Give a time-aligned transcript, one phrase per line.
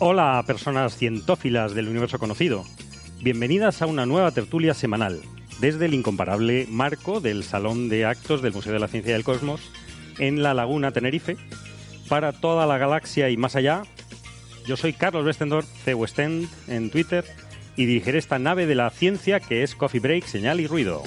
[0.00, 2.64] Hola, personas cientófilas del universo conocido.
[3.20, 5.20] Bienvenidas a una nueva tertulia semanal
[5.60, 9.24] desde el incomparable marco del Salón de Actos del Museo de la Ciencia y del
[9.24, 9.60] Cosmos
[10.20, 11.36] en La Laguna, Tenerife,
[12.08, 13.82] para toda la galaxia y más allá.
[14.68, 15.94] Yo soy Carlos Westendorf, C.
[15.94, 17.24] Westend en Twitter,
[17.74, 21.02] y dirigiré esta nave de la ciencia que es Coffee Break, Señal y Ruido.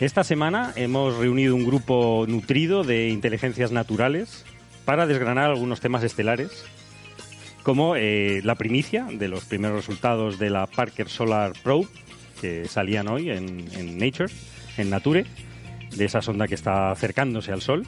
[0.00, 4.44] Esta semana hemos reunido un grupo nutrido de inteligencias naturales
[4.84, 6.64] para desgranar algunos temas estelares,
[7.62, 11.86] como eh, la primicia de los primeros resultados de la Parker Solar Probe,
[12.40, 14.32] que salían hoy en, en Nature,
[14.76, 15.24] en Nature,
[15.96, 17.86] de esa sonda que está acercándose al Sol.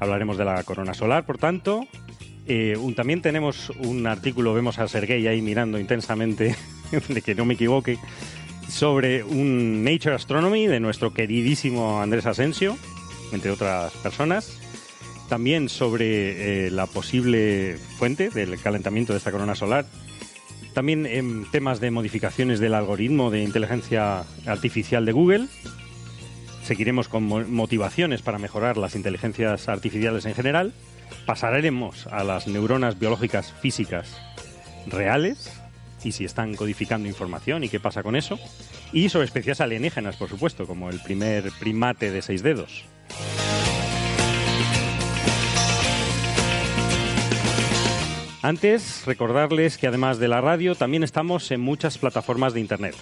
[0.00, 1.86] Hablaremos de la corona solar, por tanto.
[2.46, 6.54] Eh, un- también tenemos un artículo, vemos a Sergei ahí mirando intensamente,
[7.08, 7.98] de que no me equivoque,
[8.72, 12.76] sobre un Nature Astronomy de nuestro queridísimo Andrés Asensio,
[13.32, 14.58] entre otras personas.
[15.28, 19.86] También sobre eh, la posible fuente del calentamiento de esta corona solar.
[20.74, 25.46] También en temas de modificaciones del algoritmo de inteligencia artificial de Google.
[26.64, 30.72] Seguiremos con mo- motivaciones para mejorar las inteligencias artificiales en general.
[31.26, 34.16] Pasaremos a las neuronas biológicas físicas
[34.86, 35.50] reales
[36.04, 38.38] y si están codificando información y qué pasa con eso.
[38.92, 42.84] Y sobre especies alienígenas, por supuesto, como el primer primate de seis dedos.
[48.42, 52.96] Antes, recordarles que además de la radio, también estamos en muchas plataformas de Internet.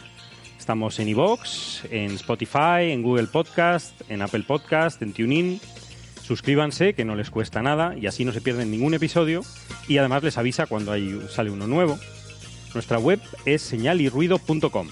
[0.58, 5.58] Estamos en iVoox, en Spotify, en Google Podcast, en Apple Podcast, en TuneIn.
[6.22, 9.40] Suscríbanse, que no les cuesta nada, y así no se pierden ningún episodio.
[9.88, 11.98] Y además les avisa cuando hay, sale uno nuevo.
[12.74, 14.88] Nuestra web es señalirruido.com.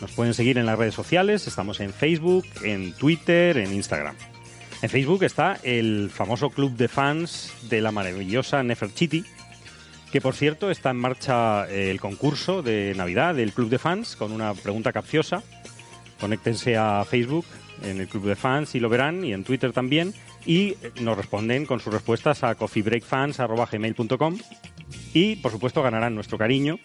[0.00, 4.16] Nos pueden seguir en las redes sociales, estamos en Facebook, en Twitter, en Instagram.
[4.82, 9.24] En Facebook está el famoso club de fans de la maravillosa Nefertiti,
[10.12, 14.14] que por cierto está en marcha eh, el concurso de Navidad del club de fans
[14.14, 15.42] con una pregunta capciosa.
[16.20, 17.46] Conéctense a Facebook
[17.82, 20.12] en el club de fans y lo verán, y en Twitter también,
[20.46, 24.38] y nos responden con sus respuestas a coffeebreakfans.gmail.com
[25.12, 26.78] y por supuesto ganarán nuestro cariño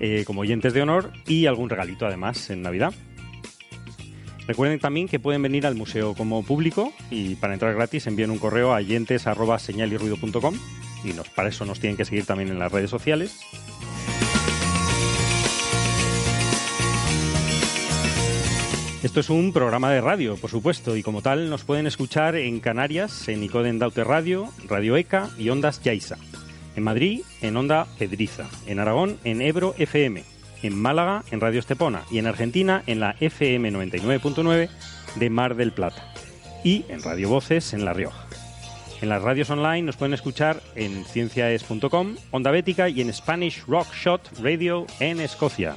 [0.00, 2.92] eh, como oyentes de honor y algún regalito además en Navidad.
[4.46, 8.38] Recuerden también que pueden venir al museo como público y para entrar gratis envíen un
[8.38, 10.54] correo a oyentes@señalirruido.com
[11.04, 13.40] y nos, para eso nos tienen que seguir también en las redes sociales.
[19.06, 22.58] Esto es un programa de radio, por supuesto, y como tal nos pueden escuchar en
[22.58, 26.16] Canarias, en Icoden Daute Radio, Radio ECA y Ondas Yaiza.
[26.74, 28.48] En Madrid, en Onda Pedriza.
[28.66, 30.24] En Aragón, en Ebro FM.
[30.64, 32.02] En Málaga, en Radio Estepona.
[32.10, 34.68] Y en Argentina, en la FM 99.9
[35.14, 36.12] de Mar del Plata.
[36.64, 38.26] Y en Radio Voces, en La Rioja.
[39.02, 43.86] En las radios online nos pueden escuchar en cienciaes.com, Onda Bética y en Spanish Rock
[43.94, 45.76] Shot Radio en Escocia.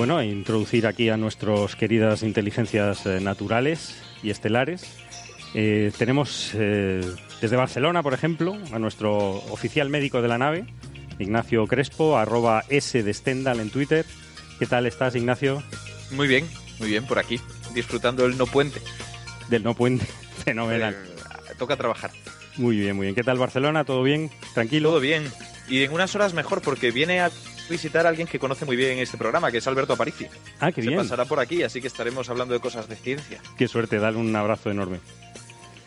[0.00, 4.96] Bueno, introducir aquí a nuestras queridas inteligencias eh, naturales y estelares.
[5.52, 7.04] Eh, tenemos eh,
[7.42, 9.18] desde Barcelona, por ejemplo, a nuestro
[9.52, 10.64] oficial médico de la nave,
[11.18, 14.06] Ignacio Crespo, arroba S de Stendhal en Twitter.
[14.58, 15.62] ¿Qué tal estás, Ignacio?
[16.12, 16.48] Muy bien,
[16.78, 17.38] muy bien por aquí,
[17.74, 18.80] disfrutando del no puente.
[19.50, 20.06] Del no puente.
[20.46, 20.96] Fenomenal.
[21.58, 22.10] Toca trabajar.
[22.56, 23.14] Muy bien, muy bien.
[23.14, 23.84] ¿Qué tal Barcelona?
[23.84, 24.30] ¿Todo bien?
[24.54, 24.88] ¿Tranquilo?
[24.88, 25.30] Todo bien.
[25.68, 27.30] Y en unas horas mejor, porque viene a
[27.70, 30.26] visitar a alguien que conoce muy bien este programa, que es Alberto Aparici.
[30.60, 31.00] Ah, qué Se bien.
[31.00, 33.40] pasará por aquí, así que estaremos hablando de cosas de ciencia.
[33.56, 35.00] Qué suerte, dale un abrazo enorme.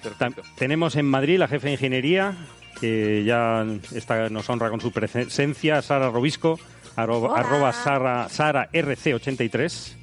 [0.02, 0.42] Perfecto.
[0.58, 2.36] tenemos en Madrid la jefe de ingeniería,
[2.82, 3.66] que ya
[3.96, 6.60] está, nos honra con su presencia, Sara Robisco,
[6.98, 9.94] arroba, arroba Sara, Sara RC83.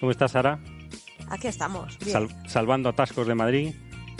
[0.00, 0.58] ¿Cómo estás, Sara?
[1.28, 1.96] Aquí estamos.
[2.00, 2.12] Bien.
[2.12, 3.74] Sal- salvando atascos de Madrid.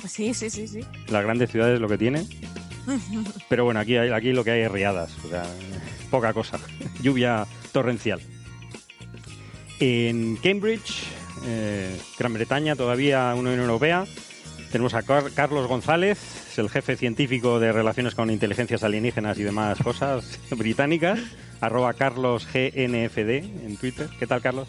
[0.06, 0.80] Sí, sí, sí, sí.
[1.08, 2.26] Las grandes ciudades lo que tienen.
[3.48, 5.12] Pero bueno, aquí, hay- aquí lo que hay es riadas.
[5.24, 5.42] O sea,
[6.16, 6.58] poca cosa.
[7.02, 8.20] Lluvia torrencial.
[9.80, 11.04] En Cambridge,
[11.46, 14.04] eh, Gran Bretaña, todavía Unión Europea,
[14.72, 16.18] tenemos a Car- Carlos González,
[16.50, 21.18] es el jefe científico de relaciones con inteligencias alienígenas y demás cosas británicas,
[21.60, 23.30] arroba carlosgnfd
[23.66, 24.08] en Twitter.
[24.18, 24.68] ¿Qué tal, Carlos?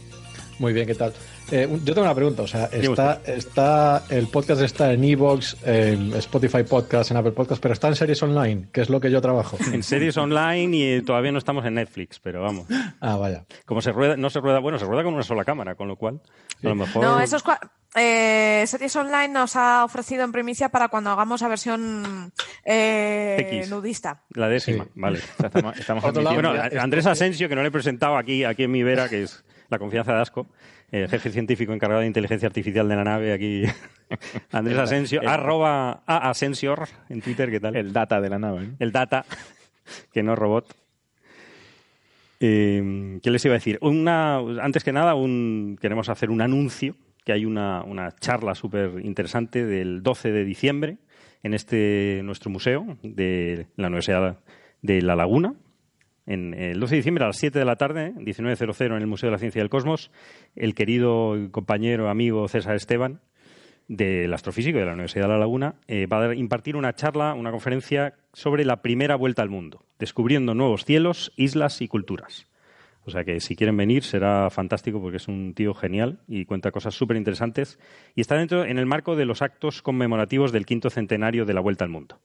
[0.59, 1.13] Muy bien, ¿qué tal?
[1.51, 6.13] Eh, yo tengo una pregunta, o sea, está, está, el podcast está en Evox, en
[6.15, 9.21] Spotify Podcast, en Apple Podcast, pero está en series online, que es lo que yo
[9.21, 9.55] trabajo.
[9.71, 12.65] En series online y todavía no estamos en Netflix, pero vamos.
[12.99, 13.45] Ah, vaya.
[13.65, 15.95] Como se rueda, no se rueda, bueno, se rueda con una sola cámara, con lo
[15.95, 16.21] cual
[16.63, 17.03] a lo mejor.
[17.03, 17.59] No, esos cua-
[17.95, 22.33] eh, Series Online nos ha ofrecido en primicia para cuando hagamos la versión
[22.65, 23.69] eh, X.
[23.69, 24.23] nudista.
[24.33, 24.89] La décima, Sí.
[24.95, 25.19] vale.
[25.19, 28.71] O sea, estamos, estamos Bueno, Andrés Asensio, que no le he presentado aquí, aquí en
[28.71, 30.47] mi vera, que es la confianza de Asco,
[30.91, 33.63] eh, jefe científico encargado de inteligencia artificial de la nave, aquí.
[34.51, 37.75] Andrés El- Asensio, el- arroba a Asensior en Twitter, ¿qué tal?
[37.75, 38.67] el data de la nave.
[38.67, 38.75] ¿no?
[38.79, 39.25] el data,
[40.13, 40.73] que no robot.
[42.39, 43.79] Eh, ¿Qué les iba a decir?
[43.81, 49.03] Una, antes que nada, un, queremos hacer un anuncio, que hay una, una charla súper
[49.03, 50.97] interesante del 12 de diciembre
[51.43, 54.39] en este nuestro museo de la Universidad
[54.81, 55.55] de La Laguna.
[56.27, 59.27] En el 12 de diciembre a las 7 de la tarde, 19.00 en el Museo
[59.27, 60.11] de la Ciencia del Cosmos,
[60.57, 63.21] el querido compañero, amigo César Esteban,
[63.87, 67.51] del astrofísico de la Universidad de La Laguna, eh, va a impartir una charla, una
[67.51, 72.45] conferencia sobre la primera vuelta al mundo, descubriendo nuevos cielos, islas y culturas.
[73.05, 76.71] O sea que si quieren venir será fantástico porque es un tío genial y cuenta
[76.71, 77.79] cosas súper interesantes
[78.15, 81.61] y está dentro en el marco de los actos conmemorativos del quinto centenario de la
[81.61, 82.19] vuelta al mundo.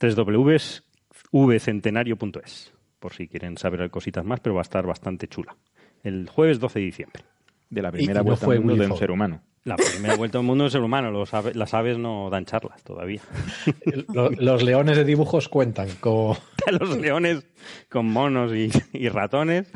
[0.00, 5.54] www.vcentenario.es por si quieren saber cositas más, pero va a estar bastante chula.
[6.02, 7.22] El jueves 12 de diciembre.
[7.68, 9.42] De la primera no vuelta fue al mundo de un ser humano.
[9.64, 11.10] La primera vuelta al mundo del ser humano.
[11.10, 13.20] Los ave- las aves no dan charlas todavía.
[14.14, 16.34] Lo- Los leones de dibujos cuentan como...
[16.80, 17.46] Los leones
[17.90, 19.70] con monos y, y ratones.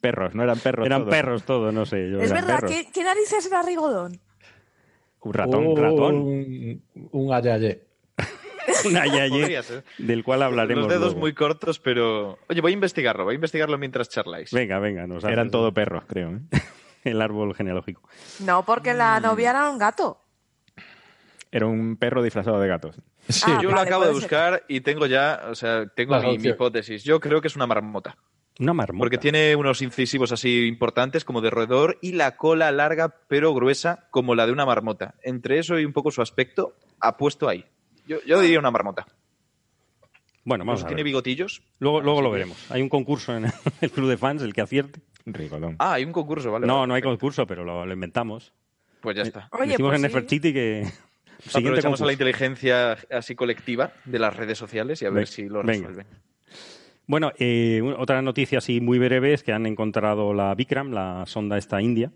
[0.00, 0.86] Perros, no eran perros.
[0.86, 1.10] Eran todos.
[1.14, 2.08] perros todos, no sé.
[2.10, 2.60] yo Es verdad.
[2.66, 4.18] ¿qué, qué narices era Rigodón?
[5.20, 6.14] Un ratón, un ratón.
[6.16, 7.08] Un, un.
[7.12, 7.82] Un ayaye,
[9.98, 11.20] Del cual hablaremos Los dedos luego.
[11.20, 12.38] muy cortos, pero...
[12.48, 14.50] Oye, voy a investigarlo, voy a investigarlo mientras charláis.
[14.52, 15.06] Venga, venga.
[15.06, 16.30] Nos Eran haces todo perros, creo.
[16.30, 16.40] ¿eh?
[17.04, 18.02] El árbol genealógico.
[18.40, 19.22] No, porque la Mm.
[19.22, 20.18] novia era un gato.
[21.52, 22.96] Era un perro disfrazado de gatos.
[23.28, 24.14] Sí, Ah, Yo lo acabo de ser.
[24.20, 27.02] buscar y tengo ya, o sea, tengo mi, mi hipótesis.
[27.02, 28.16] Yo creo que es una marmota.
[28.60, 29.02] Una marmota.
[29.02, 34.06] Porque tiene unos incisivos así importantes como de roedor y la cola larga pero gruesa
[34.10, 35.14] como la de una marmota.
[35.22, 37.64] Entre eso y un poco su aspecto, apuesto ahí.
[38.10, 39.06] Yo, yo diría una marmota.
[40.42, 41.04] Bueno, vamos Incluso a tiene ver.
[41.04, 41.62] bigotillos.
[41.78, 42.70] Luego, luego Así lo veremos.
[42.72, 43.44] Hay un concurso en
[43.80, 45.00] el club de fans, el que acierte.
[45.26, 45.76] Ricolón.
[45.78, 46.66] Ah, hay un concurso, vale.
[46.66, 47.20] No, vale, no hay perfecto.
[47.20, 48.52] concurso, pero lo, lo inventamos.
[49.00, 49.48] Pues ya está.
[49.52, 50.14] Oye, Decimos pues en sí.
[50.14, 50.82] Nefertiti que...
[51.38, 55.26] Siguiente Aprovechamos a la inteligencia así colectiva de las redes sociales y a ver Venga,
[55.30, 55.88] si lo venga.
[55.88, 56.06] resuelven.
[57.06, 61.56] Bueno, eh, otra noticia así muy breve es que han encontrado la Vikram, la sonda
[61.58, 62.12] esta india,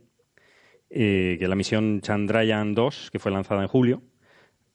[0.90, 4.02] eh, que la misión Chandrayaan 2, que fue lanzada en julio,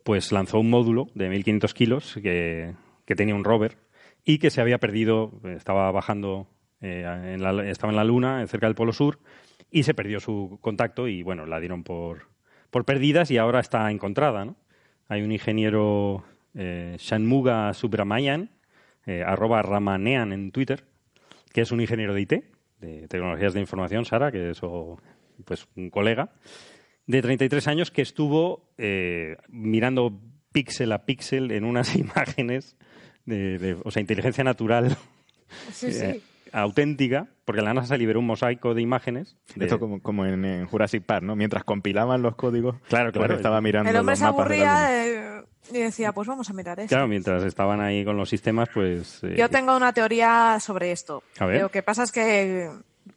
[0.09, 2.73] pues lanzó un módulo de 1.500 kilos que,
[3.05, 3.77] que tenía un rover
[4.25, 6.47] y que se había perdido, estaba bajando,
[6.81, 7.03] eh,
[7.35, 9.19] en la- estaba en la Luna, cerca del Polo Sur,
[9.69, 12.23] y se perdió su contacto y, bueno, la dieron por,
[12.71, 14.55] por perdidas y ahora está encontrada, ¿no?
[15.09, 16.23] Hay un ingeniero,
[16.55, 18.49] eh, Shanmuga Subramanian,
[19.05, 20.85] eh, arroba Ramanean en Twitter,
[21.53, 22.33] que es un ingeniero de IT,
[22.81, 24.97] de tecnologías de información, Sara, que es o,
[25.45, 26.31] pues, un colega,
[27.09, 30.19] de 33 años que estuvo eh, mirando
[30.51, 32.77] píxel a píxel en unas imágenes
[33.25, 34.95] de, de- o sea, inteligencia natural
[35.73, 36.05] Sí, sí.
[36.05, 39.35] eh, auténtica, porque la NASA liberó un mosaico de imágenes.
[39.55, 41.35] de- Esto como, como en, en Jurassic Park, ¿no?
[41.35, 43.35] Mientras compilaban los códigos, Claro, pues claro.
[43.35, 46.79] estaba mirando El hombre los se mapas aburría eh, y decía, pues vamos a mirar
[46.79, 46.89] eso.
[46.89, 49.23] Claro, mientras estaban ahí con los sistemas, pues...
[49.23, 51.23] eh, Yo tengo una teoría sobre esto.
[51.39, 51.61] A ver.
[51.61, 52.69] Lo que pasa es que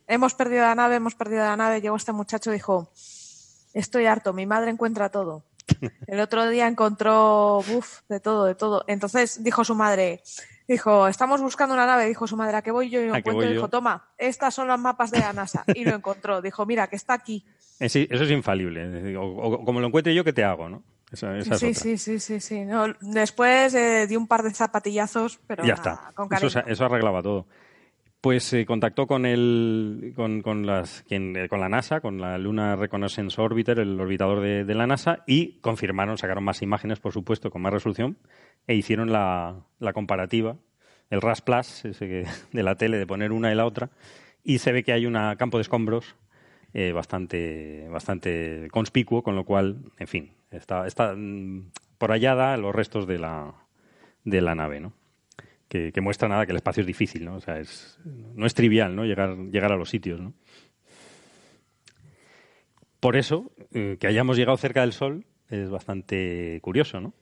[0.06, 1.80] hemos perdido la nave, hemos perdido la nave.
[1.82, 2.90] Llegó este muchacho y dijo,
[3.74, 5.44] estoy harto, mi madre encuentra todo.
[6.06, 8.84] El otro día encontró, buf, de todo, de todo.
[8.86, 10.22] Entonces dijo su madre,
[10.68, 12.06] dijo, estamos buscando una nave.
[12.06, 13.00] Dijo su madre, ¿a qué voy yo?
[13.00, 13.48] Y lo ¿A qué encuentro.
[13.48, 13.68] Dijo, yo?
[13.68, 15.64] toma, estas son los mapas de la NASA.
[15.74, 16.42] Y lo encontró.
[16.42, 17.44] Dijo, mira, que está aquí.
[17.80, 19.16] Eh, eso es infalible.
[19.16, 20.68] O, o como lo encuentre yo, ¿qué te hago?
[20.68, 20.82] ¿no?
[21.12, 22.64] Esa, esa es Sí, sí, sí, sí, sí.
[22.64, 26.12] No, después eh, di un par de zapatillazos, pero ya nada, está.
[26.14, 27.46] con Eso, eso arreglaba todo.
[28.22, 32.38] Pues se contactó con el, con, con las, quien- eh, con la NASA, con la
[32.38, 37.12] Luna Reconnaissance Orbiter, el orbitador de, de la NASA, y confirmaron, sacaron más imágenes, por
[37.12, 38.16] supuesto, con más resolución,
[38.68, 40.56] e hicieron la, la comparativa,
[41.10, 43.90] el RAS Plus, ese que- de la tele, de poner una y la otra,
[44.44, 46.14] y se ve que hay un campo de escombros
[46.74, 52.56] eh, bastante, bastante conspicuo, con lo cual, en fin, está, está mm, por allá da
[52.56, 53.52] los restos de la,
[54.24, 54.92] de la nave, ¿no?
[55.72, 57.36] Que, muestra nada que el espacio es difícil, ¿no?
[57.36, 59.06] O sea, es, no es trivial, ¿no?
[59.06, 60.34] Llegar, llegar a los sitios, ¿no?
[63.00, 67.14] Por eso, eh, que hayamos llegado cerca del Sol es bastante curioso, ¿no?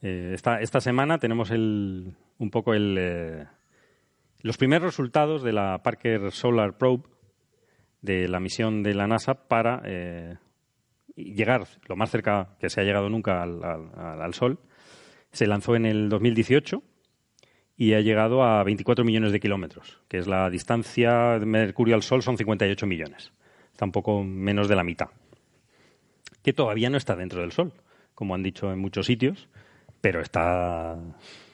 [0.00, 3.46] Eh, esta, esta semana tenemos el, un poco el, eh,
[4.40, 7.04] los primeros resultados de la Parker Solar Probe,
[8.00, 9.82] de la misión de la NASA para
[11.14, 14.58] llegar lo más cerca que se ha llegado nunca al, al- al Sol.
[15.30, 16.82] Se lanzó en el 2018
[17.76, 22.02] y ha llegado a 24 millones de kilómetros, que es la distancia de Mercurio al
[22.02, 23.32] Sol, son 58 millones.
[23.72, 25.08] Está un poco menos de la mitad.
[26.42, 27.72] Que todavía no está dentro del Sol,
[28.14, 29.48] como han dicho en muchos sitios,
[30.00, 30.96] pero está.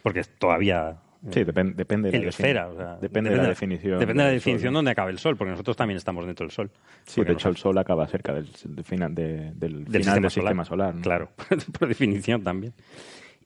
[0.03, 0.97] porque todavía.
[1.25, 2.29] eh, Sí, depen- depende de la
[2.69, 5.37] o sea, depende de la definición Depende de la del definición donde acabe el Sol,
[5.37, 6.71] porque nosotros también estamos dentro del Sol.
[7.05, 10.31] Sí, de hecho el Sol acaba cerca del, del final, de- del del final del
[10.31, 10.95] sistema sistema solar.
[10.95, 11.03] ¿no?
[11.03, 11.31] Claro,
[11.79, 12.73] por definición también.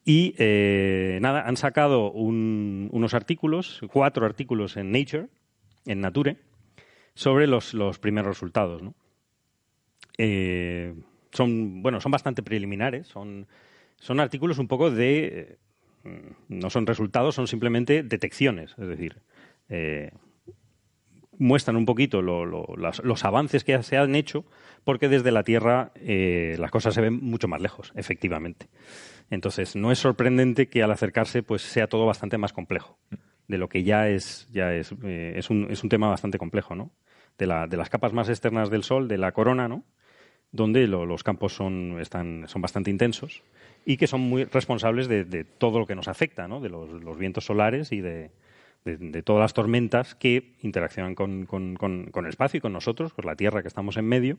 [0.05, 5.29] Y eh, nada, han sacado un- unos artículos, cuatro artículos en Nature,
[5.87, 6.37] en Nature,
[7.15, 8.83] sobre los, primeros resultados.
[10.19, 10.95] Eh,
[11.33, 13.47] son, bueno, son bastante preliminares, son,
[13.97, 15.59] son artículos un poco de...
[16.05, 18.75] eh, no son resultados, son simplemente detecciones.
[18.79, 19.17] Es decir,
[19.69, 20.11] eh,
[21.43, 24.45] muestran un poquito lo- lo- las- los avances que se han hecho,
[24.85, 28.69] porque desde la Tierra eh, las cosas se ven mucho más lejos, efectivamente.
[29.31, 32.99] Entonces, no es sorprendente que al acercarse pues sea todo bastante más complejo
[33.49, 36.75] de lo que ya es ya es, eh, es, un, es un tema bastante complejo,
[36.75, 36.91] ¿no?
[37.39, 39.85] De, la- de las capas más externas del Sol, de la corona, ¿no?
[40.53, 43.43] Donde lo- los campos son, están, son bastante intensos
[43.85, 46.61] y que son muy responsables de, de todo lo que nos afecta, ¿no?
[46.61, 48.31] De los, los vientos solares y de,
[48.85, 53.12] de, todas las tormentas que interaccionan con, con- con- con el espacio y con nosotros,
[53.12, 54.39] con la Tierra que estamos en medio,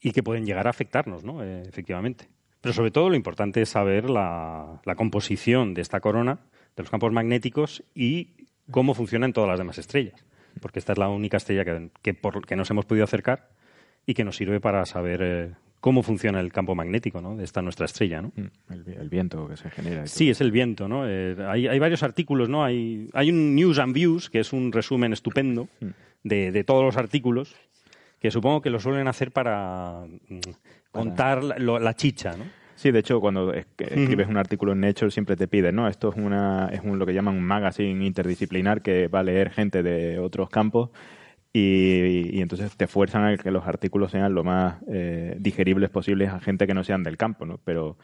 [0.00, 1.42] y que pueden llegar a afectarnos, ¿no?
[1.42, 2.28] Eh, efectivamente.
[2.60, 6.38] Pero sobre todo lo importante es saber la, la composición de esta corona,
[6.76, 10.24] de los campos magnéticos y cómo funcionan todas las demás estrellas.
[10.60, 13.50] Porque esta es la única estrella que, que, por, que nos hemos podido acercar
[14.06, 17.36] y que nos sirve para saber eh, cómo funciona el campo magnético ¿no?
[17.36, 18.20] de esta nuestra estrella.
[18.22, 18.32] ¿no?
[18.36, 20.04] Mm, El, el viento que se genera.
[20.04, 21.08] y Sí, es el viento, ¿no?
[21.08, 22.64] Eh, hay, hay varios artículos, ¿no?
[22.64, 25.68] Hay, hay un News and Views, que es un resumen estupendo
[26.24, 27.54] de, de todos los artículos,
[28.20, 30.38] que supongo que lo suelen hacer para mm,
[30.90, 32.44] contar la, lo- la chicha, ¿no?
[32.74, 35.88] Sí, de hecho, cuando escribes un artículo en Nature siempre te piden, ¿no?
[35.88, 39.50] Esto es una es un, lo que llaman un magazine interdisciplinar que va a leer
[39.50, 40.90] gente de otros campos
[41.52, 46.28] y, y entonces te fuerzan a que los artículos sean lo más eh, digeribles posibles
[46.30, 47.58] a gente que no sean del campo, ¿no?
[47.64, 47.96] Pero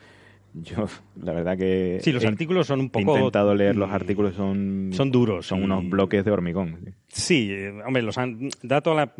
[0.55, 0.87] yo,
[1.21, 1.99] la verdad que...
[2.01, 3.17] Sí, los he artículos son un he poco...
[3.19, 4.91] intentado leer los artículos, son...
[4.93, 6.79] son duros Son y- unos bloques de hormigón.
[6.85, 6.93] sí.
[7.09, 7.55] Sí,
[7.87, 9.15] hombre, los han, da toda la-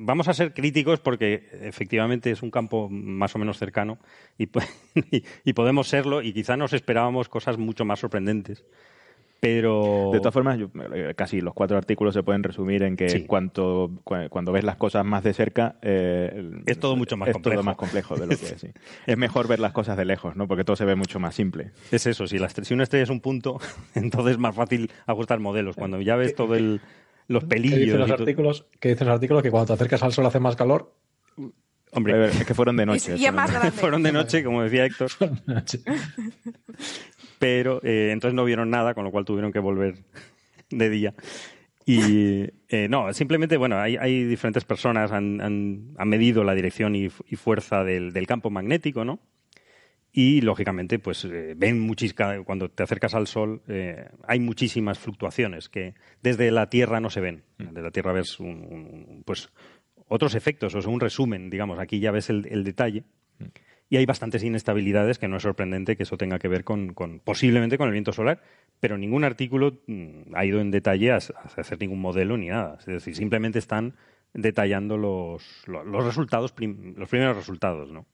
[0.00, 3.98] vamos a ser críticos porque efectivamente es un campo más o menos cercano
[4.38, 4.48] y,
[5.44, 8.64] y podemos serlo y quizá nos esperábamos cosas mucho más sorprendentes.
[9.40, 10.10] Pero...
[10.12, 13.24] De todas formas, yo- eh, casi los cuatro artículos se pueden resumir en que Sí.
[13.24, 15.76] cuanto, cu- cuando ves las cosas más de cerca...
[15.82, 17.60] eh, Es todo mucho más es complejo.
[17.60, 18.60] todo más complejo de lo que es.
[18.60, 18.68] sí.
[19.06, 20.48] Es mejor ver las cosas de lejos, ¿no?
[20.48, 21.70] Porque todo se ve mucho más simple.
[21.92, 23.60] Es eso, si, la estre- si una estrella es un punto,
[23.94, 25.76] entonces es más fácil ajustar modelos.
[25.76, 26.80] Cuando ya ves todo el,
[27.28, 27.78] los ¿Qué pelillos...
[27.80, 28.66] dicen los artículos?
[28.80, 29.42] ¿Qué dicen los artículos?
[29.44, 30.92] Que cuando te acercas al sol hace más calor.
[31.92, 33.14] Hombre, es que fueron de noche.
[33.16, 33.78] Y, y es más fueron- grande.
[33.80, 35.10] fueron de noche, como decía Héctor,
[37.38, 39.94] pero eh, entonces no vieron nada, con lo cual tuvieron que volver
[40.70, 41.14] de día.
[41.86, 46.94] Y eh, no, simplemente, bueno, hay, hay diferentes personas, han, han- han medido la dirección
[46.94, 49.20] y, fu- y fuerza del, del campo magnético, ¿no?
[50.12, 55.68] Y lógicamente, pues eh, ven muchísimas, cuando te acercas al Sol, eh, hay muchísimas fluctuaciones
[55.68, 57.44] que desde la Tierra no se ven.
[57.58, 59.50] Desde la Tierra ves un- un- pues
[60.08, 61.78] otros efectos, o sea, un resumen, digamos.
[61.78, 63.04] Aquí ya ves el, el detalle.
[63.90, 67.20] Y hay bastantes inestabilidades que no es sorprendente que eso tenga que ver con, con-
[67.20, 68.42] posiblemente con el viento solar,
[68.80, 72.76] pero ningún artículo mm, ha ido en detalle a, a hacer ningún modelo ni nada.
[72.80, 73.94] Es decir, simplemente están
[74.34, 76.52] detallando los, lo- los resultados,
[76.96, 78.04] los primeros resultados, ¿no?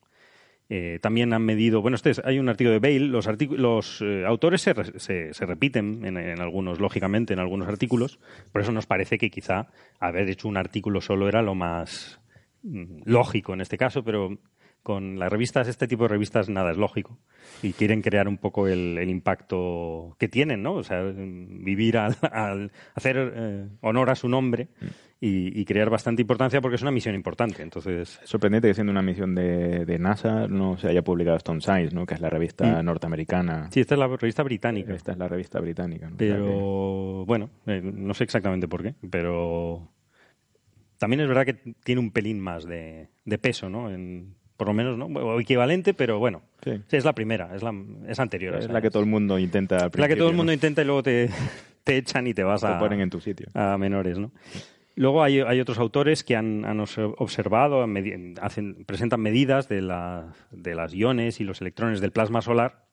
[0.71, 4.25] Eh, también han medido, bueno, este es- hay un artículo de Bale, los, los eh,
[4.27, 8.19] autores se, re- se- se repiten en, en algunos, lógicamente, en algunos artículos,
[8.51, 9.67] por eso nos parece que quizá
[10.01, 12.19] haber hecho un artículo solo era lo más
[12.63, 14.39] mm, lógico en este caso, pero,
[14.85, 17.19] con las revistas, este tipo de revistas, nada es lógico.
[17.63, 20.75] Y quieren crear un poco el, el impacto que tienen, ¿no?
[20.75, 24.69] O sea, vivir al, al hacer eh, honor a su nombre
[25.21, 27.63] y, y crear bastante importancia porque es una misión importante.
[27.63, 31.63] Entonces, Es sorprendente que siendo una misión de, de NASA no se haya publicado Stone
[31.63, 32.05] Science, ¿no?
[32.05, 32.85] que es la revista Mm.
[32.85, 33.69] norteamericana.
[33.73, 34.95] sí, esta es la revista británica.
[34.95, 36.11] Esta es la revista británica.
[36.11, 36.17] ¿no?
[36.17, 39.89] O sea que- Pero bueno, eh, no sé exactamente por qué, pero
[40.99, 43.91] también es verdad que tiene un pelín más de, de peso, ¿no?
[43.91, 45.07] En, por lo menos, ¿no?
[45.07, 46.81] O equivalente, pero bueno, Sí.
[46.89, 47.75] Sí, es la primera, es la
[48.09, 48.55] es anterior.
[48.57, 50.55] es la que todo el mundo intenta al es la que todo el mundo ¿no?
[50.55, 51.29] intenta y luego te,
[51.85, 53.49] te echan y te vas Te a, ponen en tu sitio.
[53.55, 54.31] a menores, ¿no?
[54.97, 57.85] Luego hay, hay otros autores que han, han observado,
[58.41, 62.85] hacen, presentan medidas de, la- de las iones y los electrones del plasma solar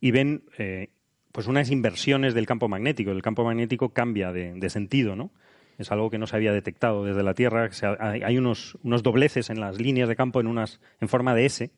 [0.00, 0.88] y ven eh,
[1.32, 3.10] pues unas inversiones del campo magnético.
[3.10, 5.30] El campo magnético cambia de, de sentido, ¿no?
[5.78, 7.70] Es algo que no se había detectado desde la Tierra.
[8.00, 11.70] Hay unos, dobleces en las líneas de campo en, unas, en forma de S,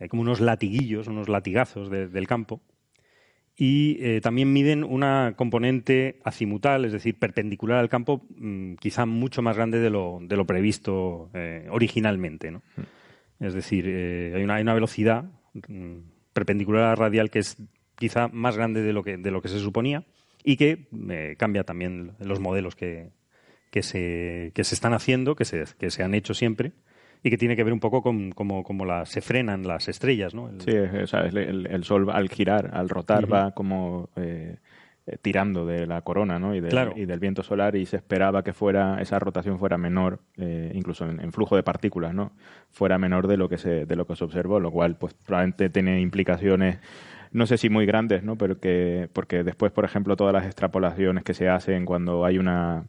[0.00, 2.62] hay como unos latiguillos, unos latigazos de- del campo.
[3.54, 9.42] Y eh, también miden una componente azimutal, es decir, perpendicular al campo, mm, quizá mucho
[9.42, 12.50] más grande de lo, previsto eh, originalmente.
[12.50, 12.62] ¿no?
[13.38, 15.26] Es decir, eh, hay, una, velocidad
[15.68, 15.98] mm,
[16.32, 17.58] perpendicular a radial que es
[17.94, 19.02] quizá más grande de lo
[19.42, 20.02] que se suponía
[20.44, 23.10] y que eh, cambia también los modelos que,
[23.70, 26.72] que, se, que se están haciendo, que se, que se han hecho siempre
[27.22, 28.64] y que tiene que ver un poco con cómo
[29.06, 30.34] se frenan las estrellas.
[30.34, 30.48] ¿no?
[30.48, 34.56] El- Sí, o sea, el, el Sol al girar, al rotar, va como eh,
[35.06, 36.54] eh, tirando de la corona ¿no?
[36.54, 36.92] y, del, Claro.
[36.96, 41.08] y del viento solar y se esperaba que fuera esa rotación fuera menor, eh, incluso
[41.08, 42.32] en, en flujo de partículas, ¿no?
[42.70, 45.70] fuera menor de lo que se de lo que se observó, lo cual pues probablemente
[45.70, 46.78] tiene implicaciones
[47.32, 48.36] no sé si muy grandes, ¿no?
[48.36, 52.86] Pero que porque después, por ejemplo, todas las extrapolaciones que se hacen cuando hay una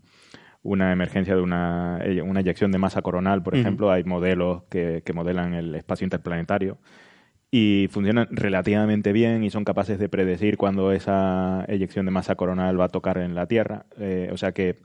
[0.64, 5.04] una emergencia de una, eh, una eyección de masa coronal, por ejemplo, hay modelos que,
[5.06, 6.78] que modelan el espacio interplanetario
[7.52, 12.80] y funcionan relativamente bien y son capaces de predecir cuándo esa eyección de masa coronal
[12.80, 13.86] va a tocar en la Tierra.
[14.00, 14.80] Eh, o sea que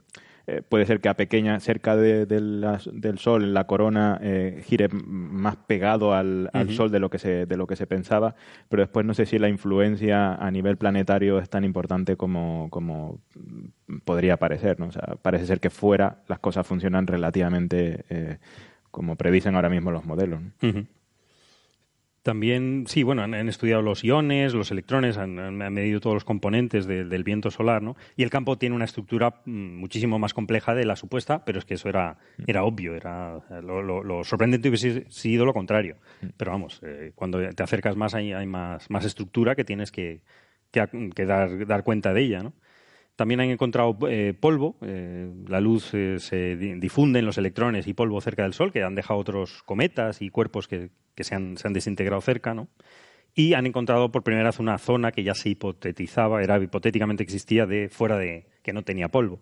[0.51, 2.39] eh, puede ser que a pequeña, cerca de- de
[2.93, 6.49] del Sol, la corona eh, gire más pegado al.
[6.75, 8.35] Sol de lo, que se, de lo que se pensaba,
[8.69, 13.19] pero después no sé si la influencia a nivel planetario es tan importante como, como
[14.05, 14.79] podría parecer.
[14.79, 14.87] ¿no?
[14.87, 18.37] O sea, parece ser que fuera las cosas funcionan relativamente eh,
[18.91, 20.39] como predicen ahora mismo los modelos.
[22.23, 26.25] También, sí, bueno, han, han estudiado los iones, los electrones, han, han medido todos los
[26.25, 27.95] componentes de- del viento solar, ¿no?
[28.17, 31.65] Y el campo tiene una estructura mm, muchísimo más compleja de la supuesta, pero es
[31.65, 35.95] que eso era, era obvio, era lo, lo- lo sorprendente hubiese sido lo contrario.
[36.37, 40.21] Pero vamos, eh, cuando te acercas más hay, hay más, más estructura que tienes que,
[40.71, 42.53] que dar, dar cuenta de ella, ¿no?
[43.19, 47.85] También han encontrado eh, polvo, eh, la luz eh, se di- difunde en los electrones
[47.85, 51.35] y polvo cerca del Sol, que han dejado otros cometas y cuerpos que, que se,
[51.35, 52.69] han, se han desintegrado cerca, ¿no?
[53.35, 57.65] Y han encontrado por primera vez una zona que ya se hipotetizaba, era hipotéticamente existía
[57.65, 59.41] de fuera de que no tenía polvo.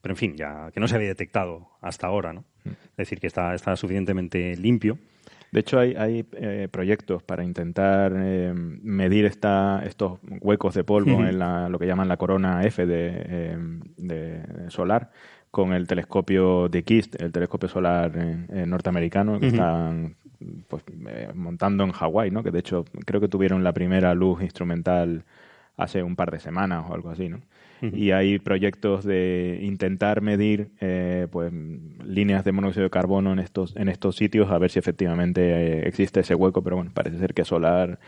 [0.00, 2.44] Pero en fin, ya que no se había detectado hasta ahora, ¿no?
[2.64, 4.96] Es decir, que está, está suficientemente limpio.
[5.50, 11.24] De hecho, hay, hay eh, proyectos para intentar eh, medir esta, estos huecos de polvo
[11.30, 13.58] en la- lo que llaman la corona F de, eh,
[13.96, 15.10] de solar
[15.50, 18.12] con el telescopio de KIST, el telescopio solar
[18.66, 20.16] norteamericano que están
[20.68, 22.42] pues, eh, montando en Hawái, ¿no?
[22.42, 25.24] que de hecho creo que tuvieron la primera luz instrumental
[25.76, 27.40] hace un par de semanas o algo así, ¿no?
[27.80, 33.76] Y hay proyectos de intentar medir eh, pues líneas de monóxido de carbono en estos
[33.76, 37.34] en estos sitios a ver si efectivamente eh, existe ese hueco, pero bueno, parece ser
[37.34, 37.98] que solar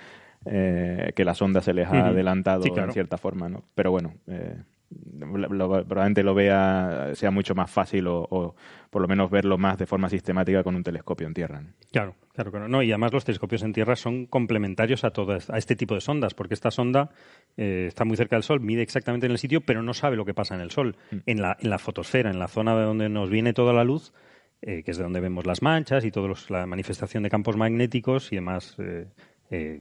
[0.46, 2.88] eh, que la sonda se les ha adelantado Sí, claro.
[2.88, 3.62] en cierta forma, ¿no?
[3.74, 4.56] Pero bueno, eh,
[4.90, 8.54] lo- probablemente lo vea sea mucho más fácil o, o
[8.90, 11.60] por lo menos verlo más de forma sistemática con un telescopio en tierra.
[11.60, 11.68] ¿no?
[11.92, 12.68] Claro, claro, claro.
[12.68, 16.00] No, y además los telescopios en tierra son complementarios a todas, a este tipo de
[16.00, 17.10] sondas, porque esta sonda
[17.56, 20.24] eh, está muy cerca del Sol, mide exactamente en el sitio, pero no sabe lo
[20.24, 20.96] que pasa en el Sol.
[21.26, 24.12] En la, en la fotosfera, en la zona de donde nos viene toda la luz,
[24.62, 28.32] eh, que es de donde vemos las manchas y toda la manifestación de campos magnéticos
[28.32, 29.06] y demás eh,
[29.50, 29.80] eh,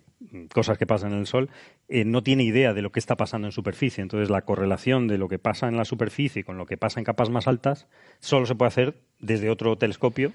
[0.53, 1.49] cosas que pasan en el Sol,
[1.87, 4.01] eh, no tiene idea de lo que está pasando en superficie.
[4.01, 7.05] Entonces, la correlación de lo que pasa en la superficie con lo que pasa en
[7.05, 7.87] capas más altas
[8.19, 10.31] solo se puede hacer desde otro telescopio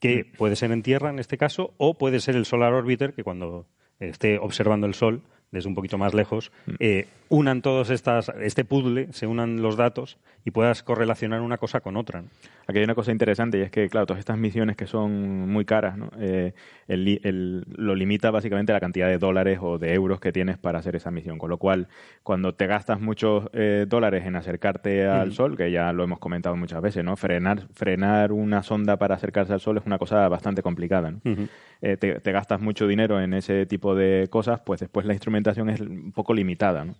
[0.00, 3.24] que puede ser en Tierra en este caso, o puede ser el Solar Orbiter, que
[3.24, 3.66] cuando
[3.98, 5.22] esté observando el Sol
[5.54, 10.18] desde un poquito más lejos, eh, unan todos estas, este puzzle, se unan los datos
[10.44, 12.20] y puedas correlacionar una cosa con otra.
[12.20, 12.28] ¿no?
[12.66, 15.64] Aquí hay una cosa interesante y es que, claro, todas estas misiones que son muy
[15.64, 16.10] caras, ¿no?
[16.18, 16.52] Eh,
[16.88, 20.58] el li- el- lo limita básicamente la cantidad de dólares o de euros que tienes
[20.58, 21.38] para hacer esa misión.
[21.38, 21.88] Con lo cual,
[22.22, 26.56] cuando te gastas muchos eh, dólares en acercarte al Sol, que ya lo hemos comentado
[26.56, 27.16] muchas veces, ¿no?
[27.16, 31.12] Frenar, frenar una sonda para acercarse al Sol es una cosa bastante complicada,
[32.00, 35.80] te, te gastas mucho dinero en ese tipo de cosas, pues después la instrumentación es
[35.80, 36.94] un poco limitada, ¿no?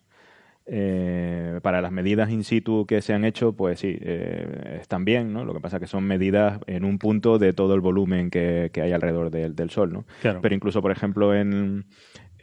[0.66, 5.30] Eh, para las medidas in situ que se han hecho, pues sí, eh, están bien,
[5.30, 5.44] ¿no?
[5.44, 8.70] Lo que pasa es que son medidas en un punto de todo el volumen que,
[8.72, 10.06] que hay alrededor del, del Sol, ¿no?
[10.22, 10.40] Claro.
[10.40, 11.84] Pero incluso, por ejemplo, en,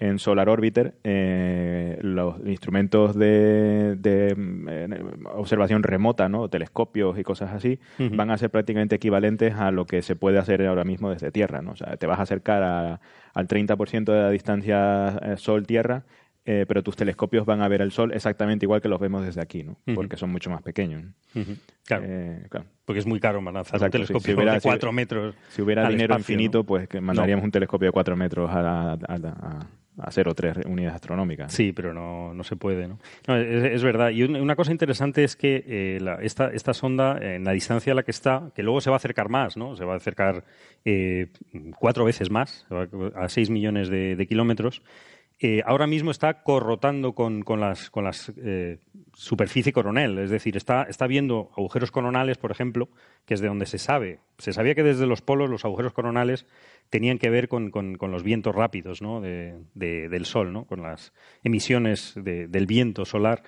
[0.01, 4.35] en Solar Orbiter, eh, los instrumentos de, de,
[4.67, 6.49] eh, observación remota, ¿no?
[6.49, 10.65] telescopios y cosas así, van a ser prácticamente equivalentes a lo que se puede hacer
[10.65, 11.61] ahora mismo desde Tierra.
[11.61, 11.71] ¿no?
[11.73, 12.99] O sea, te vas a acercar a-
[13.33, 16.03] al 30% de la distancia eh, Sol-Tierra,
[16.45, 19.39] eh, pero tus telescopios van a ver el Sol exactamente igual que los vemos desde
[19.41, 19.77] aquí, ¿no?
[19.93, 21.03] Porque son mucho más pequeños.
[21.85, 22.03] Claro,
[22.49, 22.65] claro.
[22.85, 25.35] porque es muy caro lanzar Exacto, un telescopio Si hubiera- de si- 4 metros.
[25.49, 26.63] Si hubiera dinero espacio, infinito, ¿no?
[26.63, 29.59] pues que mandaríamos un telescopio de 4 metros a, la- a, la- a,
[30.01, 31.53] a 0,3 unidades astronómicas.
[31.53, 32.97] Sí, pero no, no se puede, ¿no?
[33.35, 34.09] Es, verdad.
[34.09, 37.93] Y un- una cosa interesante es que eh, la- esta, esta sonda, en la distancia
[37.93, 39.75] a la que está, que luego se va a acercar más, ¿no?
[39.75, 40.43] Se va a acercar
[40.85, 41.27] eh,
[41.79, 42.65] cuatro veces más,
[43.15, 44.81] a 6 millones de kilómetros.
[45.43, 48.77] Eh, ahora mismo está corrotando con, con las, con las eh,
[49.13, 52.89] superficie coronel, es decir, está, está viendo agujeros coronales, por ejemplo,
[53.25, 54.19] que es de donde se sabe.
[54.37, 56.45] Se sabía que desde los polos los agujeros coronales
[56.89, 59.19] tenían que ver con, con- los vientos rápidos ¿no?
[59.19, 60.65] de- de- del Sol, ¿no?
[60.65, 61.11] con las
[61.43, 63.41] emisiones de- del viento solar.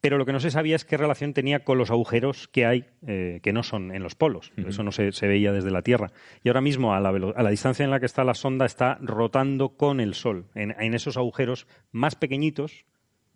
[0.00, 2.84] Pero lo que no se sabía es qué relación tenía con los agujeros que hay,
[3.06, 4.52] eh, que no son en los polos.
[4.56, 6.12] Eso no se, se veía desde la Tierra.
[6.44, 8.98] Y ahora mismo, a la, a la distancia en la que está la sonda, está
[9.00, 12.84] rotando con el Sol, en, en esos agujeros más pequeñitos,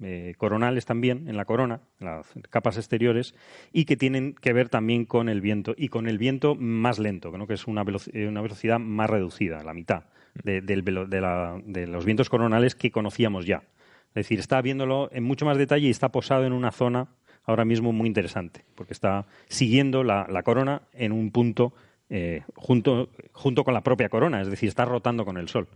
[0.03, 3.35] eh, coronales también, en la corona, en las capas exteriores,
[3.73, 7.37] y que tienen que ver también con el viento, y con el viento más lento,
[7.37, 7.46] ¿no?
[7.46, 10.05] que es una, eh, una velocidad más reducida, la mitad
[10.44, 13.62] de, del velo- de la- de los vientos coronales que conocíamos ya.
[14.11, 17.09] Es decir, está viéndolo en mucho más detalle y está posado en una zona
[17.44, 21.73] ahora mismo muy interesante, porque está siguiendo la, corona en un punto
[22.09, 25.68] eh, junto, junto con la propia corona, es decir, está rotando con el Sol.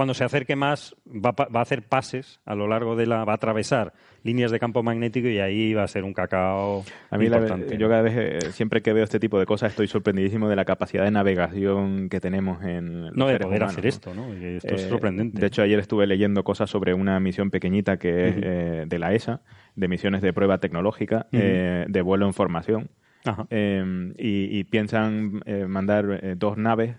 [0.00, 3.22] Cuando se acerque más, va, va a hacer pases a lo largo de la.
[3.26, 7.18] va a atravesar líneas de campo magnético y ahí va a ser un cacao A
[7.18, 7.76] mí, la- importante.
[7.76, 10.64] yo cada vez, eh, siempre que veo este tipo de cosas, estoy sorprendidísimo de la
[10.64, 14.34] capacidad de navegación que tenemos en los no de poder humanos, hacer esto, ¿no?
[14.34, 15.38] Y esto es Eh, sorprendente.
[15.38, 19.12] De hecho, ayer estuve leyendo cosas sobre una misión pequeñita que es eh, de la
[19.12, 19.42] ESA,
[19.76, 22.88] de misiones de prueba tecnológica, eh, de vuelo en formación.
[23.26, 23.46] Ajá.
[23.50, 26.96] Eh, y, y piensan mandar dos naves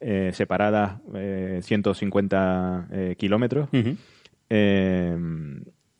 [0.00, 3.68] eh, separadas eh, 150 eh, kilómetros.
[3.72, 3.96] Ujú.
[4.50, 5.16] Eh,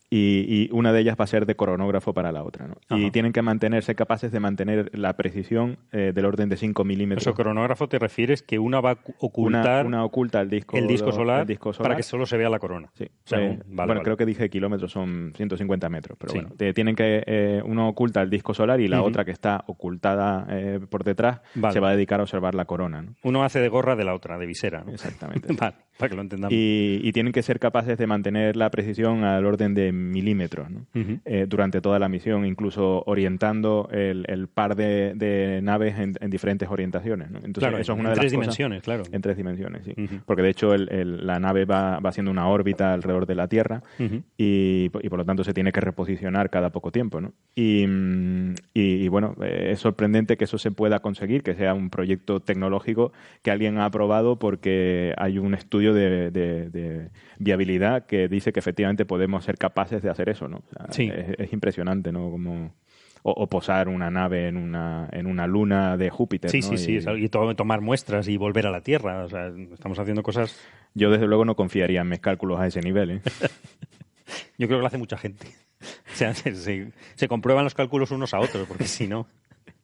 [0.09, 2.67] y, y una de ellas va a ser de coronógrafo para la otra.
[2.67, 2.97] ¿no?
[2.97, 7.23] Y tienen que mantenerse capaces de mantener la precisión eh, del orden de 5 milímetros.
[7.27, 10.87] Eso, cronógrafo, te refieres que una va a una, ocultar una oculta el disco, el
[10.87, 11.89] disco, solar el disco solar.
[11.89, 12.89] para que solo se vea la corona.
[12.93, 13.05] Sí.
[13.05, 14.01] O sea, Eh, un- vale, bueno, vale.
[14.03, 16.39] creo que dije kilómetros, son 150 metros, pero Sí.
[16.39, 19.63] bueno, te- tienen que eh, uno oculta el disco solar y la otra que está
[19.67, 21.73] ocultada eh, por detrás Vale.
[21.73, 23.01] se va a dedicar a observar la corona.
[23.01, 23.15] ¿no?
[23.23, 24.83] Uno hace de gorra de la otra, de visera.
[24.85, 24.91] ¿no?
[24.91, 25.47] Exactamente.
[25.59, 26.53] vale, para que lo entendamos.
[26.53, 30.67] Y, y tienen que ser capaces de mantener la precisión al orden de milímetros.
[31.25, 36.29] Eh, durante toda la misión, incluso orientando el, el par de, de naves en, en
[36.29, 37.29] diferentes orientaciones.
[37.29, 37.37] ¿no?
[37.37, 39.03] Entonces, claro, eso es en una de tres las cosas- dimensiones, claro.
[39.11, 39.93] En tres dimensiones, sí.
[40.25, 43.47] Porque de hecho el- el- la nave va, va haciendo una órbita alrededor de la
[43.47, 43.83] Tierra
[44.37, 47.21] y, y por lo tanto se tiene que reposicionar cada poco tiempo.
[47.21, 47.33] ¿no?
[47.55, 51.73] Y, mm, y- y, bueno, eh, es sorprendente que eso se pueda conseguir, que sea
[51.73, 58.05] un proyecto tecnológico que alguien ha aprobado porque hay un estudio de, de- de viabilidad
[58.05, 60.47] que dice que efectivamente podemos ser capaces de hacer eso.
[60.47, 60.57] ¿no?
[60.57, 61.09] O sea, Sí.
[61.13, 62.29] es, es impresionante, ¿no?
[62.31, 62.73] Como,
[63.23, 66.49] o, o posar una nave en una, en una luna de Júpiter.
[66.51, 66.67] Sí, ¿no?
[66.69, 66.93] sí, sí.
[66.93, 69.23] Y- algo- Y to- tomar muestras y volver a la Tierra.
[69.25, 70.59] O sea, estamos haciendo cosas.
[70.93, 73.11] Yo desde luego no confiaría en mis cálculos a ese nivel.
[73.11, 73.21] ¿eh?
[74.57, 75.47] Yo creo que lo hace mucha gente.
[75.79, 79.27] O sea, se, se- se comprueban los cálculos unos a otros, porque si no.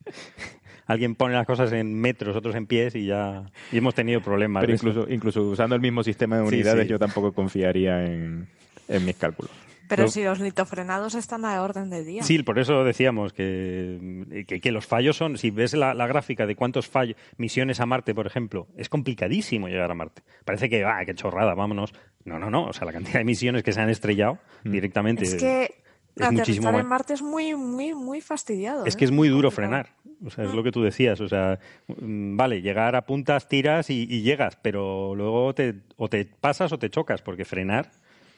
[0.87, 3.45] Alguien pone las cosas en metros, otros en pies y ya.
[3.71, 4.61] Y hemos tenido problemas.
[4.61, 6.89] Pero incluso, incluso usando el mismo sistema de Sí, unidades, sí.
[6.89, 8.47] yo tampoco confiaría en,
[8.89, 9.51] en mis cálculos.
[9.95, 12.23] Pero si los litofrenados están a orden del día.
[12.23, 16.45] Sí, por eso decíamos que, que, que los fallos son, si ves la, la gráfica
[16.45, 20.23] de cuántos fallos, misiones a Marte, por ejemplo, es complicadísimo llegar a Marte.
[20.45, 21.93] Parece que, ah, qué chorrada, vámonos.
[22.25, 25.25] No, no, no, o sea, la cantidad de misiones que se han estrellado directamente.
[25.25, 25.83] Es que
[26.15, 28.85] es muchísimo en Marte es muy, muy, muy fastidiado.
[28.85, 28.97] Es ¿eh?
[28.97, 29.89] que es muy duro frenar.
[30.23, 31.19] O sea, es lo que tú decías.
[31.21, 36.09] O sea, mm, vale, llegar a puntas, tiras y, y llegas, pero luego te, o
[36.09, 37.91] te pasas o te chocas, porque frenar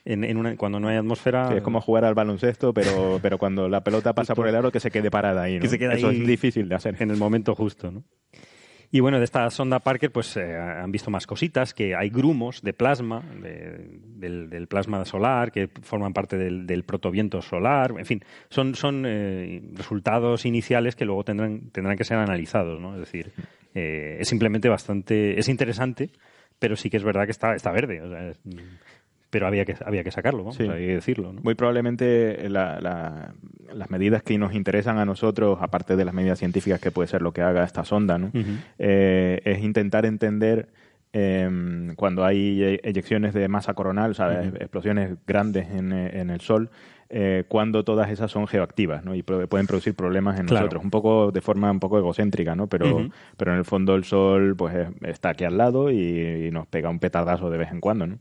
[0.05, 1.49] en, en una- cuando no hay atmósfera.
[1.49, 4.71] Sí, es como jugar al baloncesto, pero, pero cuando la pelota pasa por el aro,
[4.71, 5.55] que se quede parada ahí.
[5.55, 5.61] ¿no?
[5.61, 6.95] que se queda Eso ahí es difícil de hacer.
[6.99, 8.03] en el momento justo, ¿no?
[8.91, 12.61] Y bueno, de esta sonda Parker, pues eh, han visto más cositas, que hay grumos
[12.61, 17.93] de plasma, de- del, del plasma solar, que forman parte del, del protoviento solar.
[17.97, 22.93] En fin, son, son eh, resultados iniciales que luego tendrán, tendrán que ser analizados, ¿no?
[22.93, 23.31] Es decir,
[23.73, 26.11] eh, es simplemente bastante, es interesante,
[26.59, 28.01] pero sí que es verdad que está, está verde.
[28.01, 28.39] o sea, es-
[29.29, 30.63] pero había que, había que sacarlo, vamos, Sí.
[30.63, 31.41] había que decirlo, ¿no?
[31.41, 33.33] Muy probablemente la- la-
[33.73, 37.21] las medidas que nos interesan a nosotros, aparte de las medidas científicas que puede ser
[37.21, 38.31] lo que haga esta sonda, ¿no?
[38.79, 40.69] Eh, es intentar entender
[41.17, 46.29] eh, cuando hay e- eyecciones de masa coronal, o sea, explosiones grandes en, eh, en
[46.29, 46.69] el Sol,
[47.09, 49.15] eh, cuando todas esas son geoactivas ¿no?
[49.15, 50.65] y pueden producir problemas en Claro.
[50.65, 52.67] nosotros, un poco de forma un poco egocéntrica, ¿no?
[52.67, 53.07] pero,
[53.37, 56.67] pero en el fondo el Sol pues es- está aquí al lado y, y nos
[56.67, 58.07] pega un petardazo de vez en cuando.
[58.07, 58.19] ¿no?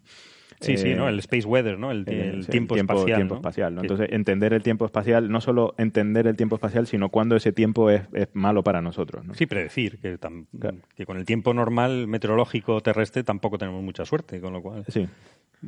[0.64, 1.08] Sí, sí, Eh, ¿no?
[1.08, 1.90] El space weather, ¿no?
[1.90, 3.16] El, eh, el sí, tiempo, espacial.
[3.18, 3.38] tiempo ¿no?
[3.40, 7.52] espacial, Entonces, entender el tiempo espacial, no solo entender el tiempo espacial, sino cuando ese
[7.52, 9.24] tiempo es, es malo para nosotros.
[9.24, 9.34] ¿no?
[9.34, 10.78] Sí, predecir que, tam- Claro.
[10.96, 14.84] que con el tiempo normal meteorológico terrestre tampoco tenemos mucha suerte, con lo cual.
[14.88, 15.06] Sí.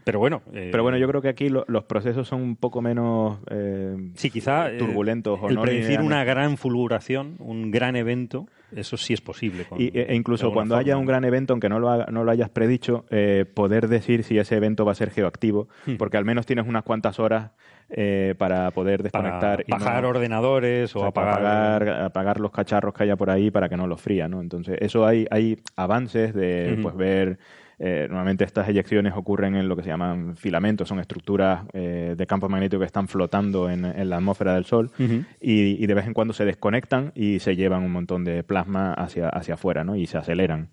[0.05, 0.43] Pero bueno.
[0.53, 3.97] eh, Pero bueno, yo creo que aquí lo- los procesos son un poco menos eh,
[4.15, 4.71] Sí, quizá.
[4.71, 9.21] eh, turbulentos o el no predecir una gran fulguración, un gran evento, eso sí es
[9.21, 9.65] posible.
[9.65, 12.31] con- Y, e de incluso cuando haya un gran evento, aunque no lo, no lo
[12.31, 15.97] hayas predicho, eh, poder decir si ese evento va a ser geoactivo, Hmm.
[15.97, 17.51] porque al menos tienes unas cuantas horas
[17.89, 21.83] eh, para poder Para desconectar y no- bajar ordenadores o, o sea, para apagar.
[21.83, 24.41] apagar, apagar los cacharros que haya por ahí para que no los fría, ¿no?
[24.41, 26.83] Entonces, eso hay, hay avances de Ujú.
[26.83, 27.39] pues ver.
[27.79, 32.27] Eh, normalmente estas eyecciones ocurren en lo que se llaman filamentos, son estructuras eh, de
[32.27, 36.07] campo magnético que están flotando en, en la atmósfera del Sol y, y de vez
[36.07, 39.97] en cuando se desconectan y se llevan un montón de plasma hacia, hacia afuera ¿no?
[39.97, 40.71] y se aceleran.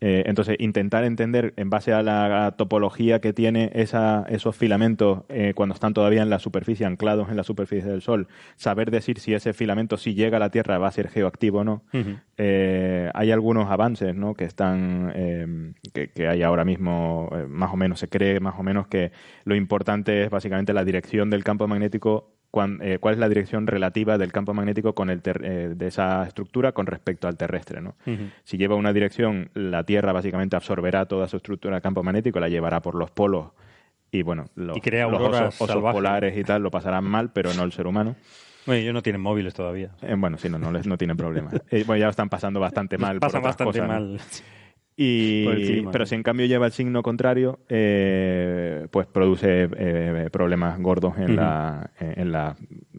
[0.00, 5.52] Eh, entonces, intentar entender en base a la topología que tiene esa, esos filamentos eh,
[5.54, 9.34] cuando están todavía en la superficie, anclados en la superficie del Sol, saber decir si
[9.34, 11.82] ese filamento, si llega a la Tierra, va a ser geoactivo o no.
[12.36, 14.34] Eh, hay algunos avances ¿no?
[14.34, 18.58] que están eh, que, que hay ahora mismo eh, más o menos se cree más
[18.58, 19.12] o menos que
[19.44, 22.32] lo importante es básicamente la dirección del campo magnético
[22.80, 26.72] eh, cuál es la dirección relativa del campo magnético con el eh, de esa estructura
[26.72, 27.96] con respecto al terrestre ¿no?
[28.44, 32.48] Si lleva una dirección la Tierra básicamente absorberá toda su estructura de campo magnético la
[32.48, 33.48] llevará por los polos
[34.10, 37.64] y bueno los, Y crea los osos, polares y tal lo pasarán mal pero no
[37.64, 38.14] el ser humano
[38.66, 39.90] Bueno, ellos no tienen móviles todavía.
[40.02, 41.50] eh, bueno, sí, no, no, les, no tienen problema.
[41.70, 43.18] Eh, bueno, ya lo están pasando bastante mal.
[43.18, 44.20] por Pasa otras bastante cosas, mal.
[44.96, 51.14] Y, pero si en cambio lleva el signo contrario, eh, pues produce eh, problemas gordos
[51.18, 52.54] en, la, en, la,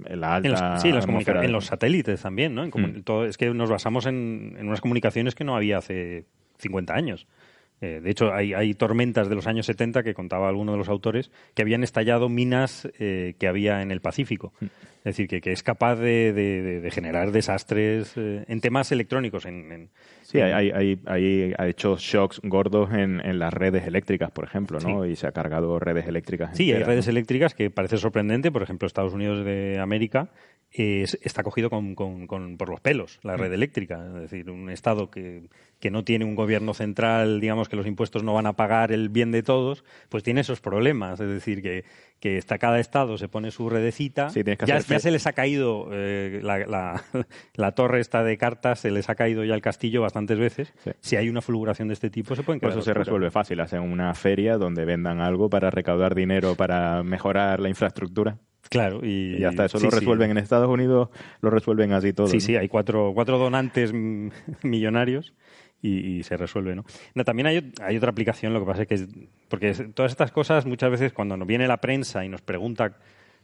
[0.06, 2.64] en la alta En los, sí, en, las los satélites también, ¿no?
[2.64, 3.04] En Mm.
[3.04, 6.26] todo- es que nos basamos en, en unas comunicaciones que no había hace
[6.58, 7.28] 50 años.
[7.82, 10.88] Eh, de hecho, hay, hay tormentas de los años 70 que contaba alguno de los
[10.90, 14.54] autores que habían estallado minas eh, que había en el Pacífico.
[14.60, 14.66] Mm.
[14.66, 18.92] Es decir, que, que es capaz de, de- de- de generar desastres eh, en temas
[18.92, 19.46] electrónicos.
[19.46, 19.90] En, en-
[20.26, 24.80] Sí, hay, hay, hay- ha hecho shocks gordos en, en las redes eléctricas, por ejemplo,
[24.80, 25.06] ¿no?
[25.06, 26.58] Y se ha cargado redes eléctricas.
[26.58, 27.12] Sí, hay redes ¿no?
[27.12, 28.52] eléctricas que parece sorprendente.
[28.52, 30.30] Por ejemplo, Estados Unidos de América
[30.72, 33.40] es- está cogido con, con- con- por los pelos, la Mm.
[33.40, 34.04] red eléctrica.
[34.16, 35.48] Es decir, un Estado que,
[35.80, 39.10] que no tiene un gobierno central, digamos que los impuestos no van a pagar el
[39.10, 41.20] bien de todos, pues tiene esos problemas.
[41.20, 41.86] Es decir, que,
[42.20, 44.30] que está cada Estado se pone su redecita.
[44.30, 47.04] Sí, tienes que ya, se les ha caído eh, la, la-
[47.56, 50.74] la torre esta de cartas, se les ha caído ya el castillo bastantes veces.
[50.84, 50.92] Sí.
[51.02, 53.60] Si hay una fulguración de este tipo, se pueden quedar eso se resuelve fácil.
[53.60, 58.38] Hacen una feria donde vendan algo para recaudar dinero para mejorar la infraestructura.
[58.70, 60.00] Claro, y, está, eso sí, lo sí.
[60.00, 61.10] resuelven en Estados Unidos,
[61.42, 62.26] lo resuelven así todo.
[62.28, 62.42] Sí, ¿no?
[62.42, 64.30] sí, hay cuatro, cuatro donantes mm,
[64.64, 65.34] millonarios
[65.86, 66.86] y, se resuelve, ¿no?
[67.24, 69.28] También hay, hay otra aplicación, lo que pasa es que...
[69.48, 72.98] porque todas estas cosas, muchas veces cuando nos viene la prensa y nos pregunta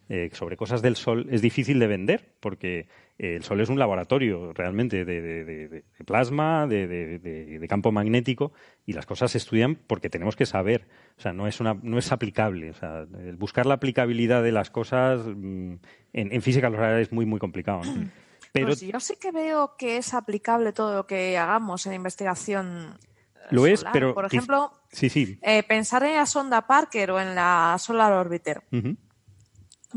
[0.10, 3.80] eh, sobre cosas del Sol, es difícil de vender, porque eh, el Sol es un
[3.80, 8.52] laboratorio realmente de, de- plasma, de, campo magnético,
[8.86, 10.86] y las cosas se estudian porque tenemos que saber.
[11.18, 12.72] O sea, no es, una, no es aplicable.
[12.72, 13.06] O sea,
[13.38, 15.76] buscar la aplicabilidad de las cosas mm,
[16.12, 18.10] en, en física nuclear es muy, muy complicado, ¿no?
[18.52, 22.98] Pero Pues yo sí que veo que es aplicable todo lo que hagamos en investigación.
[23.36, 25.40] eh, Lo es, pero Por ejemplo, sí, sí.
[25.42, 28.64] eh, pensar en la sonda Parker o en la Solar Orbiter.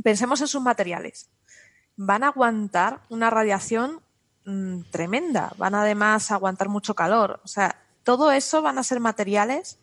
[0.03, 1.31] Pensemos en sus materiales.
[1.97, 4.01] Van a aguantar una radiación
[4.45, 5.53] mm, tremenda.
[5.57, 7.41] Van además a aguantar mucho calor.
[7.45, 9.79] O sea, todo eso van a ser materiales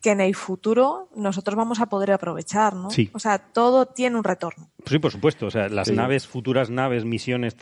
[0.00, 2.90] que en el futuro nosotros vamos a poder aprovechar, ¿no?
[2.90, 3.10] Sí.
[3.14, 4.70] O sea, todo tiene un retorno.
[4.86, 5.46] Sí, por supuesto.
[5.46, 5.94] O sea, las Sí.
[5.94, 7.56] naves, futuras naves, misiones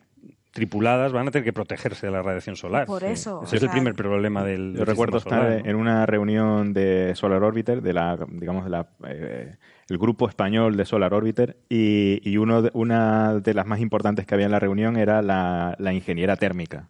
[0.53, 2.87] tripuladas van a tener que protegerse de la radiación solar.
[2.87, 5.71] Por eso, Ese o es el primer problema del, Yo del recuerdo estar solar, ¿no?
[5.71, 9.57] en una reunión de Solar Orbiter, de la, digamos, de la, eh,
[9.89, 14.27] el grupo español de Solar Orbiter, y, y uno de- una de las más importantes
[14.27, 16.87] que había en la reunión era la, la ingeniera térmica.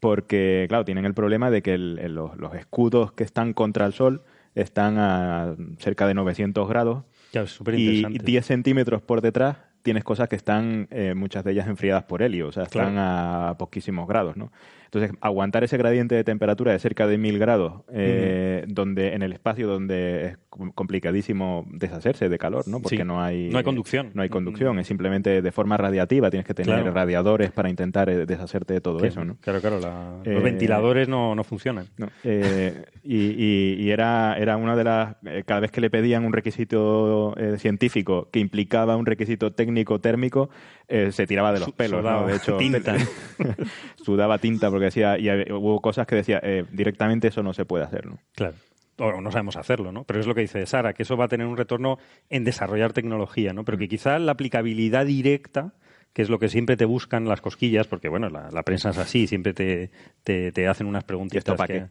[0.00, 3.86] Porque, claro, tienen el problema de que el- el- los, los escudos que están contra
[3.86, 4.22] el Sol
[4.54, 8.24] están a cerca de 900 grados Claro, es súper y interesante.
[8.24, 12.48] 10 centímetros por detrás tienes cosas que están, eh, muchas de ellas enfriadas por helio,
[12.48, 14.50] o sea, están a poquísimos grados, ¿no?
[14.94, 19.32] Entonces, aguantar ese gradiente de temperatura de cerca de 1000 grados, eh, donde en el
[19.32, 22.80] espacio donde es com- complicadísimo deshacerse de calor, ¿no?
[22.80, 23.04] Porque Sí.
[23.04, 23.48] no hay...
[23.50, 24.10] No hay conducción.
[24.14, 26.92] No hay conducción, es simplemente de forma radiativa, tienes que tener Claro.
[26.94, 29.36] radiadores para intentar eh, deshacerte de todo eso, ¿no?
[29.40, 31.86] Claro, claro, la- Eh, los ventiladores no, no funcionan.
[31.98, 35.16] No, eh, y, y- y era, era una de las.
[35.26, 39.98] eh, cada vez que le pedían un requisito eh, científico que implicaba un requisito técnico
[40.00, 40.50] térmico,
[40.88, 42.02] eh, se tiraba de los pelos.
[42.02, 42.08] ¿no?
[42.08, 42.96] sudaba De hecho, tinta.
[44.02, 45.18] sudaba tinta porque decía.
[45.18, 48.06] Y hubo cosas que decía eh, directamente eso no se puede hacer.
[48.06, 48.18] ¿no?
[48.34, 48.54] Claro.
[48.98, 50.04] O no sabemos hacerlo, ¿no?
[50.04, 51.98] Pero es lo que dice Sara, que eso va a tener un retorno
[52.30, 53.64] en desarrollar tecnología, ¿no?
[53.64, 53.80] Pero Mm.
[53.80, 55.72] que quizá la aplicabilidad directa,
[56.12, 58.98] que es lo que siempre te buscan las cosquillas, porque bueno, la, la prensa es
[58.98, 59.90] así, siempre te,
[60.22, 61.34] te, te hacen unas preguntas.
[61.34, 61.86] ¿Y esto pa' qué?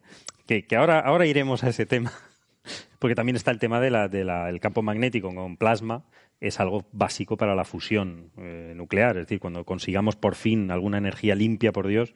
[0.48, 2.14] Que, que ahora, ahora iremos a ese tema.
[3.00, 6.06] Porque también está el tema del de la- el campo magnético con plasma,
[6.40, 9.18] es algo básico para la fusión eh, nuclear.
[9.18, 12.14] Es decir, cuando consigamos por fin alguna energía limpia, por Dios,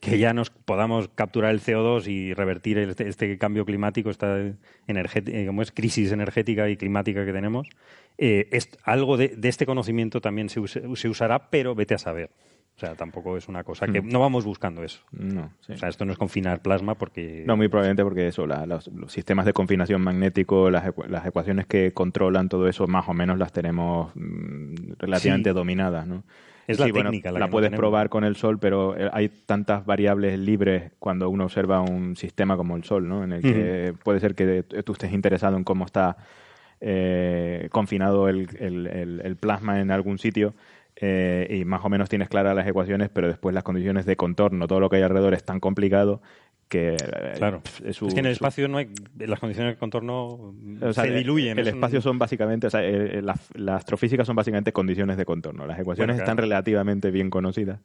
[0.00, 5.62] que ya nos podamos capturar el CO2 y revertir este, cambio climático, esta eh, como
[5.62, 7.68] es crisis energética y climática que tenemos,
[8.16, 10.60] eh, es, algo de, este conocimiento también se
[11.08, 12.30] usará, pero vete a saber.
[12.78, 15.00] O sea, tampoco es una cosa que no vamos buscando eso.
[15.10, 15.72] No, sí.
[15.72, 18.86] O sea, esto no es confinar plasma porque No, muy probablemente porque eso, la- los,
[18.94, 23.14] los sistemas de confinación magnético, las, ecu- las ecuaciones que controlan todo eso, más o
[23.14, 25.54] menos las tenemos mm, relativamente Sí.
[25.54, 26.22] dominadas, ¿no?
[26.68, 29.10] Es la Sí, técnica la la que no puedes probar con el Sol, pero eh,
[29.12, 33.24] hay tantas variables libres cuando uno observa un sistema como el Sol, ¿no?
[33.24, 36.16] En el que puede ser que tú estés interesado en cómo está
[36.80, 40.54] eh, confinado el, el- el- el plasma en algún sitio
[41.00, 44.66] eh, y más o menos tienes claras las ecuaciones, pero después las condiciones de contorno,
[44.66, 46.20] todo lo que hay alrededor es tan complicado
[46.68, 47.62] que eh, Claro.
[47.62, 50.92] pf, su- es que en el su- espacio no hay las condiciones de contorno o
[50.92, 51.58] sea, se diluyen.
[51.58, 55.24] El, es un- espacio son básicamente, o sea, la, la astrofísica son básicamente condiciones de
[55.24, 55.66] contorno.
[55.66, 57.80] Las ecuaciones Bueno, están relativamente bien conocidas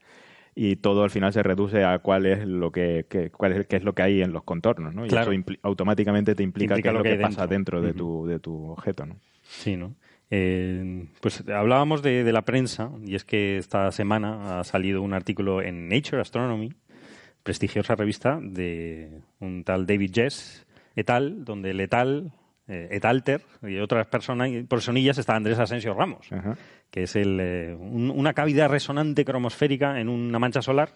[0.56, 3.78] y todo al final se reduce a cuál es lo que, que- cuál es, qué
[3.78, 5.06] es lo que hay en los contornos, ¿no?
[5.06, 5.32] Y Claro.
[5.32, 7.94] eso automáticamente te implica, Implica qué es lo que pasa dentro, dentro.
[7.94, 9.16] de, tu, de tu objeto, ¿no?
[9.44, 9.96] Sí, ¿no?
[10.30, 15.14] Eh, pues hablábamos de, de la prensa y es que esta semana ha salido un
[15.14, 16.74] artículo en Nature Astronomy,
[17.44, 22.32] prestigiosa revista de un tal David Jess et al, donde el etal,
[22.68, 26.56] eh, et alter y otras personas, personillas está Andrés Asensio Ramos, Ajá.
[26.90, 30.90] que es el, eh, un- una cavidad resonante cromosférica en una mancha solar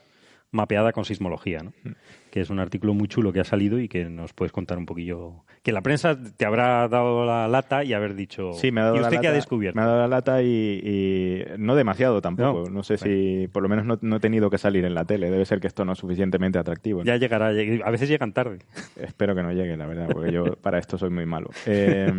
[0.52, 1.74] mapeada con sismología, ¿no?
[1.84, 1.92] Mm.
[2.32, 4.86] que es un artículo muy chulo que ha salido y que nos puedes contar un
[4.86, 5.44] poquillo.
[5.64, 8.54] Que la prensa te habrá dado la lata y haber dicho.
[8.54, 9.76] Sí, me ha dado ¿Y usted la qué ha lata, descubierto?
[9.78, 12.66] Me ha dado la lata y, y no demasiado tampoco.
[12.66, 12.70] No.
[12.78, 15.30] No, sé si, por lo menos no, no he tenido que salir en la tele.
[15.32, 17.00] Debe ser que esto no es suficientemente atractivo.
[17.00, 17.06] ¿no?
[17.06, 18.60] Ya llegará, lleg- a veces llegan tarde.
[18.96, 21.50] Espero que no llegue, la verdad, porque yo para esto soy muy malo.
[21.66, 22.12] Eh,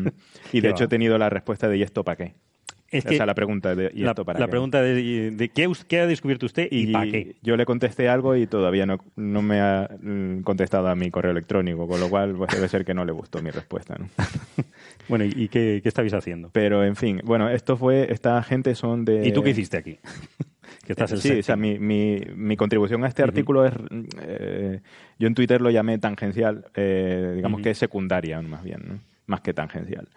[0.52, 0.84] y de hecho va.
[0.86, 2.34] he tenido la respuesta de ¿y esto para qué?
[2.90, 4.50] Es que sea, la pregunta de ¿y la, esto para la qué?
[4.50, 7.36] pregunta de, de ¿qué, ha descubierto usted y, para qué.
[7.42, 11.32] yo le contesté algo y todavía no, no me ha mm, contestado a mi correo
[11.32, 13.96] electrónico, con lo cual pues, debe ser que no le gustó mi respuesta.
[13.98, 14.08] ¿no?
[15.08, 16.50] Bueno, ¿y, y qué, qué estabais haciendo?
[16.52, 19.26] Pero en fin, bueno, esto fue, esta gente son de...
[19.26, 19.98] ¿Y tú qué hiciste aquí?
[20.84, 23.72] que estás el sí, o sea, mi, mi, mi contribución a este artículo es,
[24.22, 24.80] eh,
[25.18, 29.00] yo en Twitter lo llamé tangencial, eh, digamos que es secundaria más bien, ¿no?
[29.26, 30.08] más que tangencial.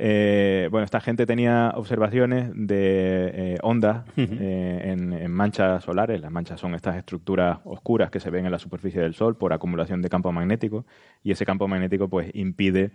[0.00, 4.04] Eh, bueno, esta gente tenía observaciones de eh, ondas
[4.40, 6.20] eh, en, en manchas solares.
[6.20, 9.52] Las manchas son estas estructuras oscuras que se ven en la superficie del Sol por
[9.52, 10.86] acumulación de campo magnético
[11.24, 12.92] y ese campo magnético pues impide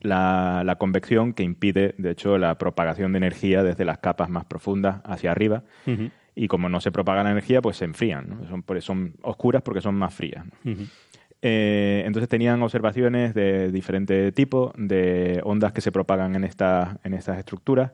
[0.00, 4.44] la, la convección que impide, de hecho, la propagación de energía desde las capas más
[4.44, 5.62] profundas hacia arriba
[6.34, 8.28] y como no se propaga la energía, pues se enfrían.
[8.30, 8.48] ¿no?
[8.48, 10.44] Son, por- son oscuras porque son más frías.
[11.42, 17.14] Eh, entonces tenían observaciones de diferente tipo, de ondas que se propagan en, esta, en
[17.14, 17.90] estas estructuras.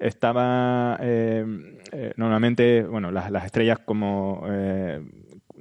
[0.00, 1.44] Estaba eh,
[1.92, 5.00] eh, normalmente, bueno, las, las estrellas como eh,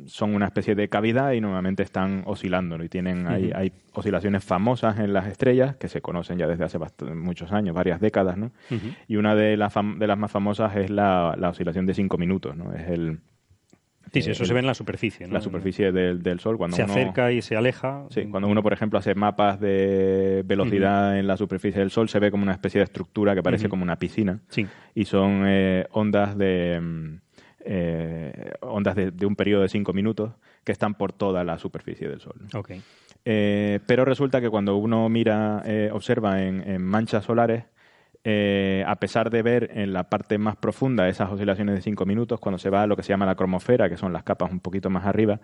[0.05, 2.83] son una especie de cavidad y normalmente están oscilando ¿no?
[2.83, 6.77] y tienen hay, hay oscilaciones famosas en las estrellas que se conocen ya desde hace
[7.15, 8.51] muchos años, varias décadas, ¿no?
[9.07, 12.55] Y una de las, de las más famosas es la, la oscilación de cinco minutos,
[12.55, 12.73] ¿no?
[12.73, 13.21] Es el,
[14.13, 15.27] Sí, sí, eso el- se ve en la superficie.
[15.27, 15.33] ¿no?
[15.33, 18.05] la superficie del, del Sol cuando Se uno, acerca y se aleja.
[18.09, 22.19] Sí, cuando uno, por ejemplo, hace mapas de velocidad en la superficie del Sol, se
[22.19, 24.39] ve como una especie de estructura que parece como una piscina.
[24.49, 24.65] Sí.
[24.95, 27.19] Y son eh, ondas de,
[27.65, 30.31] eh, ondas de, de un periodo de 5 minutos
[30.63, 32.35] que están por toda la superficie del Sol.
[32.53, 32.59] ¿no?
[32.59, 32.71] Ok.
[33.25, 37.65] Eh, pero resulta que cuando uno mira, eh, observa en, en manchas solares,
[38.29, 42.41] eh, a pesar de ver en la parte más profunda esas oscilaciones de 5 minutos,
[42.41, 44.59] cuando se va a lo que se llama la cromosfera, que son las capas un
[44.59, 45.39] poquito más arriba,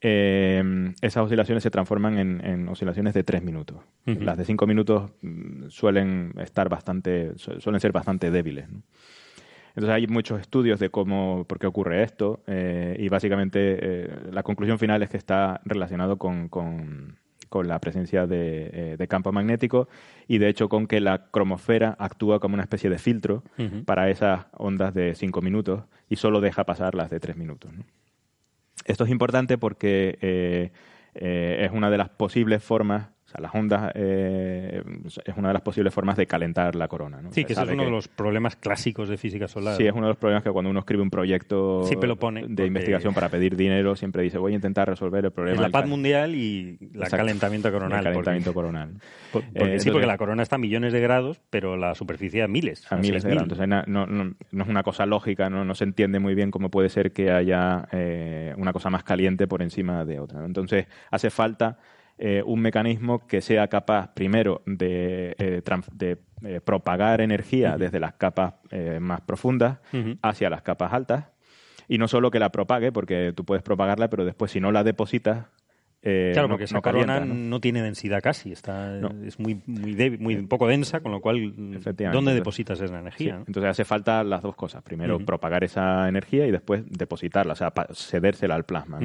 [0.00, 3.78] eh, esas oscilaciones se transforman en, en oscilaciones de 3 minutos.
[4.24, 8.68] Las de 5 minutos mm, suelen estar bastante, su- suelen ser bastante débiles.
[8.68, 8.82] ¿no?
[9.70, 14.42] Entonces hay muchos estudios de cómo, por qué ocurre esto eh, y básicamente eh, la
[14.42, 17.18] conclusión final es que está relacionado con, con-
[17.48, 19.88] con la presencia de, eh, de campo magnético
[20.26, 23.42] y de hecho con que la cromosfera actúa como una especie de filtro
[23.84, 27.72] para esas ondas de 5 minutos y solo deja pasar las de 3 minutos.
[27.72, 27.84] ¿no?
[28.84, 30.72] Esto es importante porque eh,
[31.14, 34.82] eh, es una de las posibles formas, o sea, las ondas eh,
[35.26, 37.20] es una de las posibles formas de calentar la corona.
[37.20, 37.30] ¿no?
[37.30, 39.76] Sí, que ese es uno de los problemas clásicos de física solar.
[39.76, 42.40] Sí, es uno de los problemas que cuando uno escribe un proyecto Siempre lo pone,
[42.40, 45.60] de porque- investigación para pedir dinero, siempre dice, voy a intentar resolver el problema Es
[45.60, 47.98] la paz cal- mundial y el calentamiento coronal.
[47.98, 48.92] el calentamiento porque, coronal.
[49.32, 51.94] por- porque Eh, sí, entonces- porque la corona está a millones de grados, pero la
[51.94, 52.90] superficie a miles.
[52.90, 53.34] a miles de 6.000.
[53.34, 53.58] grados.
[53.60, 56.70] Entonces, no, no- no es una cosa lógica, no, no se entiende muy bien cómo
[56.70, 60.46] puede ser que haya eh, una cosa más caliente por encima de otra.
[60.46, 61.76] Entonces, hace falta
[62.18, 65.62] eh, un mecanismo que sea capaz, primero, de, eh,
[65.92, 69.78] de, eh, propagar energía desde las capas eh, más profundas
[70.22, 71.26] hacia las capas altas.
[71.88, 74.84] Y no solo que la propague, porque tú puedes propagarla, pero después si no la
[74.84, 75.46] depositas,
[76.02, 77.60] eh, Claro, no- porque esa no corona calienta, no, ¿no?
[77.60, 81.54] tiene densidad casi, está, es muy, muy, débil- muy poco densa, con lo cual.
[82.12, 83.36] ¿dónde depositas esa energía?
[83.46, 84.82] Entonces hace falta las dos cosas.
[84.82, 88.98] Primero, propagar esa energía y después depositarla, o sea, cedérsela al plasma.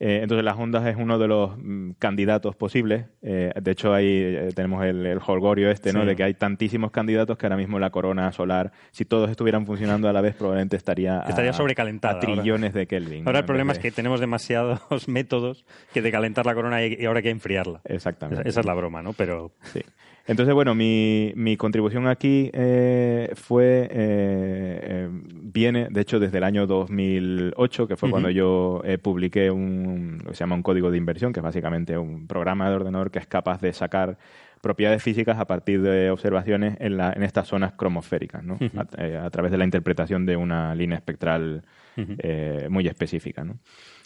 [0.00, 3.06] Eh, entonces las ondas es uno de los mm, candidatos posibles.
[3.22, 6.00] Eh, de hecho, ahí eh, tenemos el, el holgorio este, ¿no?
[6.00, 6.06] Sí.
[6.06, 10.08] De que hay tantísimos candidatos que ahora mismo la corona solar, si todos estuvieran funcionando
[10.08, 13.26] a la vez, probablemente estaría a, Estaría sobrecalentada a trillones de Kelvin.
[13.26, 13.38] Ahora ¿no?
[13.40, 17.18] el problema es que tenemos demasiados métodos que de calentar la corona y y ahora
[17.18, 17.80] hay que enfriarla.
[17.84, 18.42] Exactamente.
[18.42, 19.12] Esa, esa es la broma, ¿no?
[19.12, 19.80] Pero Sí.
[20.26, 26.44] Entonces, bueno, mi, mi contribución aquí eh, fue, eh, eh, viene, de hecho, desde el
[26.44, 30.90] año 2008, que fue cuando yo eh, publiqué un, lo que se llama un código
[30.90, 34.16] de inversión, que es básicamente un programa de ordenador que es capaz de sacar
[34.62, 38.58] propiedades físicas a partir de observaciones en, la, en estas zonas cromosféricas, ¿no?
[38.76, 41.64] A, eh, a través de la interpretación de una línea espectral
[41.96, 43.44] eh, muy específica.
[43.44, 43.58] ¿no?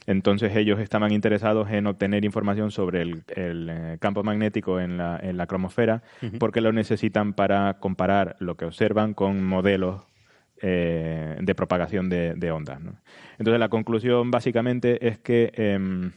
[0.09, 5.20] Entonces ellos estaban interesados en obtener información sobre el, el, eh, campo magnético en la,
[5.22, 6.02] en la cromosfera
[6.38, 10.00] porque lo necesitan para comparar lo que observan con modelos
[10.62, 12.80] eh, de propagación de, de ondas.
[12.80, 12.94] ¿no?
[13.38, 16.12] Entonces la conclusión básicamente es que em,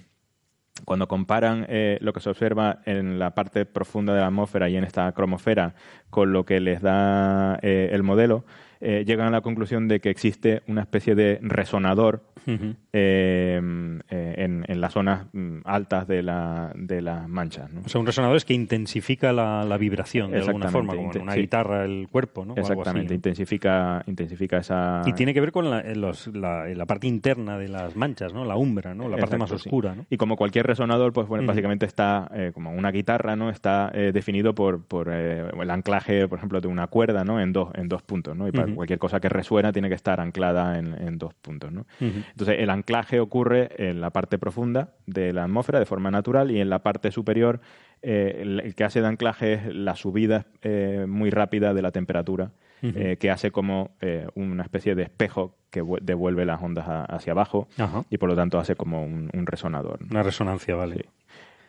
[0.85, 4.77] cuando comparan eh, lo que se observa en la parte profunda de la atmósfera y
[4.77, 5.75] en esta cromosfera
[6.09, 8.45] con lo que les da el modelo,
[8.79, 12.75] llegan a la conclusión de que existe una especie de resonador Ujú.
[12.93, 13.61] eh,
[14.09, 17.71] eh, en, en las zonas mm, altas de, la, de las manchas.
[17.71, 17.81] ¿no?
[17.85, 21.21] O sea, un resonador es que intensifica la, la vibración de alguna forma, como en
[21.21, 22.53] una guitarra el cuerpo, ¿no?
[22.53, 23.15] O algo así, Exactamente, ¿no?
[23.15, 25.01] intensifica, intensifica esa...
[25.05, 28.45] Y tiene que ver con la, los- la, parte interna de las manchas, ¿no?
[28.45, 29.07] La umbra, ¿no?
[29.07, 29.55] La parte más sí.
[29.55, 30.05] oscura, ¿no?
[30.09, 33.49] Y como cualquier resonador, pues bueno, básicamente está eh, como una guitarra, ¿no?
[33.49, 37.39] Está eh, definido por, por eh, el anclaje, por ejemplo, de una cuerda, ¿no?
[37.39, 38.47] En dos, en dos puntos, ¿no?
[38.47, 41.85] Y para cualquier cosa que resuena tiene que estar anclada en, en dos puntos, ¿no?
[42.32, 46.59] Entonces, el anclaje ocurre en la parte profunda de la atmósfera de forma natural y
[46.59, 47.59] en la parte superior
[48.01, 51.91] eh, el, el que hace de anclaje es la subida eh, muy rápida de la
[51.91, 52.51] temperatura
[52.84, 53.91] eh, que hace como
[54.34, 58.03] una especie de espejo que vu- devuelve las ondas a- hacia abajo Ajá.
[58.09, 60.01] y por lo tanto hace como un, un resonador.
[60.01, 60.07] ¿no?
[60.09, 60.95] Una resonancia, vale.
[60.95, 61.01] Sí.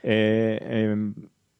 [0.05, 1.13] Eh,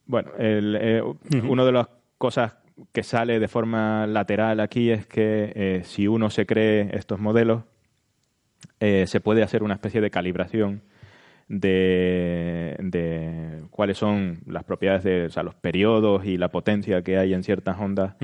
[0.05, 1.03] bueno, el,
[1.47, 1.87] una de las
[2.17, 2.55] cosas
[2.91, 7.63] que sale de forma lateral aquí es que si uno se cree estos modelos,
[8.85, 10.81] eh, se puede hacer una especie de calibración
[11.47, 17.17] de, de cuáles son las propiedades de o sea, los periodos y la potencia que
[17.17, 18.15] hay en ciertas ondas.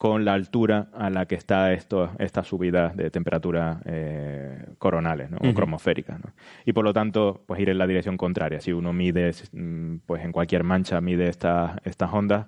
[0.00, 5.52] Con la altura a la que está esto, estas subidas de temperatura eh, coronales o
[5.52, 6.18] cromosféricas.
[6.18, 6.32] ¿no?
[6.64, 8.62] Y por lo tanto, pues ir en la dirección contraria.
[8.62, 12.46] Si uno mide, mm, pues en cualquier mancha mide estas estas ondas,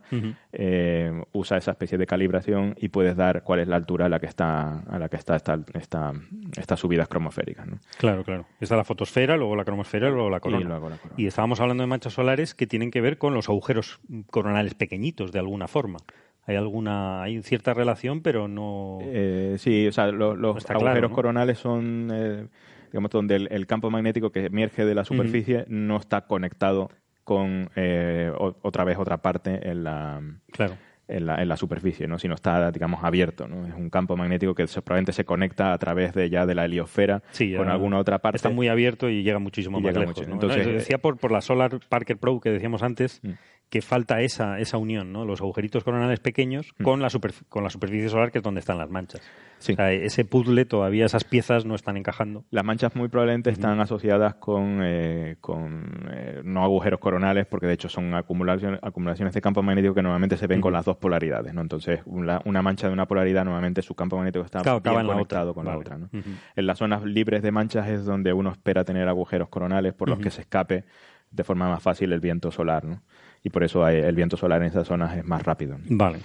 [0.53, 4.18] eh, usa esa especie de calibración y puedes dar cuál es la altura a la
[4.18, 6.12] que está a la que está esta, esta-
[6.57, 7.66] estas subidas cromosféricas.
[7.66, 7.78] ¿no?
[7.98, 8.46] Claro, claro.
[8.61, 10.62] Está la fotosfera, luego la cromosfera, luego la corona.
[10.62, 11.14] Y luego la corona.
[11.18, 14.00] Y estábamos hablando de manchas solares que tienen que ver con los agujeros
[14.30, 15.98] coronales pequeñitos, de alguna forma.
[16.45, 18.99] Hay alguna, hay cierta relación, pero no.
[19.03, 21.14] Eh, sí, o sea, lo- los Está agujeros claro, ¿no?
[21.14, 22.47] coronales son, eh,
[22.90, 26.90] digamos, donde el, el campo magnético que emerge de la superficie no está conectado
[27.24, 30.20] con eh, o- otra vez otra parte en la,
[30.51, 30.74] Claro.
[31.07, 32.18] en la, en la superficie, ¿no?
[32.18, 33.47] sino está, digamos, abierto.
[33.47, 33.64] ¿no?
[33.68, 37.22] Es un campo magnético que probablemente se conecta a través de ya de la heliosfera
[37.30, 38.36] Sí, con alguna otra parte.
[38.38, 40.16] Está muy abierto y llega muchísimo Y más llega lejos.
[40.16, 40.28] mucho.
[40.28, 40.34] ¿no?
[40.34, 43.30] Entonces, No, decía por, por la Solar Parker Pro que decíamos antes Mm.
[43.73, 45.25] Que falta esa, esa unión, ¿no?
[45.25, 46.85] Los agujeritos coronales pequeños Mm.
[46.85, 47.09] con, la
[47.49, 49.23] con la superficie solar que es donde están las manchas.
[49.61, 49.73] Sí.
[49.73, 52.45] O sea, ese puzzle todavía esas piezas no están encajando.
[52.51, 57.73] Las manchas muy probablemente están asociadas con, eh, con eh, no agujeros coronales, porque de
[57.73, 61.55] hecho son acumulaciones, acumulaciones de campo magnético que normalmente se ven con las dos polaridades.
[61.55, 61.62] ¿no?
[61.62, 65.07] Entonces, una, una mancha de una polaridad, normalmente su campo magnético está Claro, bien en
[65.07, 65.55] la conectado otra.
[65.55, 65.79] con Vale.
[65.89, 66.25] la otra.
[66.57, 70.18] En las zonas libres de manchas es donde uno espera tener agujeros coronales por los
[70.18, 70.85] que se escape
[71.31, 72.85] de forma más fácil el viento solar.
[72.85, 73.01] ¿no?
[73.43, 75.76] Y por eso hay- el viento solar en esas zonas es más rápido.
[75.88, 76.18] Vale.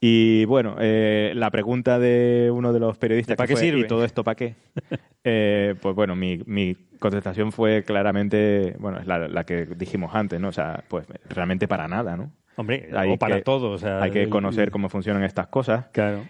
[0.00, 3.80] Y bueno, eh, la pregunta de uno de los periodistas ¿Para qué fue, sirve?
[3.80, 4.54] ¿y todo esto para qué?
[5.24, 10.40] Eh, pues bueno, mi, mi contestación fue claramente, bueno, es la, la que dijimos antes,
[10.40, 10.48] ¿no?
[10.48, 12.32] O sea, pues realmente para nada, ¿no?
[12.56, 13.70] Hombre, Hay o para que- todo.
[13.70, 16.24] O sea, Hay que conocer cómo funcionan estas cosas, Claro.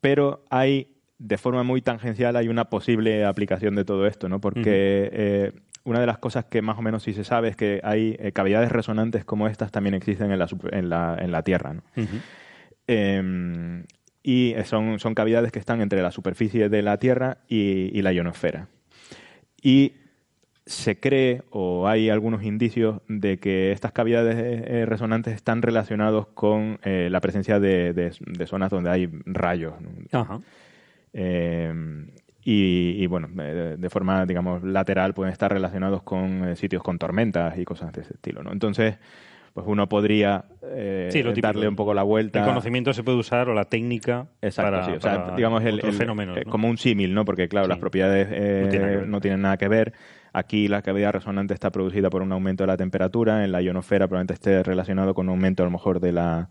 [0.00, 0.88] pero hay,
[1.18, 4.40] de forma muy tangencial, hay una posible aplicación de todo esto, ¿no?
[4.40, 5.52] Porque eh,
[5.84, 8.32] una de las cosas que más o menos sí se sabe es que hay eh,
[8.32, 11.82] cavidades resonantes como estas también existen en la, en la, en la Tierra, ¿no?
[11.96, 12.16] Ujú.
[12.86, 13.84] Eh,
[14.22, 18.12] y son, son cavidades que están entre la superficie de la Tierra y, y la
[18.12, 18.68] ionosfera.
[19.60, 19.94] Y
[20.64, 26.78] se cree, o hay algunos indicios, de que estas cavidades eh, resonantes están relacionados con
[26.84, 29.74] eh, la presencia de, de- de zonas donde hay rayos.
[30.12, 30.40] Ajá.
[31.12, 31.72] Eh,
[32.44, 36.98] y, y, bueno, eh, de forma, digamos, lateral pueden estar relacionados con eh, sitios con
[36.98, 38.52] tormentas y cosas de ese estilo, ¿no?
[38.52, 38.98] Entonces,
[39.54, 42.40] pues uno podría eh, Sí, darle un poco la vuelta.
[42.40, 44.92] El conocimiento se puede usar o la técnica Exacto, para, sí.
[44.92, 46.38] O sea, para digamos el, fenómenos.
[46.38, 46.50] eh, ¿no?
[46.50, 47.24] como un símil, ¿no?
[47.26, 47.68] Porque claro, Sí.
[47.70, 49.92] las propiedades eh, tiene no tienen nada que ver.
[50.32, 54.08] Aquí la cavidad resonante está producida por un aumento de la temperatura, en la ionosfera
[54.08, 56.48] probablemente esté relacionado con un aumento a lo mejor de la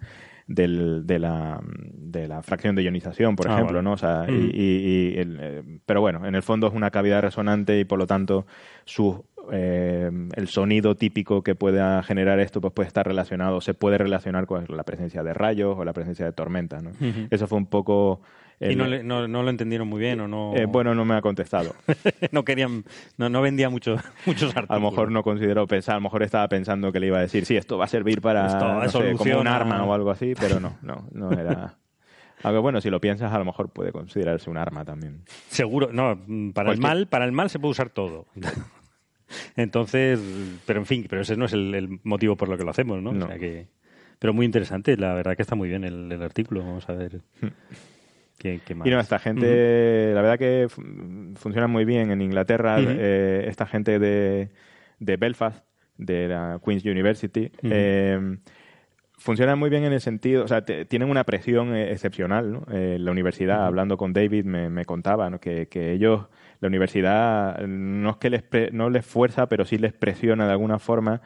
[0.48, 3.84] del- de, la, de la fracción de ionización, por Ah, ejemplo, vale.
[3.84, 3.94] ¿no?
[3.94, 4.50] O sea, y- Ujú.
[4.54, 8.00] y- y el, eh, pero bueno, en el fondo es una cavidad resonante y por
[8.00, 8.46] lo tanto
[8.86, 13.98] su eh, el sonido típico que pueda generar esto pues puede estar relacionado, se puede
[13.98, 16.92] relacionar con la presencia de rayos o la presencia de tormentas, ¿no?
[17.32, 18.22] Eso fue un poco
[18.70, 20.54] Y no, le- no, no lo entendieron muy bien o no.
[20.56, 21.74] eh, bueno, no me ha contestado.
[22.32, 22.84] no querían,
[23.18, 23.96] no, no vendía mucho,
[24.26, 24.70] muchos artículos.
[24.70, 27.22] A lo mejor no consideró pensar, a lo mejor estaba pensando que le iba a
[27.22, 30.12] decir, sí, esto va a servir para, Esto no sé, como un arma o algo
[30.12, 31.78] así, pero no, no, no era...
[32.44, 35.22] Aunque bueno, si lo piensas, a lo mejor puede considerarse un arma también.
[35.50, 36.20] Seguro, no,
[36.54, 38.26] para el mal, para el mal se puede usar todo.
[39.56, 40.20] Entonces,
[40.66, 43.02] pero en fin, pero ese no es el, el motivo por lo que lo hacemos,
[43.02, 43.12] ¿no?
[43.12, 43.68] O sea que,
[44.20, 46.62] pero muy interesante, la verdad que está muy bien el, el artículo.
[46.62, 47.22] Vamos a ver
[48.38, 48.88] qué, qué más.
[48.88, 50.82] Y no, esta gente, la verdad que fu-
[51.36, 52.78] funciona muy bien en Inglaterra.
[53.00, 54.50] Eh, esta gente de,
[55.00, 55.64] de Belfast,
[55.98, 58.38] de la Queen's University, eh,
[59.18, 62.52] funcionan muy bien en el sentido, o sea, te- tienen una presión eh, excepcional.
[62.52, 62.66] ¿no?
[62.72, 65.40] Eh, la universidad, hablando con David, me, me contaba ¿no?
[65.40, 66.28] que, que ellos,
[66.60, 70.52] la universidad, no es que les, pre- no les fuerza, pero sí les presiona de
[70.54, 71.22] alguna forma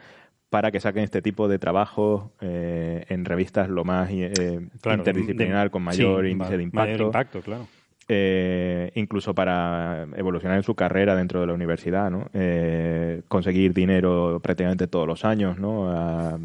[0.50, 5.64] para que saquen este tipo de trabajos eh, en revistas lo más eh, Claro, interdisciplinar,
[5.66, 7.66] de- con mayor sí, índice de impacto Mayor impacto, claro.
[8.08, 12.30] eh, incluso para evolucionar en su carrera dentro de la universidad, ¿no?
[12.32, 15.90] Eh, conseguir dinero prácticamente todos los años, ¿no?
[15.90, 16.38] A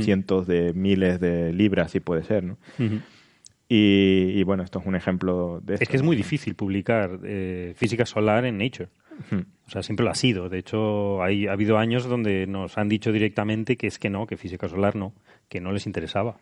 [0.00, 2.56] cientos de miles de libras, si puede ser, ¿no?
[3.70, 5.82] Y, y, bueno, esto es un ejemplo de esto.
[5.82, 6.06] Es que es ¿no?
[6.06, 8.88] muy difícil publicar eh, física solar en Nature.
[9.66, 10.48] O sea, siempre lo ha sido.
[10.48, 14.26] De hecho, hay, ha habido años donde nos han dicho directamente que es que no,
[14.26, 15.12] que física solar no,
[15.48, 16.36] que no les interesaba.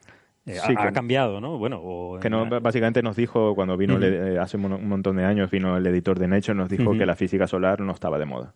[0.47, 1.59] Eh, Sí, ha, que- ha cambiado, ¿no?
[1.59, 5.25] Bueno, o Que no, básicamente nos dijo, cuando vino, eh, hace un, un montón de
[5.25, 8.27] años, vino el editor de Nature, nos dijo que la física solar no estaba de
[8.27, 8.55] moda.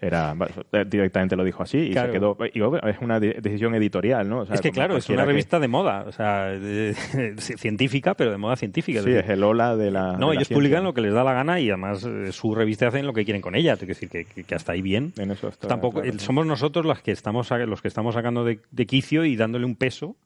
[0.00, 0.34] Era,
[0.72, 2.12] eh, directamente lo dijo así y Claro.
[2.12, 2.36] se quedó.
[2.52, 4.40] Y es una de- decisión editorial, ¿no?
[4.40, 6.94] O sea, es que claro, es una que- revista de moda, o sea, de-
[7.38, 9.02] científica, pero de moda científica.
[9.02, 10.16] Sí, es el ola de la.
[10.18, 12.88] no, de ellos publican lo que les da la gana y además eh, su revista
[12.88, 13.74] hacen lo que quieren con ella.
[13.74, 15.12] Es decir, que, hasta ahí bien.
[15.16, 16.24] En eso está Tampoco claro, eh, sí.
[16.26, 19.76] somos nosotros los que estamos los que estamos sacando de, de quicio y dándole un
[19.76, 20.16] peso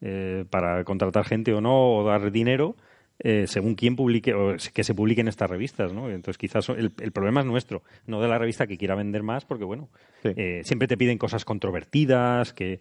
[0.00, 2.76] eh, para contratar gente o no o dar dinero
[3.18, 6.08] eh, según quién publique o que se publiquen estas revistas, ¿no?
[6.10, 9.44] Entonces quizás el, el problema es nuestro, no de la revista que quiera vender más,
[9.44, 9.88] porque bueno,
[10.22, 10.30] Sí.
[10.36, 12.80] eh, siempre te piden cosas controvertidas, que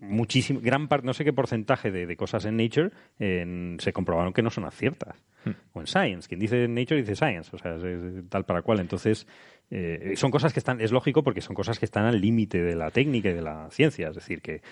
[0.00, 4.42] muchísimo, gran parte, no sé qué porcentaje de, de cosas en Nature se comprobaron que
[4.42, 5.22] no son aciertas.
[5.44, 5.50] Hmm.
[5.74, 8.80] O en Science, quien dice Nature dice Science, o sea, es, es tal para cual.
[8.80, 9.26] Entonces,
[9.70, 12.74] eh, son cosas que están, es lógico porque son cosas que están al límite de
[12.74, 14.62] la técnica y de la ciencia, es decir, que,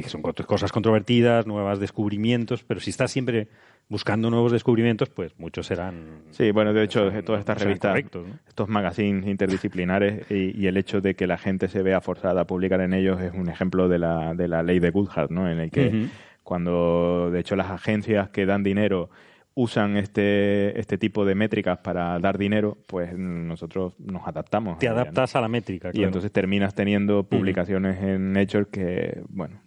[0.00, 3.48] que son co- cosas controvertidas, nuevos descubrimientos, pero si estás siempre
[3.88, 6.22] buscando nuevos descubrimientos, pues muchos serán...
[6.30, 8.38] Sí, bueno, de hecho, serán- todas estas revistas, correctos, ¿no?
[8.48, 12.46] estos magazines interdisciplinares y, y el hecho de que la gente se vea forzada a
[12.46, 15.50] publicar en ellos es un ejemplo de la, de la ley de Goodhart, ¿no?
[15.50, 16.08] En el que.
[16.42, 19.10] Cuando, de hecho, las agencias que dan dinero
[19.54, 24.78] usan este, este tipo de métricas para dar dinero, pues nosotros nos adaptamos.
[24.78, 25.02] Te a ella, ¿no?
[25.02, 25.88] adaptas a la métrica.
[25.90, 26.06] Y claro.
[26.08, 29.60] entonces terminas teniendo publicaciones en Nature que, bueno,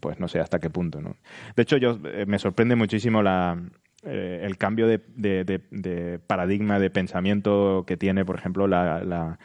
[0.00, 1.16] pues no sé hasta qué punto, ¿no?
[1.56, 3.60] De hecho, yo eh, me sorprende muchísimo la,
[4.02, 9.04] eh, el cambio de, de- de- de paradigma de pensamiento que tiene, por ejemplo, la,
[9.04, 9.38] la,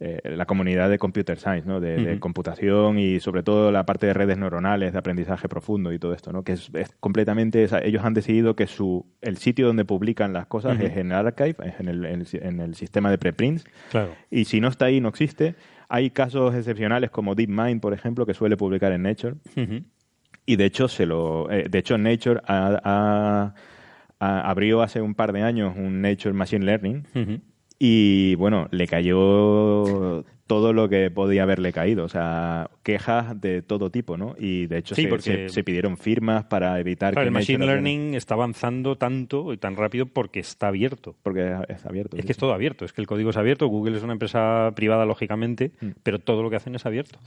[0.00, 1.80] eh, la comunidad de computer science, ¿no?
[1.80, 6.12] De, computación y sobre todo la parte de redes neuronales, de aprendizaje profundo y todo
[6.14, 6.44] esto, ¿no?
[6.44, 10.32] Que es, es completamente, o sea, ellos han decidido que su el sitio donde publican
[10.32, 13.18] las cosas es en el archive, es en el, en el- en el sistema de
[13.18, 14.14] preprints Claro.
[14.30, 15.54] y si no está ahí, no existe.
[15.88, 19.36] Hay casos excepcionales como DeepMind, por ejemplo, que suele publicar en Nature.
[20.46, 23.54] Y de hecho, se lo, eh, de hecho Nature ha- ha-
[24.20, 27.04] ha- abrió hace un par de años un Nature Machine Learning.
[27.78, 32.04] Y bueno, le cayó todo lo que podía haberle caído.
[32.04, 34.34] O sea, quejas de todo tipo, ¿no?
[34.38, 37.34] Y de hecho Sí, se, porque- se- se pidieron firmas para evitar Claro, que el
[37.34, 41.14] Machine Learning está avanzando tanto y tan rápido porque está abierto.
[41.22, 42.16] Porque es abierto.
[42.16, 44.14] Es sí, que es todo abierto, es que el código es abierto, Google es una
[44.14, 45.88] empresa privada, lógicamente, Mm.
[46.02, 47.18] pero todo lo que hacen es abierto.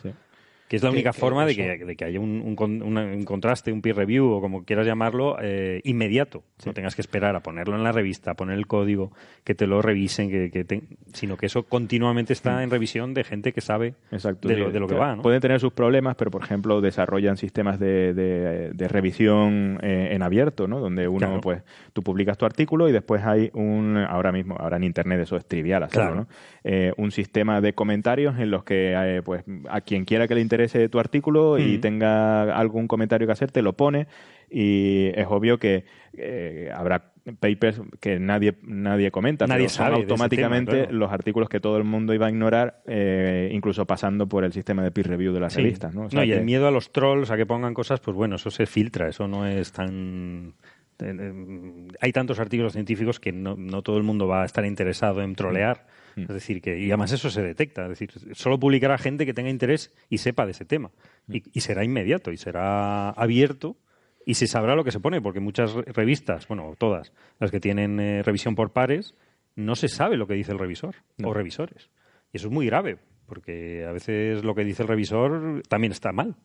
[0.72, 3.82] Que es la única forma de que, de que haya un, un un contraste, un
[3.82, 6.44] peer review o como quieras llamarlo, eh, inmediato.
[6.66, 9.12] No tengas que esperar a ponerlo en la revista, a poner el código,
[9.44, 13.26] que te lo revisen, que, que te- sino que eso continuamente está en revisión de
[13.26, 14.48] gente que sabe Exacto.
[14.48, 15.18] de lo, de lo que va.
[15.18, 15.24] ¿no?
[15.24, 20.68] Pueden tener sus problemas, pero por ejemplo desarrollan sistemas de, de- revisión eh, en abierto,
[20.70, 20.80] ¿no?
[20.80, 21.42] Donde uno, Claro.
[21.42, 25.36] pues, tú publicas tu artículo y después hay un, ahora mismo, ahora en internet eso
[25.36, 26.22] es trivial hacerlo, Claro.
[26.22, 26.28] ¿no?
[26.64, 30.61] Eh, un sistema de comentarios en los que, pues, a quien quiera que le interese
[30.90, 31.82] tu artículo y Mm.
[31.82, 34.08] tenga algún comentario que hacer, te lo pone
[34.50, 40.72] y es obvio que eh, habrá papers que nadie nadie comenta, Nadie pero sabe automáticamente
[40.72, 40.98] tema, claro.
[41.00, 44.84] los artículos que todo el mundo iba a ignorar, eh, incluso pasando por el sistema
[44.84, 45.62] de peer review de las Sí.
[45.62, 45.94] revistas.
[45.96, 46.04] ¿no?
[46.04, 48.16] O sea No, y que- el miedo a los trolls, a que pongan cosas, pues
[48.18, 50.54] bueno, eso se filtra, eso no es tan...
[51.00, 55.22] eh, Hay tantos artículos científicos que no, no todo el mundo va a estar interesado
[55.22, 55.86] en trolear.
[56.16, 56.22] Mm.
[56.24, 57.84] Es decir, que y además eso se detecta.
[57.84, 60.92] Es decir, solo publicará gente que tenga interés y sepa de ese tema.
[61.28, 61.36] Mm.
[61.36, 63.78] Y, y será inmediato y será abierto
[64.26, 67.60] y se sabrá lo que se pone, porque muchas re- revistas, bueno, todas, las que
[67.60, 69.16] tienen eh, revisión por pares,
[69.56, 71.90] no se sabe lo que dice el revisor o revisores.
[72.32, 76.12] Y eso es muy grave, porque a veces lo que dice el revisor también está
[76.12, 76.36] mal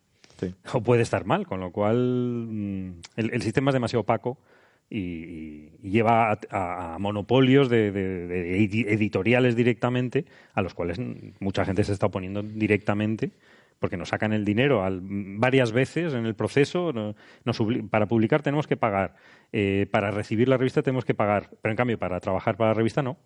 [0.40, 0.54] Sí.
[0.74, 4.38] o puede estar mal, con lo cual mm, el, el sistema es demasiado opaco
[4.90, 6.38] y, lleva a,
[6.94, 10.24] a- monopolios de, de- de edi- editoriales directamente,
[10.54, 11.00] a los cuales
[11.40, 13.30] mucha gente se está oponiendo directamente
[13.78, 16.92] porque nos sacan el dinero al- varias veces en el proceso.
[16.92, 17.14] no-
[17.44, 17.58] nos
[17.90, 19.14] para publicar tenemos que pagar,
[19.52, 22.74] eh, para recibir la revista tenemos que pagar, pero en cambio para trabajar para la
[22.74, 23.16] revista no.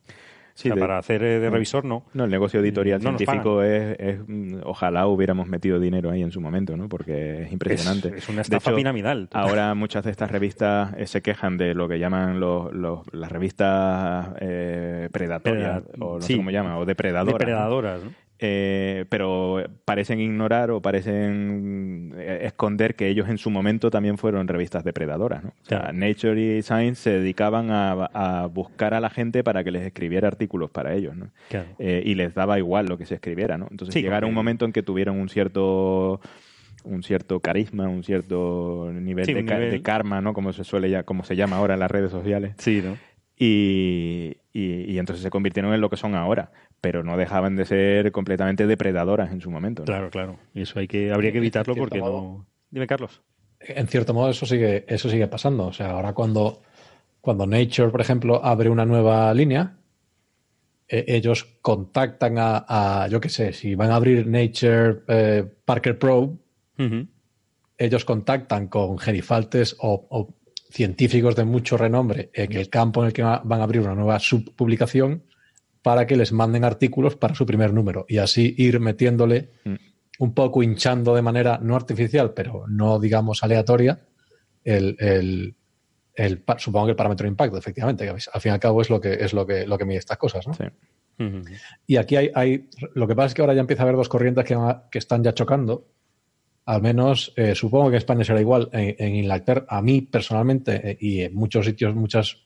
[0.60, 2.02] Sí, O sea, de- para hacer eh, de revisor no.
[2.12, 6.32] No, el negocio editorial No científico es, es, mm, ojalá hubiéramos metido dinero ahí en
[6.32, 6.86] su momento, ¿no?
[6.88, 8.08] Porque es impresionante.
[8.08, 9.28] Es- es una De estafa hecho, piramidal.
[9.32, 13.32] Ahora muchas de estas revistas eh, se quejan de lo que llaman los, los- las
[13.32, 16.34] revistas eh, predatorias, Preda- o no sí.
[16.34, 17.32] sé cómo llaman, o depredadoras.
[17.32, 17.38] ¿no?
[17.38, 18.10] Depredadoras, ¿no?
[18.42, 24.48] Eh, pero parecen ignorar o parecen eh, esconder que ellos en su momento también fueron
[24.48, 25.44] revistas depredadoras.
[25.44, 25.50] ¿no?
[25.50, 25.90] O sea.
[25.92, 30.28] Nature y Science se dedicaban a, a buscar a la gente para que les escribiera
[30.28, 31.14] artículos para ellos.
[31.16, 31.28] ¿no?
[31.50, 31.68] Claro.
[31.78, 33.58] Eh, y les daba igual lo que se escribiera.
[33.58, 33.68] ¿no?
[33.70, 36.20] Entonces Sí, llegaron un momento en que tuvieron un cierto
[36.82, 39.70] un cierto carisma, un cierto nivel, Sí, de, un ca- nivel.
[39.70, 40.32] de karma, ¿no?
[40.32, 42.54] Como se suele ya, como se llama ahora en las redes sociales.
[42.56, 42.96] Sí, ¿no?
[43.36, 47.64] Y, y- y entonces se convirtieron en lo que son ahora, pero no dejaban de
[47.66, 49.82] ser completamente depredadoras en su momento.
[49.82, 49.86] ¿no?
[49.86, 50.38] Claro, claro.
[50.54, 52.12] Y eso hay que, habría que evitarlo porque modo.
[52.22, 52.46] no.
[52.70, 53.20] Dime, Carlos.
[53.60, 55.66] En cierto modo, eso sigue, eso sigue pasando.
[55.66, 56.62] O sea, ahora cuando,
[57.20, 59.76] cuando Nature, por ejemplo, abre una nueva línea,
[60.88, 65.98] eh, ellos contactan a, a, yo qué sé, si van a abrir Nature eh, Parker
[65.98, 66.38] Pro,
[67.76, 70.34] ellos contactan con gerifaltes o, o
[70.70, 73.94] científicos de mucho renombre en el campo en el que va- van a abrir una
[73.94, 75.24] nueva subpublicación
[75.82, 79.74] para que les manden artículos para su primer número y así ir metiéndole Mm.
[80.18, 84.00] un poco hinchando de manera no artificial, pero no digamos aleatoria,
[84.64, 85.54] el, el-
[86.14, 88.90] el supongo que el parámetro de impacto, efectivamente, que al fin y al cabo es
[88.90, 90.52] lo que es lo que lo que mide estas cosas, ¿no?
[90.54, 90.64] Sí.
[91.86, 94.08] Y aquí hay, hay- Lo que pasa es que ahora ya empieza a haber dos
[94.08, 94.56] corrientes que,
[94.90, 95.86] que están ya chocando.
[96.66, 98.68] Al menos, eh, supongo que en España será igual.
[98.72, 102.36] En, en Inglaterra, a mí personalmente, eh, y en muchos sitios, muchas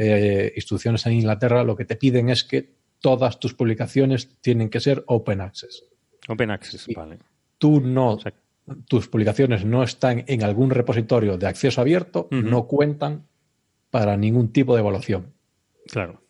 [0.00, 4.80] eh, instituciones en Inglaterra, lo que te piden es que todas tus publicaciones tienen que
[4.80, 5.84] ser open access.
[6.28, 7.18] Open Access, vale.
[7.58, 8.12] Tú no.
[8.14, 8.32] O sea,
[8.86, 13.26] Tus publicaciones no están en algún repositorio de acceso abierto, no cuentan
[13.90, 15.32] para ningún tipo de evaluación.
[15.90, 16.22] claro.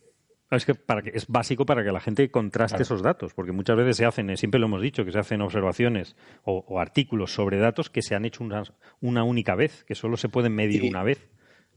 [0.51, 2.83] Es que, para que es básico para que la gente contraste Claro.
[2.85, 5.43] esos datos, porque muchas veces se hacen, eh, siempre lo hemos dicho, que se hacen
[5.43, 8.62] observaciones o, o artículos sobre datos que se han hecho una,
[9.03, 11.29] una única vez, que solo se pueden medir Y- una vez.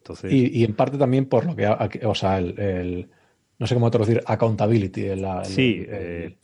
[0.01, 1.67] Entonces, Y, y en parte también por lo que,
[2.05, 3.09] o sea, el, el-
[3.59, 5.05] no sé cómo traducir, accountability.
[5.05, 6.37] el- el- sí, el- eh,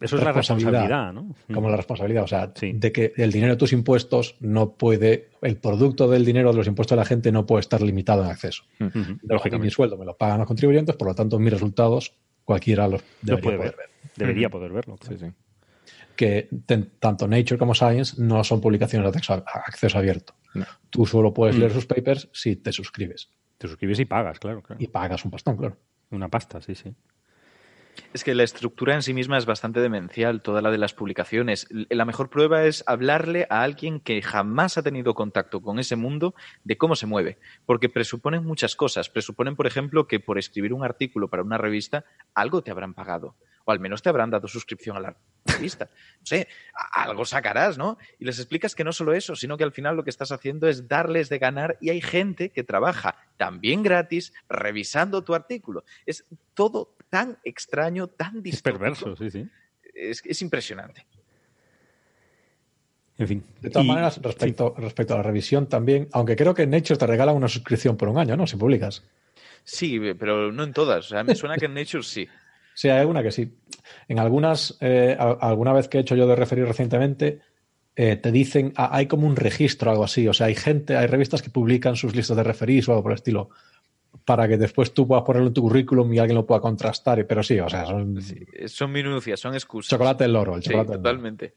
[0.00, 1.12] eso es la responsabilidad.
[1.12, 1.34] ¿no?
[1.54, 2.72] como la responsabilidad, o sea, Sí.
[2.72, 6.66] de que el dinero de tus impuestos no puede, el producto del dinero de los
[6.66, 8.64] impuestos de la gente no puede estar limitado en acceso.
[8.80, 9.64] Ujú, Lógicamente.
[9.66, 12.12] Mi sueldo me lo pagan los contribuyentes, por lo tanto, mis resultados
[12.44, 13.06] cualquiera los Lo
[13.36, 13.86] debería puede poder ver.
[14.02, 14.10] ver.
[14.16, 14.96] Debería poder verlo.
[15.08, 15.26] Sí, sí.
[16.16, 16.48] Que
[17.00, 20.34] tanto Nature como Science no son publicaciones de acceso, abierto.
[20.54, 20.64] No.
[20.90, 21.58] Tú solo puedes Mm.
[21.60, 24.80] leer sus papers si te suscribes Te suscribes y pagas, claro, claro.
[24.82, 25.76] y pagas un pastón, claro.
[26.10, 26.94] Una pasta, sí, sí.
[28.12, 31.66] Es que la estructura en sí misma es bastante demencial, toda la de las publicaciones.
[31.70, 36.34] La mejor prueba es hablarle a alguien que jamás ha tenido contacto con ese mundo
[36.62, 39.08] de cómo se mueve, porque presuponen muchas cosas.
[39.08, 43.36] Presuponen, por ejemplo, que por escribir un artículo para una revista algo te habrán pagado,
[43.64, 45.86] o al menos te habrán dado suscripción a la revista.
[46.20, 46.48] No sé,
[46.92, 47.98] algo sacarás, ¿no?
[48.18, 50.68] Y les explicas que no solo eso, sino que al final lo que estás haciendo
[50.68, 55.84] es darles de ganar y hay gente que trabaja también gratis revisando tu artículo.
[56.06, 56.24] Es
[56.54, 58.78] todo tan extraño, tan Es distópico.
[58.78, 59.48] perverso, sí, sí.
[59.94, 61.06] Es, es impresionante.
[63.16, 63.44] En fin.
[63.60, 66.96] De todas Y- maneras, respecto, respecto a la revisión también, aunque creo que en Nature
[66.98, 68.46] te regalan una suscripción por un año, ¿no?
[68.46, 69.04] Si publicas.
[69.62, 71.06] Sí, pero no en todas.
[71.06, 72.28] O sea, me suena que en Nature sí.
[72.76, 73.56] Sí, hay alguna que sí.
[74.08, 77.38] En algunas, eh, a- alguna vez que he hecho yo de referir recientemente,
[77.94, 80.26] eh, te dicen, ah, hay como un registro, algo así.
[80.26, 83.12] O sea, hay gente, hay revistas que publican sus listas de referís o algo por
[83.12, 83.50] el estilo,
[84.24, 87.18] para que después tú puedas ponerlo en tu currículum y alguien lo pueda contrastar.
[87.18, 88.18] y- Pero sí, o sea, son
[88.66, 89.90] Son minucias, son excusas.
[89.90, 91.02] chocolate del loro, el Sí, chocolate loro.
[91.02, 91.54] totalmente.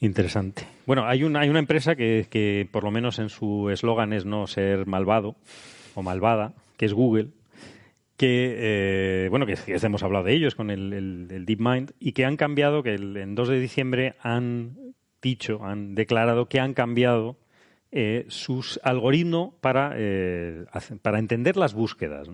[0.00, 0.64] Interesante.
[0.86, 4.24] Bueno, hay una, hay una empresa que, que por lo menos en su eslogan es
[4.24, 5.34] no ser malvado
[5.96, 7.30] o malvada, que es Google,
[8.16, 12.12] que, eh, bueno, que, que hemos hablado de ellos con el, el- el DeepMind, y
[12.12, 14.76] que han cambiado, que el, en 2 de diciembre han
[15.20, 17.36] dicho, han declarado que han cambiado
[17.90, 20.64] eh, sus algoritmos para, eh,
[21.02, 22.28] para entender las búsquedas,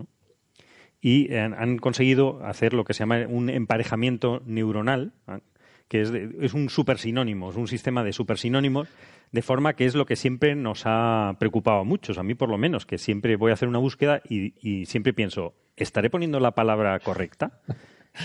[1.01, 5.41] y han, han conseguido hacer lo que se llama un emparejamiento neuronal, ¿ah?
[5.89, 8.89] que es, es un supersinónimo, es un sistema de supersinónimos,
[9.33, 12.49] de forma que es lo que siempre nos ha preocupado a muchos, a mí por
[12.49, 16.53] lo menos, que siempre voy a hacer una búsqueda y siempre pienso, ¿estaré poniendo la
[16.53, 17.61] palabra correcta?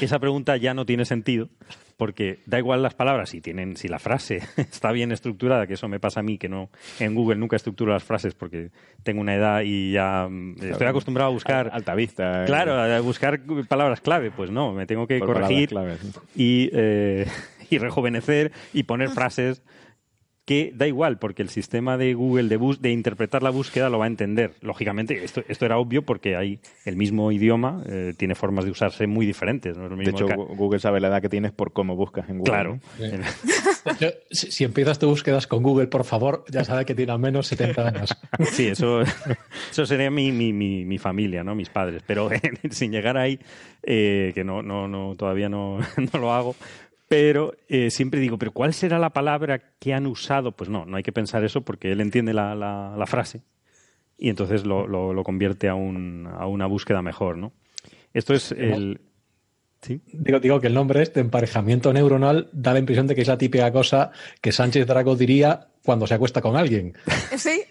[0.02, 1.50] Esa pregunta ya no tiene sentido,
[1.98, 5.88] porque da igual las palabras, si tienen, si la frase está bien estructurada, que eso
[5.88, 6.70] me pasa a mí, que no
[7.00, 8.70] en Google nunca estructuro las frases porque
[9.04, 12.44] tengo una edad y ya mm, estoy acostumbrado a buscar Alta vista.
[12.44, 15.72] eh, Claro, a buscar palabras clave, pues no, me tengo que por corregir
[16.36, 17.26] y, eh,
[17.70, 19.62] y rejuvenecer y poner frases
[20.50, 24.00] que da igual, porque el sistema de Google de, bus de interpretar la búsqueda lo
[24.00, 24.56] va a entender.
[24.62, 29.06] Lógicamente, esto, esto era obvio porque hay el mismo idioma, eh, tiene formas de usarse
[29.06, 29.78] muy diferentes.
[29.78, 29.84] ¿no?
[29.86, 32.52] Es lo De hecho, Google sabe la edad que tienes por cómo buscas en Google.
[32.52, 32.80] claro.
[32.97, 34.00] ¿no?
[34.00, 37.20] Yo- si, si empiezas tus búsquedas con Google, por favor, ya sabes que tiene al
[37.20, 38.18] menos 70 años.
[38.52, 41.54] Sí, eso, eso sería mi, mi, mi, mi familia, ¿no?
[41.54, 42.02] Mis padres.
[42.08, 42.28] Pero
[42.72, 43.39] sin llegar ahí,
[43.84, 45.78] eh, que no, no, no, todavía no,
[46.14, 46.56] no lo hago.
[47.10, 50.53] Pero eh, siempre digo, ¿pero cuál será la palabra que han usado?
[50.53, 53.41] Pues no, no hay que pensar eso porque él entiende la, la, la frase
[54.20, 57.53] y entonces lo, lo, lo convierte a, un, a una búsqueda mejor, ¿no?
[58.14, 59.01] Esto es el...
[59.82, 60.01] ¿Sí?
[60.12, 63.38] Digo, digo que el nombre este, emparejamiento neuronal, da la impresión de que es la
[63.38, 66.93] típica cosa que Sánchez Drago diría cuando se acuesta con alguien.
[67.38, 67.62] Sí.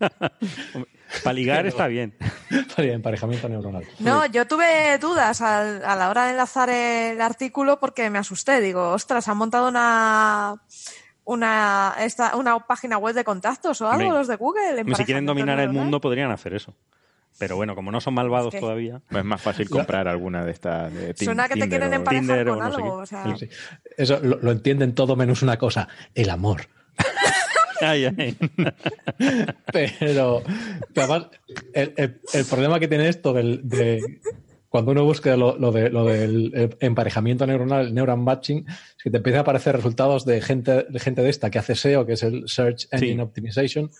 [1.22, 2.14] Para ligar está bien.
[2.76, 3.84] Emparejamiento neuronal.
[3.98, 8.60] No, yo tuve dudas al- a la hora de enlazar el artículo porque me asusté.
[8.60, 10.56] Digo, ostras, han montado una
[11.24, 14.84] una, esta, una página web de contactos o algo, Hombre, los de Google.
[14.96, 16.74] Si quieren dominar el mundo podrían hacer eso.
[17.38, 19.00] Pero bueno, como no son malvados Es que- todavía...
[19.08, 20.92] Pues es más fácil comprar alguna de estas.
[20.92, 22.96] De Suena que te Tinder quieren o- emparejar con no sé algo.
[22.96, 23.02] qué.
[23.02, 23.48] o sea, Sí.
[23.96, 26.66] Eso lo, lo entienden todo menos una cosa, el amor.
[27.82, 28.36] Ay, ay.
[29.72, 30.42] Pero,
[30.94, 31.26] pero además,
[31.74, 34.20] el, el- el problema que tiene esto del, de
[34.68, 39.10] cuando uno busca lo, lo de, lo del emparejamiento neuronal, el neural matching, es que
[39.10, 42.14] te empiezan a aparecer resultados de gente, de gente de esta que hace SEO, que
[42.14, 43.20] es el Search Engine Sí.
[43.20, 43.90] Optimization,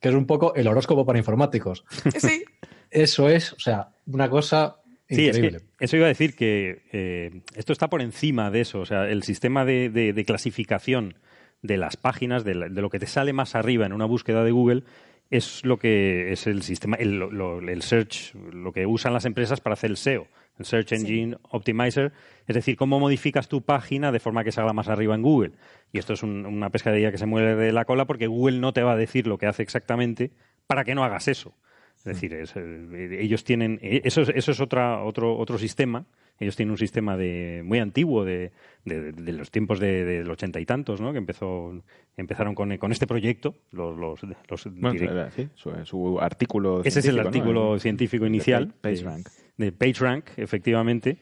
[0.00, 1.84] que es un poco el horóscopo para informáticos.
[2.18, 2.42] sí,
[2.90, 4.76] Eso es, o sea, una cosa
[5.10, 5.60] Sí, es increíble.
[5.78, 8.80] que eso iba a decir que eh, esto está por encima de eso.
[8.80, 11.14] O sea, el sistema de, de- de clasificación
[11.62, 14.44] de las páginas, de, la- de lo que te sale más arriba en una búsqueda
[14.44, 14.82] de Google,
[15.30, 19.60] es lo que es el sistema, el, lo- el search, lo que usan las empresas
[19.60, 20.26] para hacer el SEO,
[20.58, 22.12] el Search Engine Optimizer.
[22.46, 25.52] Es decir, cómo modificas tu página de forma que salga más arriba en Google.
[25.92, 28.72] Y esto es un- una pescadilla que se mueve de la cola porque Google no
[28.72, 30.30] te va a decir lo que hace exactamente
[30.66, 31.54] para que no hagas eso.
[31.98, 33.78] Es decir, es, eh, ellos tienen.
[33.82, 36.06] eh, Eso es, eso es otra, otro, otro sistema.
[36.40, 38.52] Ellos tienen un sistema de, muy antiguo de,
[38.88, 41.12] de- de los tiempos de- del ochenta y tantos, ¿no?
[41.12, 41.72] Que empezó,
[42.16, 43.54] empezaron con, con este proyecto.
[43.70, 46.82] Los, los, los Bueno, direct- era- sí, su, su artículo.
[46.84, 48.72] ese es el artículo científico inicial.
[48.80, 49.28] PageRank.
[49.56, 51.18] De, de PageRank, efectivamente.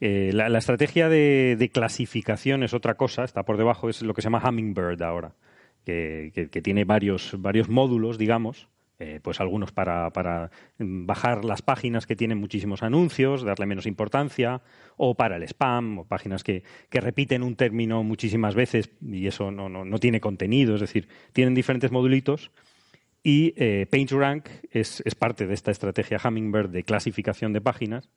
[0.00, 4.12] Eh, la, la estrategia de, de clasificación es otra cosa, está por debajo, es lo
[4.12, 5.32] que se llama Hummingbird ahora,
[5.84, 11.44] que, que- que tiene varios, varios módulos, digamos, eh, pues algunos para, para mm, bajar
[11.44, 14.62] las páginas que tienen muchísimos anuncios, darle menos importancia,
[14.96, 19.50] o para el spam, o páginas que, que repiten un término muchísimas veces y eso
[19.50, 22.50] no, no, no tiene contenido, es decir, tienen diferentes modulitos.
[23.22, 28.08] Y eh, PageRank es, es parte de esta estrategia Hummingbird de clasificación de páginas,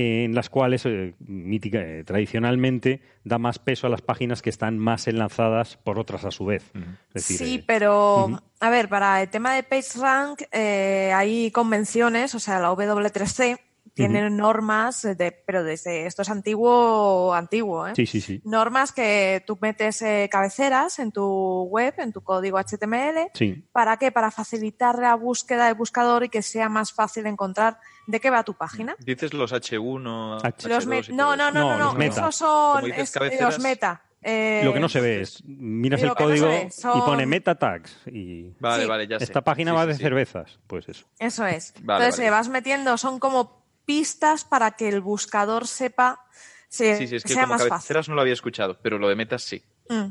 [0.00, 4.78] en las cuales eh, mítica- eh, tradicionalmente da más peso a las páginas que están
[4.78, 6.70] más enlazadas por otras a su vez.
[7.14, 12.34] Es decir, Sí, eh, pero a ver, para el tema de PageRank eh, hay convenciones,
[12.36, 13.58] o sea, la W3C
[13.98, 17.92] tiene normas, de, pero desde esto es antiguo, antiguo, ¿eh?
[17.94, 18.40] sí, sí, sí.
[18.44, 23.30] Normas que tú metes eh, cabeceras en tu web, en tu código HTML.
[23.34, 24.10] Sí, ¿Para qué?
[24.12, 28.42] Para facilitar la búsqueda del buscador y que sea más fácil encontrar de qué va
[28.42, 28.96] tu página.
[29.00, 32.20] Dices los H1, H- Los H2 me- no, no, no, No, no, no, los meta.
[32.22, 34.02] esos son dices, es- los meta.
[34.20, 37.24] Eh, Lo que no se ve es, miras el no código ve son- y pone
[37.24, 38.88] meta tags y Vale, Sí.
[38.88, 39.24] vale, ya sé.
[39.24, 40.02] esta página Sí, va sí, de sí.
[40.02, 41.06] cervezas, pues eso.
[41.20, 41.72] Eso es.
[41.82, 42.24] Vale, Entonces vale.
[42.24, 43.57] le vas metiendo, son como
[43.88, 46.20] pistas para que el buscador sepa,
[46.68, 47.70] se- Sí, sí, es que sea como más fácil.
[47.70, 49.62] cabeceras no lo había escuchado, pero lo de metas sí.
[49.88, 50.08] Mm.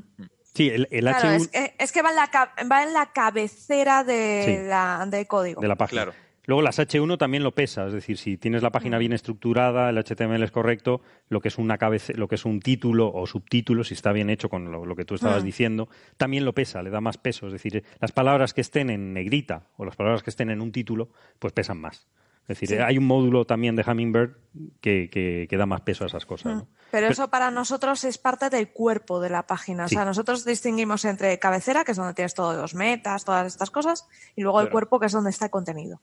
[0.55, 2.31] Sí, el, el Claro, H1 es que, es que va, en la,
[2.71, 4.67] va en la cabecera de Sí.
[4.67, 5.61] la, del código.
[5.61, 6.05] de la página.
[6.05, 6.17] Claro.
[6.47, 8.71] Luego las H1 también lo pesa, es decir, si tienes la Mm.
[8.71, 12.45] página bien estructurada, el HTML es correcto, lo que es una cabece lo que es
[12.45, 15.45] un título o subtítulo, si está bien hecho con lo, lo que tú estabas Mm.
[15.45, 19.13] diciendo, también lo pesa, le da más peso, es decir, las palabras que estén en
[19.13, 22.07] negrita o las palabras que estén en un título, pues pesan más.
[22.47, 22.75] Es decir, Sí.
[22.75, 24.37] hay un módulo también de Hummingbird
[24.79, 26.53] que, que- que da más peso a esas cosas.
[26.53, 26.57] Mm.
[26.59, 26.67] ¿no?
[26.91, 29.85] Pero eso para nosotros es parte del cuerpo de la página.
[29.85, 33.69] O sea, nosotros distinguimos entre cabecera, que es donde tienes todos los metas, todas estas
[33.69, 35.99] cosas, y luego el cuerpo, que es donde está el contenido.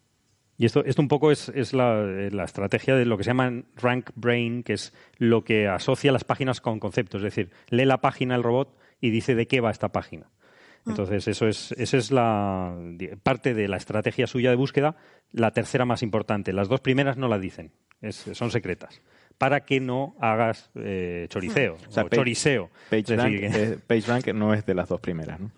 [0.57, 3.64] Y esto, esto un poco es, es la, la estrategia de lo que se llama
[3.74, 7.20] Rank Brain, que es lo que asocia las páginas con conceptos.
[7.22, 10.30] Es decir, lee la página el robot y dice de qué va esta página.
[10.87, 12.76] Entonces, eso es, esa es la
[13.22, 14.97] parte de la estrategia suya de búsqueda,
[15.32, 16.53] la tercera más importante.
[16.53, 17.72] Las dos primeras no la dicen,
[18.03, 19.01] es- son secretas.
[19.39, 22.70] Para que no hagas eh, choriceo O sea, o Page- choriseo.
[22.91, 25.51] PageRank, que- eh, PageRank no es de las dos primeras, ¿no?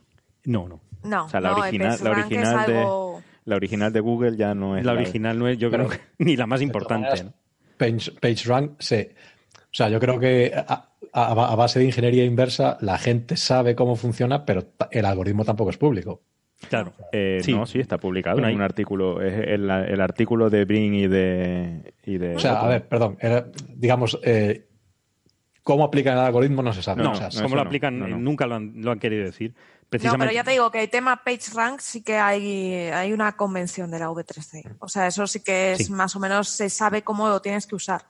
[0.44, 0.80] no, no.
[1.02, 4.36] No, O sea, la no, original, la PageRank original algo- de la original de Google
[4.36, 7.08] ya no es La original no es, yo Pero- creo, que ni la más importante.
[7.08, 7.32] maneras, ¿no?
[7.76, 9.14] Page, PageRank se.
[9.76, 13.74] O sea, yo creo que a, a- a base de ingeniería inversa la gente sabe
[13.74, 16.22] cómo funciona, pero el algoritmo tampoco es público.
[16.70, 16.94] Claro.
[17.12, 17.52] Eh, Sí.
[17.52, 19.20] No, sí, está publicado Bueno, en un artículo.
[19.20, 21.92] Es el, el artículo de Brin y de.
[22.06, 24.66] Y de O sea, a ver, perdón, era, digamos, eh,
[25.62, 27.02] cómo aplican el algoritmo no se sabe.
[27.02, 28.16] No, O sea, no, cómo lo no, aplican, no, no.
[28.18, 29.52] nunca lo han, lo han querido decir.
[29.54, 33.36] No, Precisamente, pero ya te digo que el tema PageRank sí que hay, hay una
[33.36, 34.76] convención de la V3C.
[34.80, 35.92] O sea, eso sí que es Sí.
[35.92, 38.02] más o menos se sabe cómo lo tienes que usar.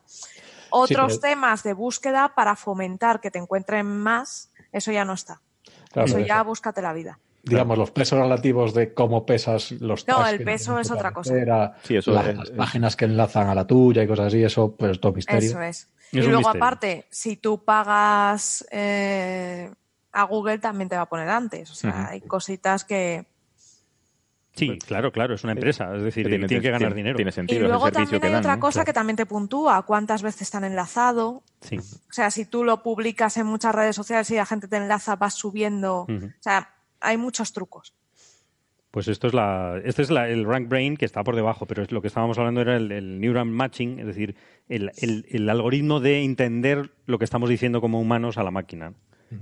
[0.71, 5.41] Otros pero- temas de búsqueda para fomentar que te encuentren más, eso ya no está.
[5.93, 7.19] claro, eso ya eso, búscate la vida.
[7.43, 11.31] digamos, los pesos relativos de cómo pesas los No, el peso es otra cosa.
[11.31, 14.27] cabecera, Sí, eso las, es- las es- páginas que enlazan a la tuya y cosas
[14.27, 15.49] así, eso, pues todo misterio.
[15.51, 15.79] Eso es.
[15.79, 16.63] Es y luego, misterio.
[16.65, 19.71] aparte, si tú pagas eh,
[20.13, 21.71] a Google, también te va a poner antes.
[21.71, 23.27] O sea, hay cositas que.
[24.57, 27.17] Sí, claro, claro, es una empresa, es decir, tiene, tiene, que ganar tiene- dinero.
[27.17, 28.41] Tiene Y sentido es luego también que hay dan.
[28.41, 28.61] otra ¿no?
[28.61, 28.87] cosa Claro.
[28.87, 31.43] que también te puntúa, cuántas veces están enlazado.
[31.61, 31.77] Sí.
[31.79, 35.15] O sea, si tú lo publicas en muchas redes sociales y la gente te enlaza,
[35.17, 36.07] vas subiendo.
[36.09, 37.95] O sea, hay muchos trucos.
[38.91, 41.83] Pues esto es la, este es la- el rank brain que está por debajo, pero
[41.83, 44.37] es lo que estábamos hablando era el, el neural matching, es decir,
[44.71, 48.95] el, el- el algoritmo de entender lo que estamos diciendo como humanos a la máquina,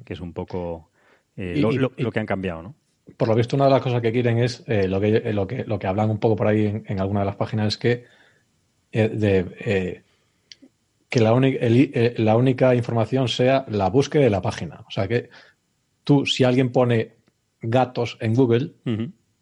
[0.05, 0.91] que es un poco
[1.37, 2.75] eh, Y- lo, y- lo- y- lo que han cambiado, ¿no?
[3.17, 5.47] Por lo visto, una de las cosas que quieren es eh, lo, que, eh, lo,
[5.47, 7.79] que, lo que hablan un poco por ahí en, en alguna de las páginas es
[7.79, 8.05] que,
[8.93, 10.03] eh, de, eh,
[11.09, 14.85] que la, el la única información sea la búsqueda de la página.
[14.87, 15.29] O sea que
[16.03, 17.17] tú, si alguien pone
[17.61, 18.73] gatos en Google,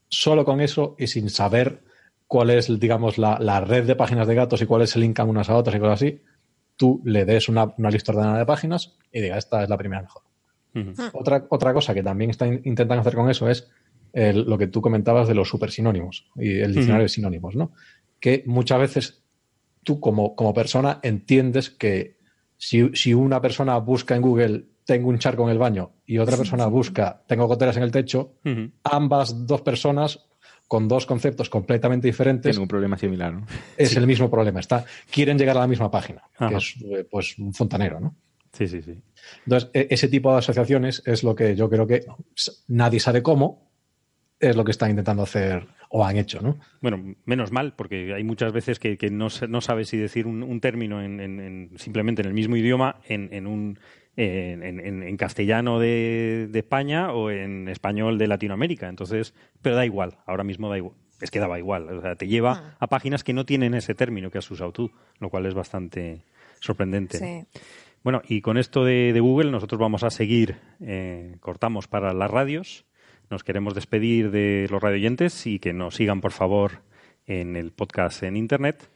[0.09, 1.83] solo con eso y sin saber
[2.27, 5.51] cuál es, digamos, la, la red de páginas de gatos y cuáles se linkan unas
[5.51, 6.21] a otras y cosas así,
[6.77, 10.03] tú le des una, una lista ordenada de páginas y diga, esta es la primera
[10.03, 10.23] mejor.
[10.75, 10.93] Ujú.
[11.13, 13.71] Otra, otra cosa que también están, intentan hacer con eso es
[14.13, 17.73] el- lo que tú comentabas de los supersinónimos y el diccionario de sinónimos, ¿no?
[18.21, 19.23] Que muchas veces
[19.85, 22.17] tú como, como persona entiendes que
[22.57, 26.37] si, si una persona busca en Google tengo un charco en el baño y otra
[26.37, 28.35] persona busca tengo goteras en el techo,
[28.85, 30.27] ambas dos personas
[30.69, 33.47] con dos conceptos completamente diferentes, Tiene un problema similar, ¿no?
[33.77, 34.61] es el mismo problema.
[34.61, 36.49] Está, quieren llegar a la misma página, Ajá.
[36.49, 38.15] que es eh, pues un fontanero, ¿no?
[38.53, 39.01] Sí, sí, sí.
[39.47, 42.05] Entonces, e- ese tipo de asociaciones es lo que yo creo que
[42.69, 43.71] nadie sabe cómo,
[44.41, 46.59] es lo que están intentando hacer o han hecho, ¿no?
[46.81, 50.27] Bueno, menos mal, porque hay muchas veces que, que no, se- no sabes si decir
[50.27, 53.79] un, un término en, en- en- simplemente en el mismo idioma, en, en un
[54.17, 58.89] en, en- en- en castellano de, de España o en español de Latinoamérica.
[58.91, 59.33] Entonces,
[59.63, 60.97] pero da igual, ahora mismo da igual.
[61.23, 61.89] Es que daba igual.
[61.89, 64.91] O sea, te lleva a páginas que no tienen ese término que has usado tú,
[65.21, 66.25] lo cual es bastante
[66.61, 67.19] sorprendente.
[67.19, 67.61] Sí.
[68.03, 72.31] Bueno, y con esto de, de Google nosotros vamos a seguir, eh, cortamos para las
[72.31, 72.85] radios,
[73.31, 76.83] nos queremos despedir de los radioyentes y que nos sigan por favor
[77.27, 78.91] en el podcast en Internet.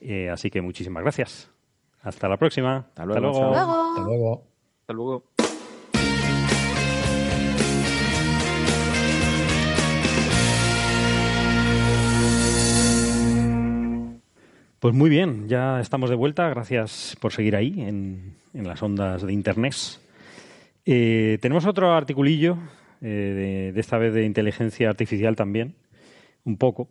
[0.00, 1.50] Eh, así que muchísimas gracias.
[2.02, 2.78] Hasta la próxima.
[2.88, 3.50] Hasta luego, chao.
[3.52, 3.88] Luego.
[3.90, 4.44] Hasta luego.
[4.80, 5.31] Hasta luego.
[14.82, 16.48] Pues muy bien, ya estamos de vuelta.
[16.48, 19.76] Gracias por seguir ahí en, las ondas de Internet.
[20.84, 22.58] Eh, tenemos otro articulillo,
[23.00, 25.76] eh, de, esta vez de inteligencia artificial también,
[26.42, 26.88] un poco,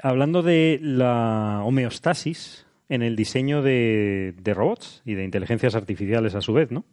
[0.00, 6.52] hablando de la homeostasis en el diseño de, robots y de inteligencias artificiales a su
[6.52, 6.84] vez, ¿no?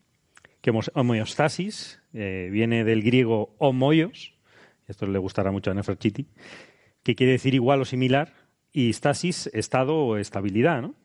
[0.61, 4.35] Que homeostasis eh, viene del griego homoios,
[4.87, 6.27] esto le gustará mucho a Nefertiti,
[7.01, 8.38] que quiere decir igual o similar,
[8.71, 10.95] y stasis, estado o estabilidad, ¿no?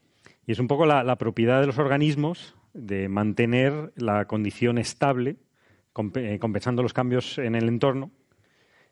[0.47, 5.37] Y es un poco la, la propiedad de los organismos de mantener la condición estable,
[5.95, 8.11] comp- eh, compensando los cambios en el entorno,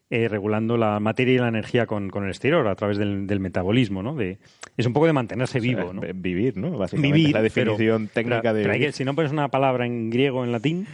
[0.09, 3.41] eh, regulando la materia y la energía con, con el exterior a través del, del
[3.41, 4.15] metabolismo, ¿no?
[4.15, 4.39] De,
[4.77, 6.01] es un poco de mantenerse vivo, O sea, ¿no?
[6.03, 6.71] vi- Vivir, ¿no?
[6.79, 8.63] Básicamente Vivir, es la pero- definición técnica pero- de...
[8.63, 10.87] pero hay que- si no pones una palabra en griego o en latín,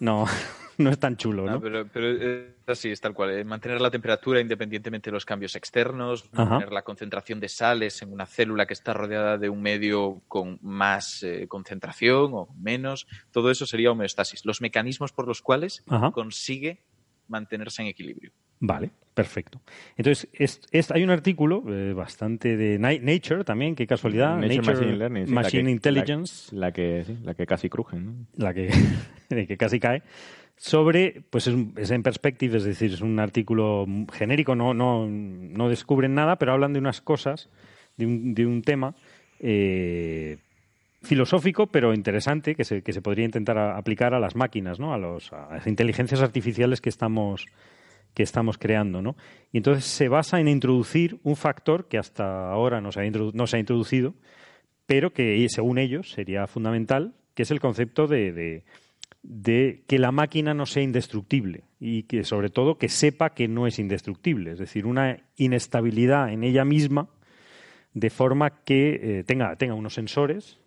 [0.00, 0.26] no,
[0.84, 1.60] no es tan chulo, Ah, ¿no?
[1.60, 3.30] pero, pero es así, es tal cual.
[3.30, 6.44] eh, Mantener la temperatura independientemente de los cambios externos, Ajá.
[6.44, 10.58] mantener la concentración de sales en una célula que está rodeada de un medio con
[10.62, 13.06] más eh, concentración o menos.
[13.32, 14.44] Todo eso sería homeostasis.
[14.46, 16.10] Los mecanismos por los cuales Ajá.
[16.12, 16.80] consigue
[17.28, 18.32] mantenerse en equilibrio.
[18.60, 19.60] Vale, perfecto.
[19.96, 24.36] Entonces, es, es- hay un artículo eh, bastante de Nature también, qué casualidad.
[24.36, 27.68] Nature Machine Learning, sí, la Machine que- Intelligence, La, la que, sí, la que casi
[27.68, 28.14] crujen, ¿no?
[28.36, 28.68] la que,
[29.46, 30.02] que casi cae,
[30.58, 35.68] sobre, pues es, es en perspective, es decir, es un artículo genérico, no, no, no
[35.68, 37.48] descubren nada, pero hablan de unas cosas,
[37.96, 38.94] de un, de un tema
[39.40, 40.38] eh,
[41.02, 44.92] filosófico, pero interesante, que se, que se podría intentar aplicar a las máquinas, ¿no?
[44.92, 47.46] a, los, a las inteligencias artificiales que estamos,
[48.14, 49.00] que estamos creando.
[49.00, 49.16] ¿no?
[49.52, 53.46] Y entonces se basa en introducir un factor que hasta ahora no se ha, no
[53.46, 54.14] se ha introducido,
[54.86, 58.64] pero que según ellos sería fundamental, que es el concepto de-
[59.22, 63.66] de que la máquina no sea indestructible y que sobre todo que sepa que no
[63.66, 67.08] es indestructible, es decir, una inestabilidad en ella misma
[67.94, 70.58] de forma que eh, tenga, tenga unos sensores,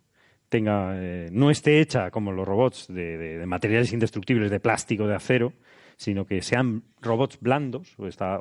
[0.48, 5.54] tenga, eh, no esté hecha como los robots de, materiales indestructibles, de plástico, de acero,
[5.96, 8.38] sino que sean robots blandos o, está,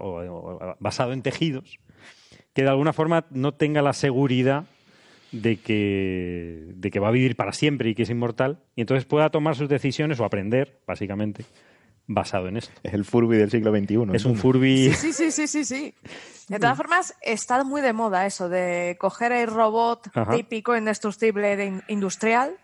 [0.80, 1.80] basado en tejidos,
[2.54, 4.66] que de alguna forma no tenga la seguridad
[5.32, 9.06] de que, de que va a vivir para siempre y que es inmortal, y entonces
[9.06, 11.46] pueda tomar sus decisiones o aprender, básicamente,
[12.08, 12.74] basado en esto.
[12.84, 13.98] Es el Furby del siglo XXI.
[14.14, 14.36] Es un.
[14.36, 14.92] Furby.
[14.94, 15.94] Sí, sí, sí, sí, sí.
[16.50, 20.36] De todas formas, está muy de moda eso de coger el robot Ajá.
[20.36, 22.56] típico indestructible de in- industrial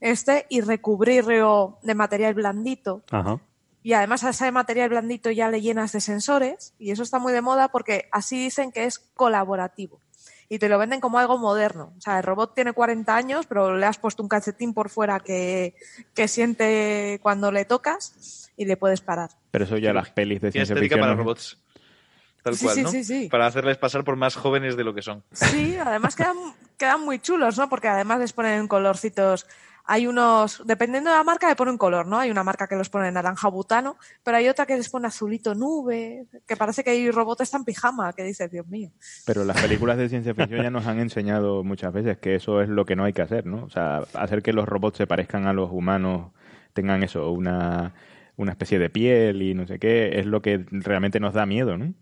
[0.00, 3.02] este y recubrirlo de material blandito.
[3.10, 3.40] Ajá.
[3.84, 7.32] Y además a ese material blandito ya le llenas de sensores y eso está muy
[7.32, 10.00] de moda porque así dicen que es colaborativo.
[10.48, 11.92] Y te lo venden como algo moderno.
[11.96, 15.20] O sea, el robot tiene 40 años, pero le has puesto un calcetín por fuera
[15.20, 15.74] que,
[16.14, 19.30] que siente cuando le tocas y le puedes parar.
[19.50, 21.00] Pero eso ya las pelis de ciencia ficción...
[21.00, 21.58] para robots.
[22.42, 22.90] Tal Sí, cual, sí, ¿no?
[22.90, 23.28] sí, sí.
[23.28, 25.22] Para hacerles pasar por más jóvenes de lo que son.
[25.32, 26.36] Sí, además quedan,
[26.78, 27.68] quedan muy chulos, ¿no?
[27.68, 29.46] Porque además les ponen colorcitos.
[29.90, 32.18] Hay unos, dependiendo de la marca, le ponen un color, ¿no?
[32.18, 35.54] Hay una marca que los pone naranja butano, pero hay otra que les pone azulito
[35.54, 38.90] nube, que parece que hay robots están en pijama, que dices, Dios mío.
[39.24, 42.68] Pero las películas de ciencia ficción ya nos han enseñado muchas veces que eso es
[42.68, 43.64] lo que no hay que hacer, ¿no?
[43.64, 46.32] O sea, hacer que los robots se parezcan a los humanos,
[46.74, 47.94] tengan eso, una,
[48.36, 51.78] una especie de piel y no sé qué, es lo que realmente nos da miedo,
[51.78, 51.94] ¿no?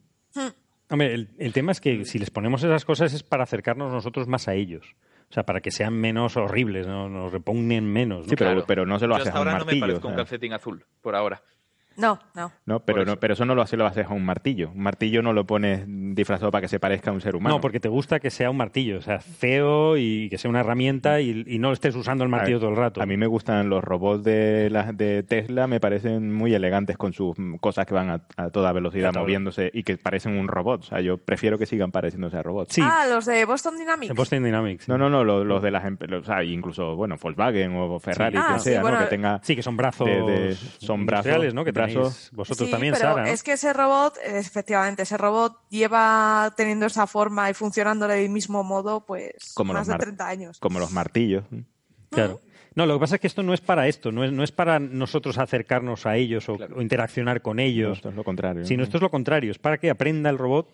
[0.90, 4.26] Hombre, el, el tema es que si les ponemos esas cosas es para acercarnos nosotros
[4.26, 4.96] más a ellos.
[5.28, 7.08] O sea, para que sean menos horribles, ¿no?
[7.08, 8.20] nos repugnen menos.
[8.20, 8.24] ¿no?
[8.30, 8.64] Sí, pero, Claro.
[8.66, 10.16] pero no se lo Yo haces hasta a un ahora no me parezco o un
[10.16, 11.42] calcetín azul, por ahora.
[11.96, 12.52] No, no.
[12.66, 12.80] ¿no?
[12.80, 13.10] Pero, eso.
[13.12, 14.70] no, pero eso no lo hace, lo haces a un martillo.
[14.70, 17.56] Un martillo no lo pones disfrazado para que se parezca a un ser humano.
[17.56, 20.60] No, porque te gusta que sea un martillo, o sea, feo y que sea una
[20.60, 23.02] herramienta y, y no estés usando el martillo A- todo el rato.
[23.02, 27.12] A mí me gustan los robots de, las de Tesla, me parecen muy elegantes con
[27.12, 30.80] sus cosas que van a, a toda velocidad moviéndose y que parecen un robot.
[30.80, 32.74] O sea, yo prefiero que sigan pareciéndose a robots.
[32.74, 34.10] Sí, Ah, los de Boston Dynamics.
[34.10, 34.88] en Boston Dynamics.
[34.88, 38.36] No, no, no, los, los de las empresas, o sea, incluso, bueno, Volkswagen o Ferrari,
[38.36, 38.42] Sí.
[38.46, 39.04] Ah, sí, sea, bueno, ¿no?
[39.04, 39.40] Que tenga...
[39.42, 41.64] Sí, que son brazos, De- de- son brazos, ¿no?
[41.64, 41.85] Que brazos.
[41.94, 43.22] Tenéis vosotros Sí, también, pero Sara.
[43.24, 43.28] ¿no?
[43.28, 48.62] es que ese robot, efectivamente, ese robot lleva teniendo esa forma y funcionando del mismo
[48.64, 50.58] modo, pues, Como más los de mar- 30 años.
[50.60, 51.44] Como los martillos.
[52.10, 52.40] Claro.
[52.74, 54.52] No, lo que pasa es que esto no es para esto, no es, no es
[54.52, 58.60] para nosotros acercarnos a ellos o, o interaccionar con ellos, Esto es lo contrario.
[58.62, 58.66] ¿no?
[58.66, 60.68] sino esto es lo contrario, es para que aprenda el robot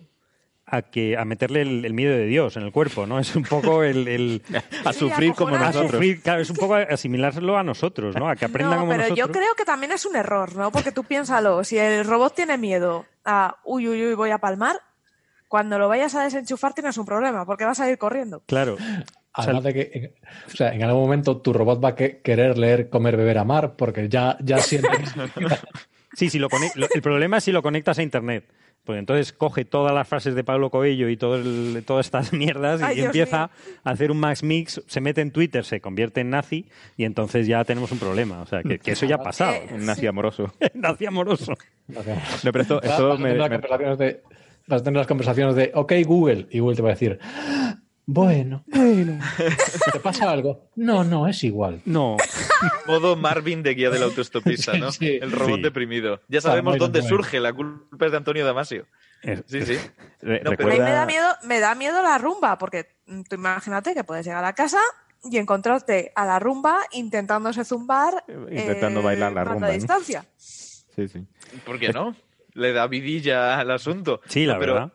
[0.74, 3.18] a que a meterle el, el miedo de Dios en el cuerpo, ¿no?
[3.18, 4.42] Es un poco el, el-
[4.84, 5.90] a Sí, sufrir como a nosotros.
[5.92, 8.28] sufrir, claro, es un poco asimilarlo a nosotros, ¿no?
[8.28, 9.26] A que aprenda no, como pero nosotros.
[9.28, 10.72] yo creo que también es un error, ¿no?
[10.72, 14.76] Porque tú piénsalo, si el robot tiene miedo a, uy, uy, uy, voy a palmar,
[15.46, 18.42] cuando lo vayas a desenchufar tienes un problema, porque vas a ir corriendo.
[18.46, 18.78] Claro.
[19.34, 20.14] Además de que, en-
[20.52, 23.76] o sea, en algún momento tu robot va a que- querer leer, comer, beber, amar,
[23.76, 24.88] porque ya, ya siente
[26.16, 28.44] que Sí, lo conec- lo- el problema es si lo conectas a internet.
[28.85, 32.80] Pues entonces coge todas las frases de Pablo Coelho y todo el- todas estas mierdas
[32.91, 33.76] y Dios empieza mío.
[33.85, 36.66] a hacer un max mix, se mete en Twitter, se convierte en nazi
[36.97, 38.43] y entonces ya tenemos un problema.
[38.43, 39.53] O sea, que, que eso ya ha pasado.
[39.55, 40.53] Eh, Un nazi amoroso.
[40.74, 41.55] nazi amoroso.
[41.89, 46.83] No, pero esto, esto me- las de, las conversaciones de, ok, Google, y Google te
[46.83, 47.18] va a decir,
[48.07, 49.18] bueno, bueno,
[49.92, 50.68] ¿te pasa algo?
[50.76, 51.80] No, no, es igual.
[51.84, 52.16] No,
[52.86, 54.90] Modo Marvin de guía del autoestopista, ¿no?
[54.92, 55.18] Sí, sí.
[55.22, 55.62] El robot Sí.
[55.62, 56.20] deprimido.
[56.28, 58.86] Ya sabemos dónde surge, la culpa es de Antonio Damasio.
[59.46, 59.78] Sí, sí.
[60.20, 62.88] No, pero- A mí recuerda- me da miedo, me da miedo la rumba, porque
[63.28, 64.80] tú imagínate que puedes llegar a casa
[65.24, 69.74] y encontrarte a la rumba intentándose zumbar Intentando eh, bailar la rumba, a ¿no?
[69.74, 70.24] distancia.
[70.36, 71.24] Sí, sí.
[71.64, 72.16] ¿Por qué no?
[72.55, 74.20] Le da vidilla al asunto.
[74.26, 74.92] sí, la No, pero verdad.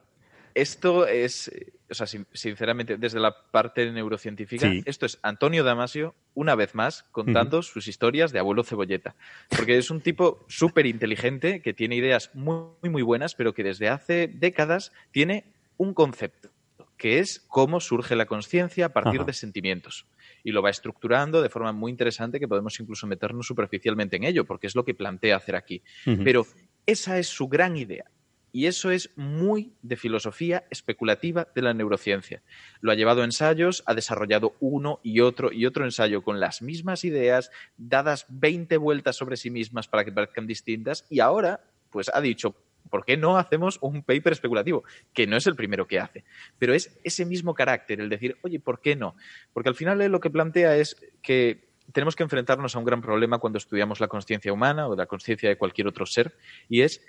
[0.54, 1.50] Esto es,
[1.90, 4.82] o sea, sin- sinceramente, desde la parte neurocientífica, Sí.
[4.86, 9.16] esto es Antonio Damasio, una vez más, contando sus historias de abuelo cebolleta.
[9.56, 13.90] Porque es un tipo súper inteligente que tiene ideas muy, muy buenas, pero que desde
[13.90, 15.46] hace décadas tiene
[15.78, 16.50] un concepto,
[16.98, 19.26] que es cómo surge la conciencia a partir Ajá.
[19.28, 20.06] de sentimientos.
[20.44, 24.46] Y lo va estructurando de forma muy interesante que podemos incluso meternos superficialmente en ello,
[24.46, 25.82] porque es lo que plantea hacer aquí.
[26.24, 26.46] Pero
[26.86, 28.06] esa es su gran idea.
[28.52, 32.42] Y eso es muy de filosofía especulativa de la neurociencia.
[32.82, 36.62] Lo ha llevado a ensayos, ha desarrollado uno y otro y otro ensayo con las
[36.62, 42.10] mismas ideas, dadas 20 vueltas sobre sí mismas para que parezcan distintas, y ahora, pues
[42.14, 42.56] ha dicho,
[42.90, 44.84] ¿por qué no hacemos un paper especulativo?
[45.14, 46.24] Que no es el primero que hace,
[46.58, 49.16] pero es ese mismo carácter, el decir, oye, ¿por qué no?
[49.54, 53.02] Porque al final él lo que plantea es que tenemos que enfrentarnos a un gran
[53.02, 56.36] problema cuando estudiamos la conciencia humana o la conciencia de cualquier otro ser,
[56.70, 57.06] y es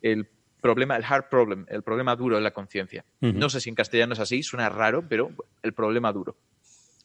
[0.00, 0.28] el
[0.62, 3.04] problema, el hard problem, el problema duro de la conciencia.
[3.20, 5.30] No sé si en castellano es así, suena raro, pero
[5.62, 6.36] el problema duro.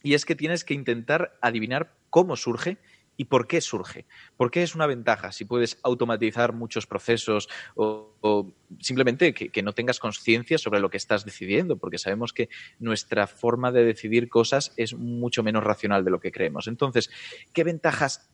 [0.01, 2.77] Y es que tienes que intentar adivinar cómo surge
[3.17, 4.05] y por qué surge.
[4.37, 5.31] ¿Por qué es una ventaja?
[5.31, 10.97] Si puedes automatizar muchos procesos o, simplemente que, que no tengas conciencia sobre lo que
[10.97, 12.49] estás decidiendo, porque sabemos que
[12.79, 16.67] nuestra forma de decidir cosas es mucho menos racional de lo que creemos.
[16.67, 17.09] Entonces,
[17.53, 18.29] ¿qué ventajas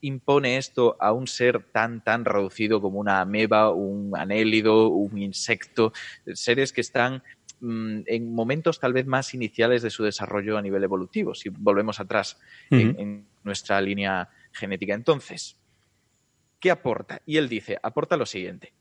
[0.00, 5.92] impone esto a un ser tan, tan reducido como una ameba, un anélido, un insecto?
[6.32, 7.22] Seres que están
[7.62, 12.38] en momentos tal vez más iniciales de su desarrollo a nivel evolutivo, si volvemos atrás
[12.70, 14.94] en, en nuestra línea genética.
[14.94, 15.56] Entonces,
[16.58, 17.22] ¿qué aporta?
[17.24, 18.72] Y él dice, aporta lo siguiente.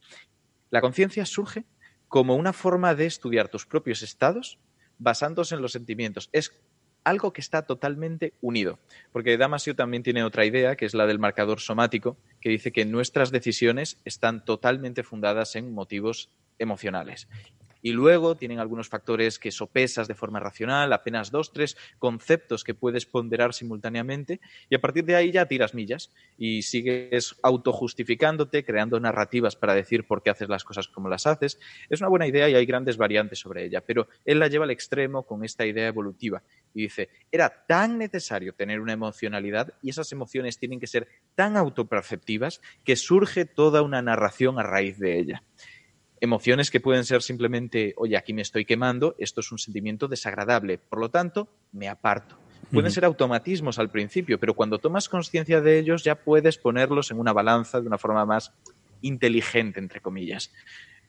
[0.72, 1.66] La conciencia surge
[2.08, 4.58] como una forma de estudiar tus propios estados
[4.98, 6.30] basándose en los sentimientos.
[6.32, 6.60] Es
[7.04, 8.80] algo que está totalmente unido.
[9.12, 12.86] Porque Damasio también tiene otra idea, que es la del marcador somático, que dice que
[12.86, 17.28] nuestras decisiones están totalmente fundadas en motivos emocionales.
[17.82, 22.74] Y luego tienen algunos factores que sopesas de forma racional, apenas dos, tres conceptos que
[22.74, 29.00] puedes ponderar simultáneamente, y a partir de ahí ya tiras millas y sigues autojustificándote, creando
[29.00, 31.60] narrativas para decir por qué haces las cosas como las haces.
[31.90, 34.72] Es una buena idea y hay grandes variantes sobre ella, pero él la lleva al
[34.72, 40.12] extremo con esta idea evolutiva y dice, era tan necesario tener una emocionalidad y esas
[40.12, 45.44] emociones tienen que ser tan autoperceptivas que surge toda una narración a raíz de ella
[46.22, 50.78] emociones que pueden ser simplemente, oye, aquí me estoy quemando, esto es un sentimiento desagradable,
[50.78, 52.38] por lo tanto, me aparto.
[52.72, 57.20] Pueden ser automatismos al principio, pero cuando tomas conciencia de ellos ya puedes ponerlos en
[57.20, 58.54] una balanza de una forma más
[59.02, 60.54] inteligente, entre comillas.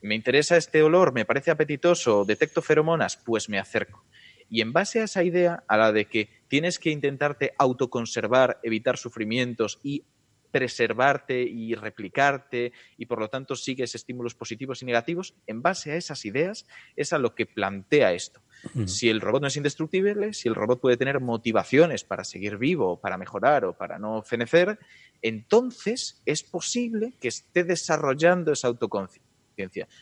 [0.01, 4.03] Me interesa este olor, me parece apetitoso, detecto feromonas, pues me acerco.
[4.49, 8.97] Y en base a esa idea, a la de que tienes que intentarte autoconservar, evitar
[8.97, 10.05] sufrimientos y
[10.53, 15.97] preservarte y replicarte y por lo tanto sigues estímulos positivos y negativos, en base a
[15.97, 18.41] esas ideas es a lo que plantea esto.
[18.87, 23.01] Si el robot no es indestructible, si el robot puede tener motivaciones para seguir vivo,
[23.01, 24.79] para mejorar o para no fenecer,
[25.21, 29.23] entonces es posible que esté desarrollando esa autoconciencia.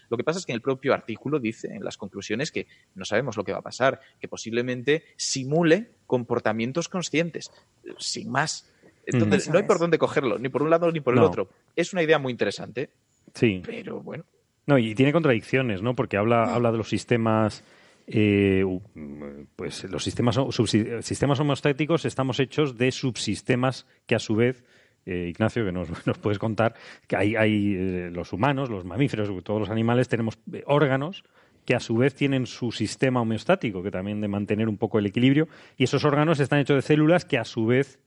[0.09, 3.05] Lo que pasa es que en el propio artículo dice, en las conclusiones, que no
[3.05, 7.51] sabemos lo que va a pasar, que posiblemente simule comportamientos conscientes,
[7.99, 8.71] sin más.
[9.07, 9.81] Entonces, Eso no hay por es.
[9.81, 11.27] dónde cogerlo, ni por un lado ni por el No.
[11.27, 11.49] otro.
[11.77, 12.91] Es una idea muy interesante,
[13.35, 13.63] Sí.
[13.65, 14.25] pero bueno.
[14.67, 15.95] No, y tiene contradicciones, ¿no?
[15.97, 17.65] Porque habla, habla de los sistemas.
[18.13, 18.65] eh,
[19.57, 20.37] pues los sistemas,
[21.03, 24.65] sistemas homostáticos estamos hechos de subsistemas que a su vez,
[25.07, 26.75] eh, Ignacio, que nos, nos puedes contar,
[27.07, 31.23] que hay, hay eh, los humanos, los mamíferos, todos los animales, tenemos eh, órganos
[31.65, 35.07] que a su vez tienen su sistema homeostático, que también de mantener un poco el
[35.07, 35.47] equilibrio,
[35.77, 38.01] y esos órganos están hechos de células que a su vez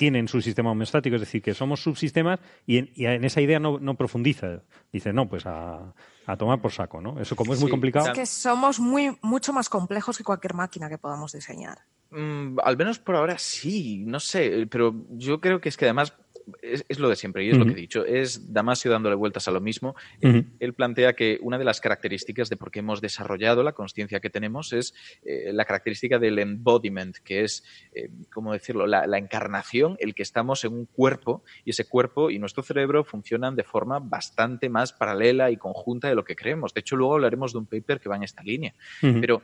[0.00, 3.58] tienen su sistema homeostático, es decir, que somos subsistemas y en, y en esa idea
[3.60, 4.62] no, no profundiza.
[4.90, 5.92] Dice, no, pues a,
[6.24, 7.20] a tomar por saco, ¿no?
[7.20, 8.06] Eso como es muy complicado.
[8.06, 11.80] Es que somos muy, mucho más complejos que cualquier máquina que podamos diseñar.
[12.12, 16.14] Mm, al menos por ahora sí, no sé, pero yo creo que es que además
[16.62, 19.48] es, es lo de siempre y es lo que he dicho, es Damasio dándole vueltas
[19.48, 19.94] a lo mismo.
[20.20, 24.20] Él, él plantea que una de las características de por qué hemos desarrollado la conciencia
[24.20, 24.94] que tenemos es
[25.24, 30.22] eh, la característica del embodiment, que es, eh, ¿cómo decirlo?, la, la encarnación, el que
[30.22, 34.92] estamos en un cuerpo y ese cuerpo y nuestro cerebro funcionan de forma bastante más
[34.92, 36.74] paralela y conjunta de lo que creemos.
[36.74, 38.74] De hecho, luego hablaremos de un paper que va en esta línea.
[39.00, 39.42] Pero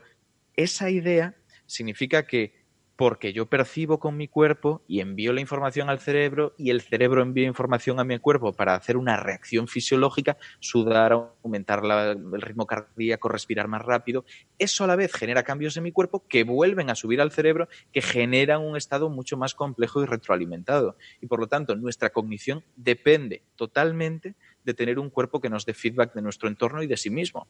[0.55, 2.66] esa idea significa que
[2.97, 7.21] porque yo percibo con mi cuerpo y envío la información al cerebro y el cerebro
[7.21, 13.29] envía información a mi cuerpo para hacer una reacción fisiológica, sudar, aumentar el ritmo cardíaco,
[13.29, 14.25] respirar más rápido,
[14.57, 17.69] eso a la vez genera cambios en mi cuerpo que vuelven a subir al cerebro,
[17.93, 20.97] que generan un estado mucho más complejo y retroalimentado.
[21.21, 24.33] Y por lo tanto, nuestra cognición depende totalmente
[24.63, 27.47] de tener un cuerpo que nos dé feedback de nuestro entorno y de sí mismo.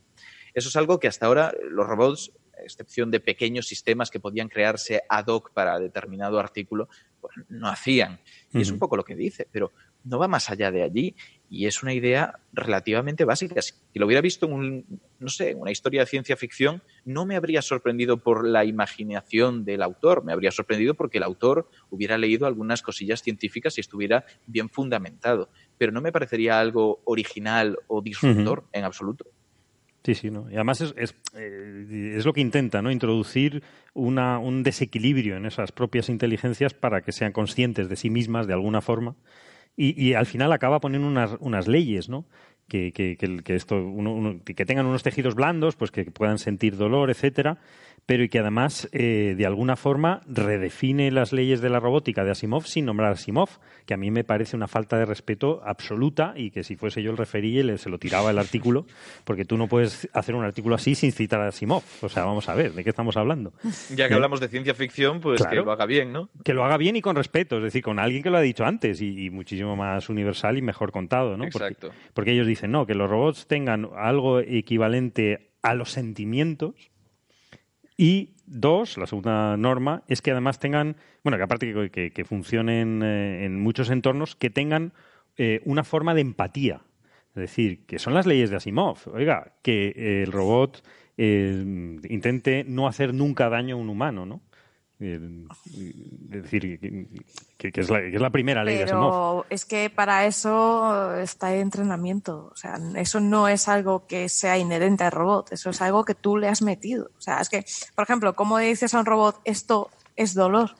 [0.53, 2.31] Eso es algo que hasta ahora los robots,
[2.63, 6.89] excepción de pequeños sistemas que podían crearse ad hoc para determinado artículo,
[7.19, 8.19] pues no hacían.
[8.53, 9.71] Y es un poco lo que dice, pero
[10.03, 11.15] no va más allá de allí.
[11.49, 13.61] Y es una idea relativamente básica.
[13.61, 17.25] Si lo hubiera visto en un, no sé, en una historia de ciencia ficción, no
[17.25, 22.17] me habría sorprendido por la imaginación del autor, me habría sorprendido porque el autor hubiera
[22.17, 25.49] leído algunas cosillas científicas y estuviera bien fundamentado.
[25.77, 29.25] Pero no me parecería algo original o disruptor en absoluto.
[30.07, 30.49] Sí, sí, ¿no?
[30.49, 32.91] Y además es, es, eh, es lo que intenta, ¿no?
[32.91, 33.61] Introducir
[33.93, 38.53] una, un desequilibrio en esas propias inteligencias para que sean conscientes de sí mismas de
[38.53, 39.17] alguna forma.
[39.75, 42.23] Y, y al final acaba poniendo unas, unas leyes, ¿no?
[42.69, 46.77] Que, que, que, esto, uno, uno- que tengan unos tejidos blandos, pues que puedan sentir
[46.77, 47.57] dolor, etcétera,
[48.07, 52.31] pero y que además, eh, de alguna forma, redefine las leyes de la robótica de
[52.31, 53.49] Asimov sin nombrar a Asimov,
[53.85, 57.11] que a mí me parece una falta de respeto absoluta y que si fuese yo
[57.11, 58.85] el referí, le, se lo tiraba el artículo,
[59.25, 61.83] porque tú no puedes hacer un artículo así sin citar a Asimov.
[62.01, 63.51] O sea, vamos a ver, ¿de qué estamos hablando?
[63.93, 65.51] Ya que hablamos de ciencia ficción, pues Claro.
[65.61, 66.29] que lo haga bien, ¿no?
[66.45, 68.63] Que lo haga bien y con respeto, es decir, con alguien que lo ha dicho
[68.65, 71.43] antes y, y muchísimo más universal y mejor contado, ¿no?
[71.51, 71.91] Porque- Exacto.
[72.13, 76.89] porque ellos dicen, no, que los robots tengan algo equivalente a los sentimientos.
[77.97, 83.01] Y dos, la segunda norma, es que además tengan, bueno, que aparte que, que- funcionen
[83.03, 84.93] eh, en muchos entornos, que tengan
[85.37, 86.81] eh, una forma de empatía.
[87.29, 88.97] Es decir, que son las leyes de Asimov.
[89.13, 90.83] Oiga, que el robot
[91.17, 94.41] eh, intente no hacer nunca daño a un humano, ¿no?
[94.99, 96.79] Es decir,
[97.57, 99.11] que, que es la, que es la primera ley de Asimov.
[99.11, 102.49] Pero es que para eso está el entrenamiento.
[102.51, 106.15] O sea, eso no es algo que sea inherente al robot, eso es algo que
[106.15, 107.11] tú le has metido.
[107.15, 107.63] O sea, es que,
[107.93, 110.75] por ejemplo, ¿cómo dices a un robot esto es dolor?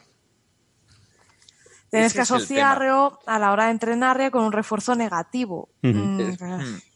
[1.92, 5.70] Tienes Ese que asociarlo a la hora de entrenarle con un refuerzo negativo.
[5.84, 6.32] Mm,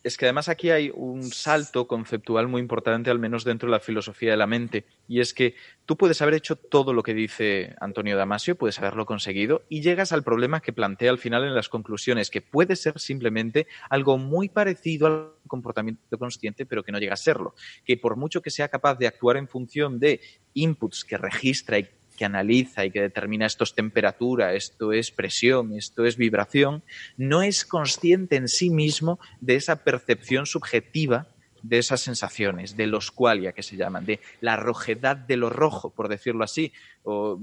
[0.03, 3.79] es que además aquí hay un salto conceptual muy importante, al menos dentro de la
[3.79, 5.55] filosofía de la mente, y es que
[5.85, 10.11] tú puedes haber hecho todo lo que dice Antonio Damasio, puedes haberlo conseguido, y llegas
[10.11, 14.49] al problema que plantea al final en las conclusiones, que puede ser simplemente algo muy
[14.49, 17.53] parecido al comportamiento consciente, pero que no llega a serlo.
[17.85, 20.21] Que por mucho que sea capaz de actuar en función de
[20.53, 21.89] inputs que registra y
[22.21, 26.83] que analiza y que determina esto es temperatura, esto es presión, esto es vibración,
[27.17, 31.25] no es consciente en sí mismo de esa percepción subjetiva
[31.63, 35.89] de esas sensaciones, de los qualia que se llaman, de la rojedad de lo rojo,
[35.91, 36.73] por decirlo así.
[37.03, 37.39] O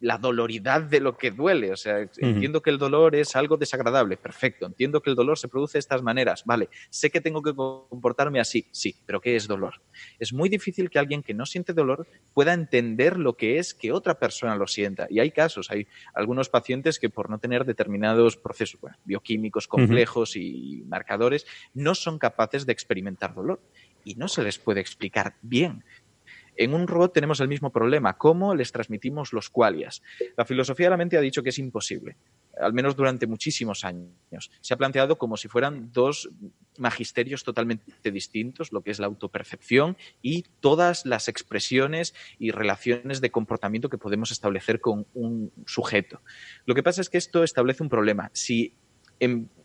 [0.00, 1.72] la doloridad de lo que duele.
[1.72, 4.66] O sea, entiendo que el dolor es algo desagradable, perfecto.
[4.66, 6.68] Entiendo que el dolor se produce de estas maneras, vale.
[6.90, 9.80] Sé que tengo que comportarme así, sí, pero ¿qué es dolor?
[10.18, 13.92] Es muy difícil que alguien que no siente dolor pueda entender lo que es que
[13.92, 15.06] otra persona lo sienta.
[15.10, 20.82] Y hay casos, hay algunos pacientes que por no tener determinados procesos bioquímicos complejos y
[20.86, 23.60] marcadores, no son capaces de experimentar dolor
[24.04, 25.84] y no se les puede explicar bien.
[26.56, 30.02] En un robot tenemos el mismo problema, ¿cómo les transmitimos los qualias?
[30.36, 32.16] La filosofía de la mente ha dicho que es imposible,
[32.58, 34.50] al menos durante muchísimos años.
[34.60, 36.30] Se ha planteado como si fueran dos
[36.78, 43.30] magisterios totalmente distintos, lo que es la autopercepción y todas las expresiones y relaciones de
[43.30, 46.22] comportamiento que podemos establecer con un sujeto.
[46.64, 48.30] Lo que pasa es que esto establece un problema.
[48.32, 48.74] Si,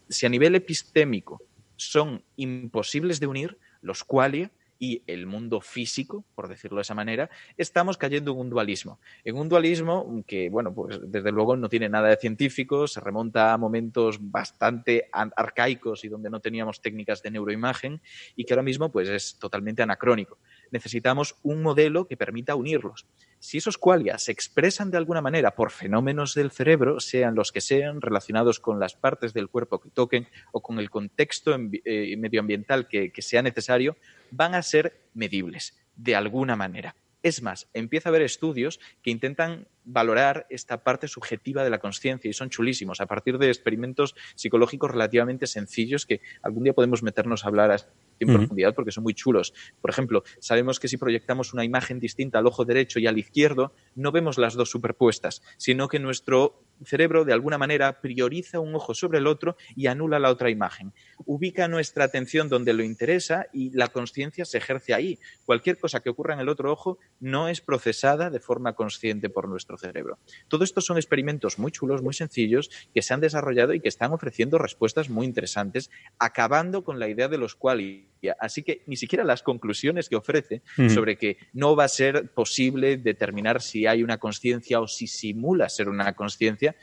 [0.09, 1.41] si a nivel epistémico
[1.77, 4.51] son imposibles de unir, los qualia
[4.81, 8.99] y el mundo físico, por decirlo de esa manera, estamos cayendo en un dualismo.
[9.23, 13.53] En un dualismo que, bueno, pues desde luego no tiene nada de científico, se remonta
[13.53, 18.01] a momentos bastante arcaicos y donde no teníamos técnicas de neuroimagen
[18.35, 20.39] y que ahora mismo pues es totalmente anacrónico.
[20.71, 23.05] Necesitamos un modelo que permita unirlos.
[23.41, 27.59] Si esos qualias se expresan de alguna manera por fenómenos del cerebro, sean los que
[27.59, 32.87] sean, relacionados con las partes del cuerpo que toquen o con el contexto eh, medioambiental
[32.87, 33.97] que sea necesario,
[34.29, 36.95] van a ser medibles de alguna manera.
[37.23, 42.29] Es más, empieza a haber estudios que intentan valorar esta parte subjetiva de la conciencia
[42.29, 47.43] y son chulísimos a partir de experimentos psicológicos relativamente sencillos que algún día podemos meternos
[47.43, 47.71] a hablar
[48.19, 49.53] en profundidad porque son muy chulos.
[49.81, 53.73] Por ejemplo, sabemos que si proyectamos una imagen distinta al ojo derecho y al izquierdo,
[53.95, 58.93] no vemos las dos superpuestas, sino que nuestro cerebro de alguna manera prioriza un ojo
[58.93, 60.93] sobre el otro y anula la otra imagen.
[61.25, 65.19] Ubica nuestra atención donde lo interesa y la conciencia se ejerce ahí.
[65.45, 69.47] Cualquier cosa que ocurra en el otro ojo no es procesada de forma consciente por
[69.47, 70.19] nuestro cerebro.
[70.47, 74.13] Todo esto son experimentos muy chulos, muy sencillos, que se han desarrollado y que están
[74.13, 75.89] ofreciendo respuestas muy interesantes,
[76.19, 78.05] acabando con la idea de los cuales
[78.39, 82.97] Así que ni siquiera las conclusiones que ofrece sobre que no va a ser posible
[82.97, 86.75] determinar si hay una conciencia o si simula ser una conciencia,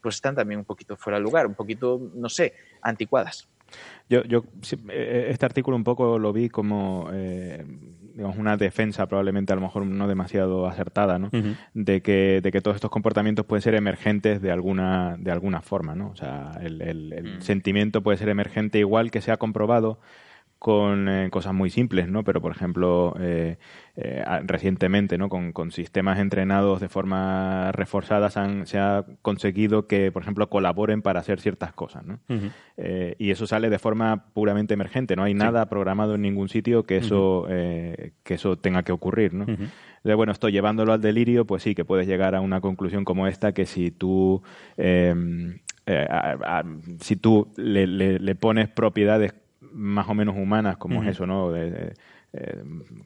[0.00, 3.48] pues están también un poquito fuera de lugar, un poquito, no sé, anticuadas.
[4.08, 4.44] Yo, yo
[4.88, 7.64] eh, este artículo un poco lo vi como eh,
[8.16, 11.28] digamos, una defensa, probablemente a lo mejor no demasiado acertada, ¿no?
[11.74, 15.94] de, que, de que todos estos comportamientos pueden ser emergentes de alguna, de alguna forma,
[15.94, 16.08] ¿no?
[16.08, 17.42] O sea, el, el, mm.
[17.42, 20.00] sentimiento puede ser emergente igual que se ha comprobado
[20.58, 22.24] con eh, cosas muy simples, ¿no?
[22.24, 23.58] Pero, por ejemplo, eh,
[23.96, 25.28] eh, recientemente, ¿no?
[25.28, 31.40] Con, sistemas entrenados de forma reforzada se, ha conseguido que, por ejemplo, colaboren para hacer
[31.40, 32.20] ciertas cosas, ¿no?
[33.18, 36.98] y eso sale de forma puramente emergente, no hay nada programado en ningún sitio que
[36.98, 39.46] eso, que eso tenga que ocurrir, ¿no?
[40.04, 43.52] bueno, esto llevándolo al delirio, pues sí, que puedes llegar a una conclusión como esta,
[43.52, 44.42] que si tú...
[44.76, 45.58] Em,
[47.00, 49.34] si tú le, le pones propiedades
[49.72, 51.52] más o menos humanas, como es eso, ¿no?
[51.52, 51.94] De,
[52.32, 52.62] eh,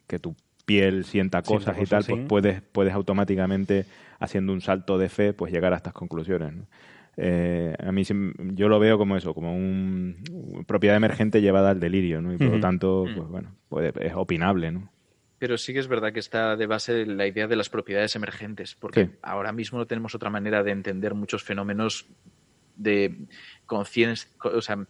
[0.06, 0.34] que tu
[0.64, 3.86] piel sienta cosas y tal, pues puedes, puedes automáticamente,
[4.18, 6.54] haciendo un salto de fe, pues llegar a estas conclusiones.
[7.16, 8.02] Eh, a mí
[8.54, 10.14] yo lo veo como eso, como una
[10.66, 12.32] propiedad emergente llevada al delirio, ¿no?
[12.32, 13.56] Y por lo tanto, pues bueno,
[14.00, 14.90] es opinable, ¿no?
[15.38, 18.74] Pero sí que es verdad que está de base la idea de las propiedades emergentes,
[18.74, 22.06] porque ahora mismo no tenemos otra manera de entender muchos fenómenos
[22.76, 23.26] de
[23.66, 24.86] conciencia, o sea,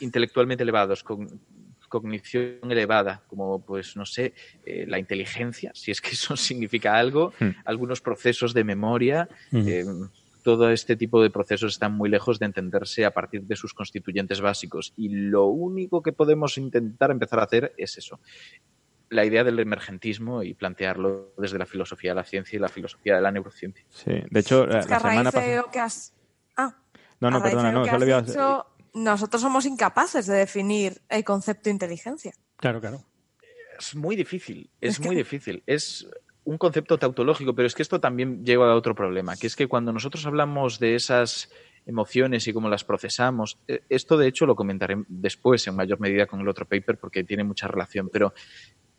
[0.00, 1.40] intelectualmente elevados, con
[1.88, 4.34] cognición elevada, como pues no sé,
[4.64, 7.48] eh, la inteligencia, si es que eso significa algo, hmm.
[7.64, 9.68] algunos procesos de memoria, hmm.
[9.68, 9.84] eh,
[10.42, 14.40] todo este tipo de procesos están muy lejos de entenderse a partir de sus constituyentes
[14.40, 14.94] básicos.
[14.96, 18.20] Y lo único que podemos intentar empezar a hacer es eso.
[19.10, 23.16] La idea del emergentismo y plantearlo desde la filosofía de la ciencia y la filosofía
[23.16, 23.84] de la neurociencia.
[23.90, 25.66] Sí, de hecho, la, semana pasada.
[26.56, 26.74] Ah,
[27.20, 28.24] no, no, perdona, no, solo había
[28.98, 32.32] nosotros somos incapaces de definir el concepto de inteligencia.
[32.56, 33.04] Claro, claro.
[33.78, 35.62] Es muy difícil, es, muy difícil.
[35.66, 36.08] Es
[36.44, 39.66] un concepto tautológico, pero es que esto también lleva a otro problema, que es que
[39.68, 41.50] cuando nosotros hablamos de esas
[41.86, 46.26] emociones y cómo las procesamos, e, esto de hecho lo comentaré después en mayor medida
[46.26, 48.32] con el otro paper porque tiene mucha relación, pero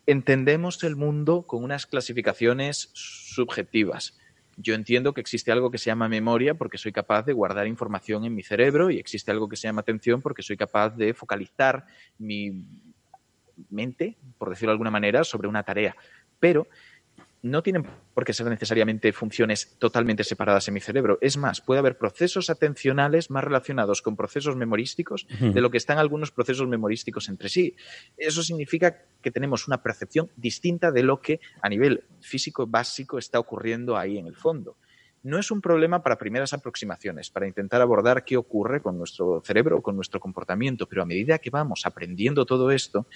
[0.06, 4.19] entendemos el mundo con unas clasificaciones subjetivas
[4.62, 8.24] yo entiendo que existe algo que se llama memoria porque soy capaz de guardar información
[8.24, 11.86] en mi cerebro y existe algo que se llama atención porque soy capaz de focalizar
[12.18, 12.66] mi
[13.68, 15.96] mente, por decirlo de alguna manera, sobre una tarea.
[16.38, 16.66] Pero
[17.42, 21.18] no tienen por qué ser necesariamente funciones totalmente separadas en mi cerebro.
[21.20, 25.98] Es más, puede haber procesos atencionales más relacionados con procesos memorísticos de lo que están
[25.98, 27.74] algunos procesos memorísticos entre sí.
[28.16, 33.38] Eso significa que tenemos una percepción distinta de lo que a nivel físico básico está
[33.38, 34.76] ocurriendo ahí en el fondo.
[35.22, 39.76] No es un problema para primeras aproximaciones, para intentar abordar qué ocurre con nuestro cerebro
[39.78, 43.06] o con nuestro comportamiento, pero a medida que vamos aprendiendo todo esto,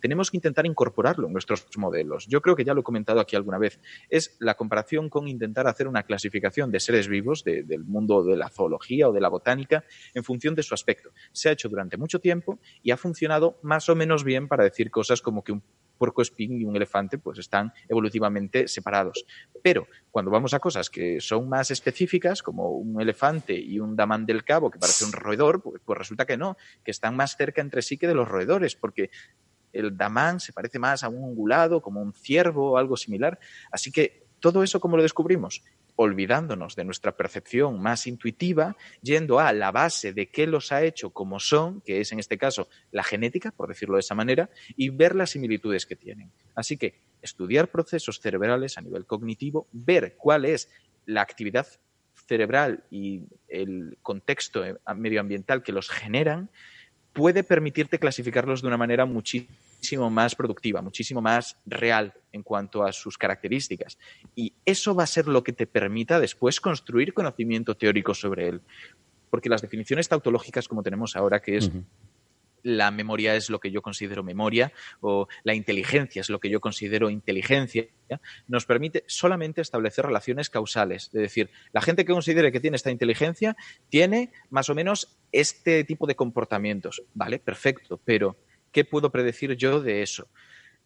[0.00, 2.26] tenemos que intentar incorporarlo en nuestros modelos.
[2.26, 3.80] Yo creo que ya lo he comentado aquí alguna vez.
[4.08, 8.48] Es la comparación con intentar hacer una clasificación de seres vivos del mundo de la
[8.48, 11.10] zoología o de la botánica en función de su aspecto.
[11.32, 14.90] Se ha hecho durante mucho tiempo y ha funcionado más o menos bien para decir
[14.90, 15.62] cosas como que un
[15.96, 19.24] puercoespín y un elefante pues están evolutivamente separados.
[19.62, 24.26] Pero cuando vamos a cosas que son más específicas, como un elefante y un damán
[24.26, 27.60] del cabo que parece un roedor, pues, pues resulta que no, que están más cerca
[27.60, 29.10] entre sí que de los roedores, porque
[29.78, 33.38] el damán se parece más a un ungulado, como un ciervo o algo similar.
[33.70, 35.62] Así que todo eso, ¿cómo lo descubrimos?
[35.96, 41.10] olvidándonos de nuestra percepción más intuitiva, yendo a la base de qué los ha hecho
[41.10, 44.90] como son, que es en este caso la genética, por decirlo de esa manera, y
[44.90, 46.30] ver las similitudes que tienen.
[46.54, 50.70] Así que estudiar procesos cerebrales a nivel cognitivo, ver cuál es
[51.06, 51.66] la actividad
[52.14, 56.50] cerebral y el contexto medioambiental que los generan,
[57.12, 59.56] puede permitirte clasificarlos de una manera muchísimo
[60.10, 63.98] más productiva, muchísimo más real en cuanto a sus características.
[64.34, 68.60] Y eso va a ser lo que te permita después construir conocimiento teórico sobre él.
[69.30, 71.70] Porque las definiciones tautológicas como tenemos ahora, que es
[72.66, 76.60] la memoria es lo que yo considero memoria o la inteligencia es lo que yo
[76.60, 77.86] considero inteligencia,
[78.48, 81.04] nos permite solamente establecer relaciones causales.
[81.06, 83.56] Es decir, la gente que considere que tiene esta inteligencia
[83.88, 87.04] tiene más o menos este tipo de comportamientos.
[87.14, 88.36] Vale, perfecto, pero
[88.76, 90.28] ¿qué puedo predecir yo de eso?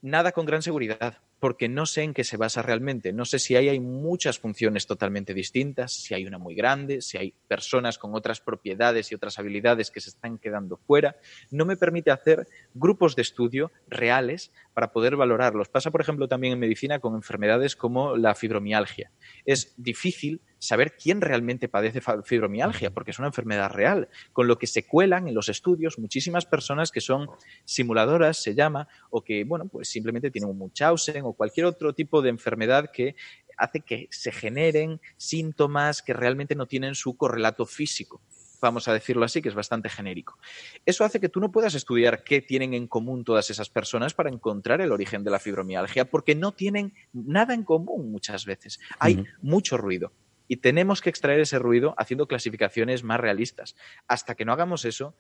[0.01, 3.13] Nada con gran seguridad, porque no sé en qué se basa realmente.
[3.13, 7.19] No sé si ahí hay muchas funciones totalmente distintas, si hay una muy grande, si
[7.19, 11.17] hay personas con otras propiedades y otras habilidades que se están quedando fuera.
[11.51, 15.69] No me permite hacer grupos de estudio reales para poder valorarlos.
[15.69, 19.11] Pasa, por ejemplo, también en medicina con enfermedades como la fibromialgia.
[19.45, 24.69] Es difícil saber quién realmente padece fibromialgia, porque es una enfermedad real, con lo que
[24.69, 27.29] se cuelan en los estudios muchísimas personas que son
[27.65, 32.23] simuladoras, se llama, o que, bueno, pues simplemente tienen un Munchausen o cualquier otro tipo
[32.23, 33.17] de enfermedad que
[33.57, 38.21] hace que se generen síntomas que realmente no tienen su correlato físico
[38.61, 40.39] vamos a decirlo así, que es bastante genérico.
[40.85, 44.31] Eso hace que tú no puedas estudiar qué tienen en común todas esas personas para
[44.31, 48.79] encontrar el origen de la fibromialgia, porque no tienen nada en común muchas veces.
[48.99, 50.13] Hay mucho ruido.
[50.51, 53.77] Y tenemos que extraer ese ruido haciendo clasificaciones más realistas.
[54.09, 55.15] Hasta que no hagamos eso,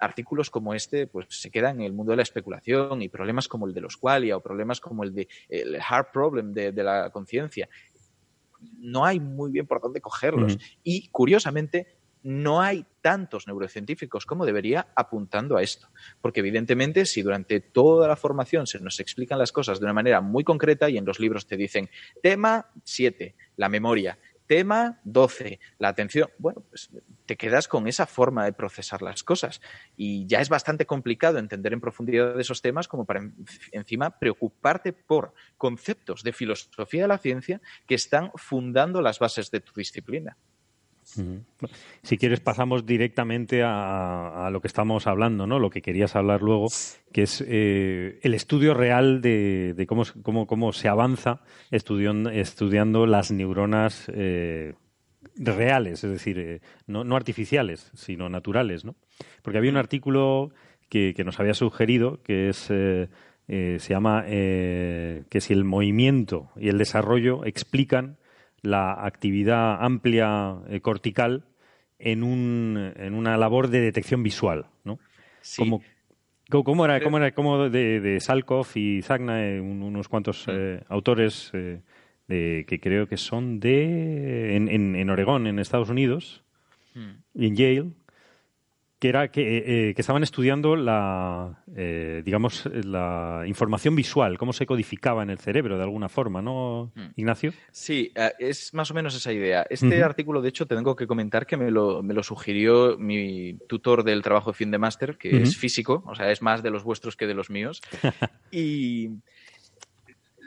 [0.00, 3.68] artículos como este pues se quedan en el mundo de la especulación y problemas como
[3.68, 7.68] el de los qualia o problemas como el de el hard problem de, la conciencia
[8.80, 14.88] no hay muy bien por dónde cogerlos y curiosamente no hay tantos neurocientíficos como debería
[14.96, 15.88] apuntando a esto.
[16.22, 20.22] Porque evidentemente si durante toda la formación se nos explican las cosas de una manera
[20.22, 21.90] muy concreta y en los libros te dicen
[22.22, 26.28] tema 7, la memoria, Tema 12, la atención.
[26.38, 26.90] Bueno, pues
[27.24, 29.62] te quedas con esa forma de procesar las cosas.
[29.96, 33.22] Y ya es bastante complicado entender en profundidad esos temas como para
[33.72, 39.60] encima preocuparte por conceptos de filosofía de la ciencia que están fundando las bases de
[39.60, 40.36] tu disciplina.
[42.02, 45.58] Si quieres, pasamos directamente a, lo que estamos hablando, ¿no?
[45.58, 46.68] Lo que querías hablar luego,
[47.12, 51.40] que es eh, el estudio real de, cómo, cómo, cómo, se avanza
[51.70, 54.74] estudiando, estudiando las neuronas eh,
[55.36, 58.96] reales, es decir, eh, no, no, artificiales, sino naturales, ¿no?
[59.42, 60.50] Porque había un artículo
[60.88, 62.70] que, que nos había sugerido que es
[63.46, 68.16] se llama que si el movimiento y el desarrollo explican
[68.64, 71.44] la actividad amplia eh, cortical
[71.98, 74.98] en, un, en una labor de detección visual, ¿no?
[75.56, 75.82] Como,
[76.50, 81.82] ¿Cómo, era, cómo era cómo de, de Salkov y Zagna, unos cuantos eh, autores eh,
[82.26, 86.42] de, que creo que son de en, en, en Oregón, en Estados Unidos,
[87.34, 87.90] y en Yale,
[88.98, 94.66] que era que, eh, que estaban estudiando la, eh, digamos, la información visual, cómo se
[94.66, 97.06] codificaba en el cerebro de alguna forma, ¿no, mm.
[97.16, 97.52] Ignacio?
[97.70, 99.66] Sí, eh, es más o menos esa idea.
[99.68, 104.04] Este artículo, de hecho, tengo que comentar que me lo, me lo, sugirió mi tutor
[104.04, 106.84] del trabajo de fin de máster, que es físico, o sea, es más de los
[106.84, 107.82] vuestros que de los míos.
[108.50, 109.10] y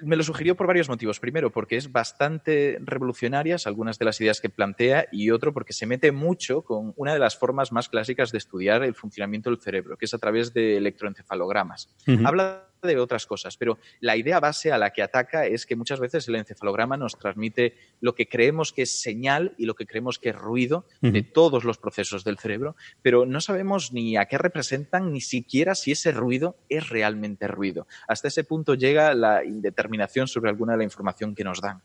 [0.03, 1.19] me lo sugirió por varios motivos.
[1.19, 5.85] Primero, porque es bastante revolucionarias algunas de las ideas que plantea y otro, porque se
[5.85, 9.97] mete mucho con una de las formas más clásicas de estudiar el funcionamiento del cerebro,
[9.97, 11.89] que es a través de electroencefalogramas.
[12.23, 15.99] Habla de otras cosas, pero la idea base a la que ataca es que muchas
[15.99, 20.19] veces el encefalograma nos transmite lo que creemos que es señal y lo que creemos
[20.19, 24.37] que es ruido de todos los procesos del cerebro, pero no sabemos ni a qué
[24.37, 27.87] representan, ni siquiera si ese ruido es realmente ruido.
[28.07, 31.81] Hasta ese punto llega la indeterminación sobre alguna de la información que nos dan.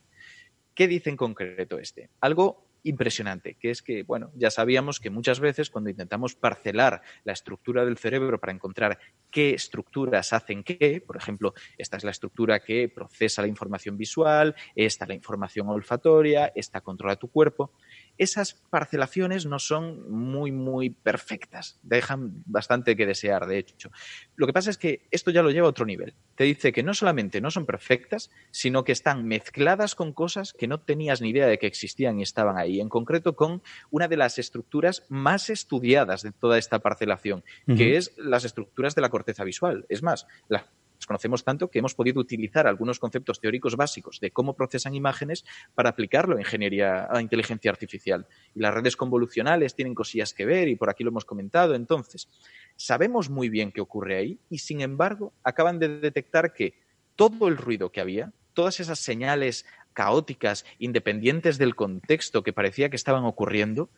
[0.74, 2.10] ¿Qué dice en concreto este?
[2.20, 7.32] Algo impresionante, que es que, bueno, ya sabíamos que muchas veces cuando intentamos parcelar la
[7.32, 8.98] estructura del cerebro para encontrar
[9.32, 14.54] qué estructuras hacen qué, por ejemplo, esta es la estructura que procesa la información visual,
[14.76, 17.72] esta la información olfatoria, esta controla tu cuerpo,
[18.18, 21.80] esas parcelaciones no son muy, muy perfectas.
[21.82, 23.90] Dejan bastante que desear, de hecho.
[24.36, 26.14] Lo que pasa es que esto ya lo lleva a otro nivel.
[26.36, 30.68] Te dice que no solamente no son perfectas, sino que están mezcladas con cosas que
[30.68, 32.80] no tenías ni idea de que existían y estaban ahí.
[32.80, 38.12] En concreto, con una de las estructuras más estudiadas de toda esta parcelación, que es
[38.18, 39.86] las estructuras de la corteza visual.
[39.88, 40.66] Es más, la
[41.06, 45.44] conocemos tanto que hemos podido utilizar algunos conceptos teóricos básicos de cómo procesan imágenes
[45.74, 48.26] para aplicarlo a ingeniería, a inteligencia artificial.
[48.54, 51.74] Y las redes convolucionales tienen cosillas que ver y por aquí lo hemos comentado.
[51.74, 52.28] Entonces,
[52.76, 56.74] sabemos muy bien qué ocurre ahí y sin embargo acaban de detectar que
[57.16, 62.96] todo el ruido que había, todas esas señales caóticas, independientes del contexto que parecía que
[62.96, 63.90] estaban ocurriendo,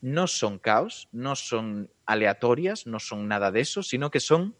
[0.00, 4.54] no son caos, no son aleatorias, no son nada de eso, sino que son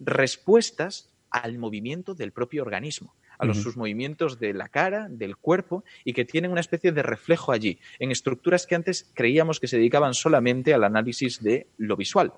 [0.00, 5.84] respuestas al movimiento del propio organismo, a los, sus movimientos de la cara, del cuerpo,
[6.04, 9.76] y que tienen una especie de reflejo allí, en estructuras que antes creíamos que se
[9.76, 12.32] dedicaban solamente al análisis de lo visual.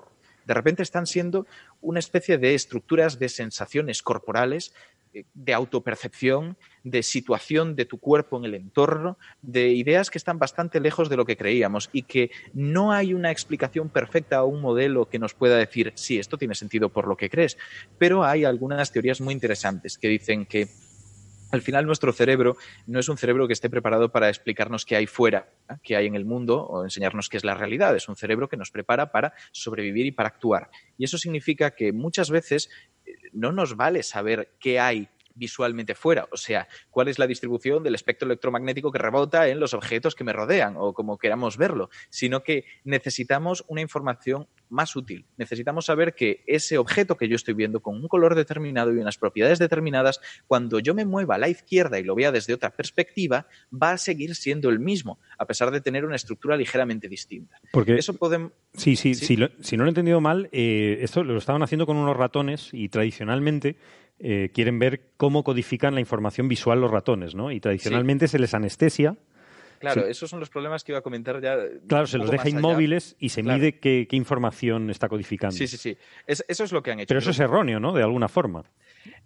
[0.44, 1.46] De repente están siendo
[1.80, 4.74] una especie de estructuras de sensaciones corporales
[5.34, 10.80] de autopercepción, de situación de tu cuerpo en el entorno, de ideas que están bastante
[10.80, 15.08] lejos de lo que creíamos y que no hay una explicación perfecta o un modelo
[15.08, 17.58] que nos pueda decir, sí, esto tiene sentido por lo que crees,
[17.98, 20.68] pero hay algunas teorías muy interesantes que dicen que
[21.52, 22.56] al final nuestro cerebro
[22.86, 25.50] no es un cerebro que esté preparado para explicarnos qué hay fuera,
[25.82, 27.94] qué hay en el mundo o enseñarnos qué es la realidad.
[27.94, 30.70] Es un cerebro que nos prepara para sobrevivir y para actuar.
[30.96, 32.70] Y eso significa que muchas veces
[33.32, 37.94] no nos vale saber qué hay visualmente fuera, o sea, cuál es la distribución del
[37.94, 42.42] espectro electromagnético que rebota en los objetos que me rodean o como queramos verlo, sino
[42.42, 45.26] que necesitamos una información más útil.
[45.36, 49.18] Necesitamos saber que ese objeto que yo estoy viendo con un color determinado y unas
[49.18, 53.46] propiedades determinadas, cuando yo me mueva a la izquierda y lo vea desde otra perspectiva,
[53.70, 57.60] va a seguir siendo el mismo, a pesar de tener una estructura ligeramente distinta.
[57.70, 58.52] Porque eso podemos...
[58.74, 62.16] Sí, sí, Si, no lo he entendido mal, eh, esto lo estaban haciendo con unos
[62.16, 63.76] ratones y tradicionalmente
[64.24, 67.50] eh, quieren ver cómo codifican la información visual los ratones, ¿no?
[67.50, 69.16] Y tradicionalmente se les anestesia.
[69.80, 71.56] Claro, esos son los problemas que iba a comentar ya.
[71.88, 75.56] Claro, se los deja inmóviles y se mide qué, información está codificando.
[75.56, 75.96] Sí, sí, sí.
[76.24, 77.08] eso es lo que han hecho.
[77.08, 77.92] Pero eso es erróneo, ¿no?
[77.92, 78.62] De alguna forma.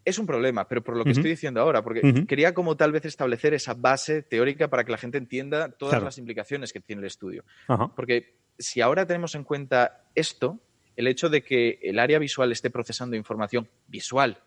[0.03, 3.05] Es un problema, pero por lo que estoy diciendo ahora, porque quería como tal vez
[3.05, 7.07] establecer esa base teórica para que la gente entienda todas las implicaciones que tiene el
[7.07, 7.45] estudio.
[7.95, 10.59] Porque si ahora tenemos en cuenta esto,
[10.97, 14.43] el hecho de que el área visual esté procesando información visual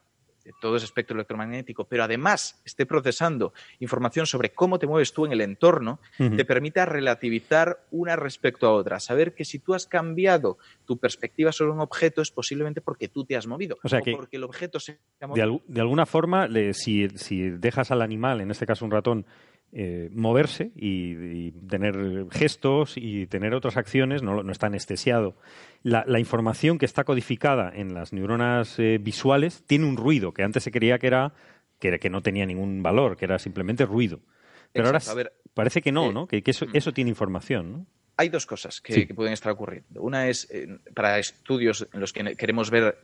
[0.61, 5.31] todo ese espectro electromagnético, pero además esté procesando información sobre cómo te mueves tú en
[5.31, 8.99] el entorno, te permite relativizar una respecto a otra.
[8.99, 13.25] Saber que si tú has cambiado tu perspectiva sobre un objeto es posiblemente porque tú
[13.25, 13.77] te has movido.
[13.83, 15.61] O sea que porque el objeto se ha movido.
[15.67, 19.25] De, alguna forma, si, si dejas al animal, en este caso un ratón,
[19.71, 25.35] eh, moverse y, tener gestos y tener otras acciones, no, no está anestesiado.
[25.83, 30.63] La, información que está codificada en las neuronas eh, visuales tiene un ruido, que antes
[30.63, 31.33] se creía que era
[31.79, 34.21] que, que, no tenía ningún valor, que era simplemente ruido.
[34.73, 34.99] Pero ahora
[35.53, 36.27] parece que no, eh, ¿no?
[36.27, 36.71] Que, eso, mm.
[36.73, 37.85] eso, tiene información, ¿no?
[38.17, 40.01] Hay dos cosas que, que pueden estar ocurriendo.
[40.01, 40.51] Una es
[40.93, 42.97] para estudios en los que queremos ver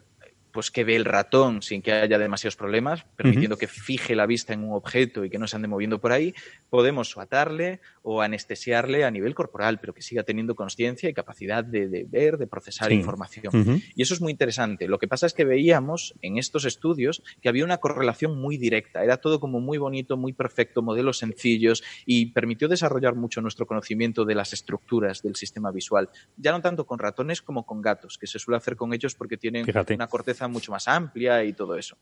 [0.56, 4.54] pues que ve el ratón sin que haya demasiados problemas, permitiendo que fije la vista
[4.54, 6.34] en un objeto y que no se ande moviendo por ahí,
[6.70, 12.08] podemos atarle o anestesiarle a nivel corporal, pero que siga teniendo conciencia y capacidad de,
[12.10, 13.82] ver, de procesar información.
[13.96, 14.88] Y eso es muy interesante.
[14.88, 19.04] Lo que pasa es que veíamos en estos estudios que había una correlación muy directa.
[19.04, 24.24] Era todo como muy bonito, muy perfecto, modelos sencillos y permitió desarrollar mucho nuestro conocimiento
[24.24, 26.10] de las estructuras del sistema visual.
[26.38, 29.36] Ya no tanto con ratones como con gatos, que se suele hacer con ellos porque
[29.36, 31.98] tienen una corteza mucho más amplia y todo eso.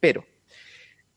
[0.00, 0.24] Pero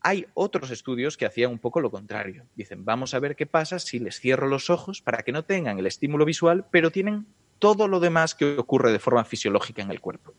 [0.01, 2.45] hay otros estudios que hacían un poco lo contrario.
[2.55, 5.79] Dicen, vamos a ver qué pasa si les cierro los ojos para que no tengan
[5.79, 7.25] el estímulo visual, pero tienen
[7.59, 10.33] todo lo demás que ocurre de forma fisiológica en el cuerpo.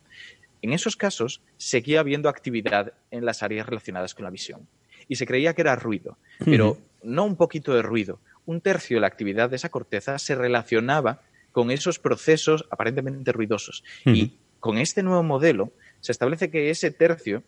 [0.62, 4.66] En esos casos seguía habiendo actividad en las áreas relacionadas con la visión.
[5.09, 8.20] Y se creía que era ruido, pero no un poquito de ruido.
[8.47, 13.85] Un tercio de la actividad de esa corteza se relacionaba con esos procesos aparentemente ruidosos.
[14.05, 17.43] Y con este nuevo modelo se establece que ese tercio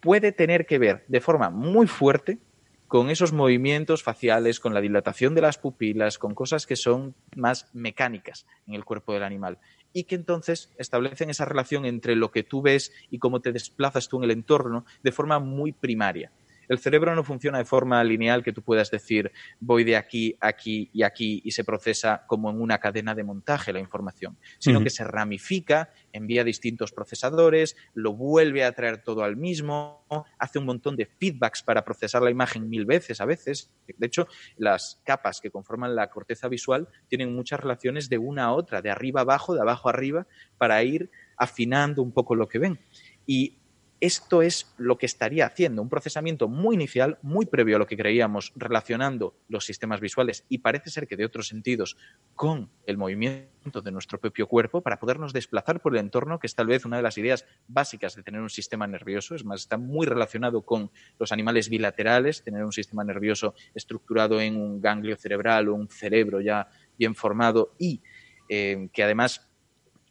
[0.00, 2.38] puede tener que ver de forma muy fuerte
[2.86, 7.68] con esos movimientos faciales, con la dilatación de las pupilas, con cosas que son más
[7.72, 9.58] mecánicas en el cuerpo del animal
[9.92, 14.08] y que entonces establecen esa relación entre lo que tú ves y cómo te desplazas
[14.08, 16.30] tú en el entorno de forma muy primaria.
[16.68, 20.90] El cerebro no funciona de forma lineal que tú puedas decir voy de aquí, aquí
[20.92, 24.90] y aquí y se procesa como en una cadena de montaje la información, sino que
[24.90, 30.06] se ramifica, envía distintos procesadores, lo vuelve a traer todo al mismo,
[30.38, 33.70] hace un montón de feedbacks para procesar la imagen mil veces a veces.
[33.86, 38.52] De hecho, las capas que conforman la corteza visual tienen muchas relaciones de una a
[38.52, 40.26] otra, de arriba a abajo, de abajo a arriba,
[40.58, 42.80] para ir afinando un poco lo que ven.
[43.26, 43.58] Y
[44.00, 47.96] esto es lo que estaría haciendo, un procesamiento muy inicial, muy previo a lo que
[47.96, 51.96] creíamos, relacionando los sistemas visuales y parece ser que de otros sentidos
[52.34, 56.54] con el movimiento de nuestro propio cuerpo para podernos desplazar por el entorno, que es
[56.54, 59.78] tal vez una de las ideas básicas de tener un sistema nervioso, es más, está
[59.78, 65.68] muy relacionado con los animales bilaterales, tener un sistema nervioso estructurado en un ganglio cerebral
[65.68, 66.68] o un cerebro ya
[66.98, 68.02] bien formado y
[68.48, 69.48] eh, que además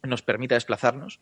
[0.02, 1.20] nos permita desplazarnos.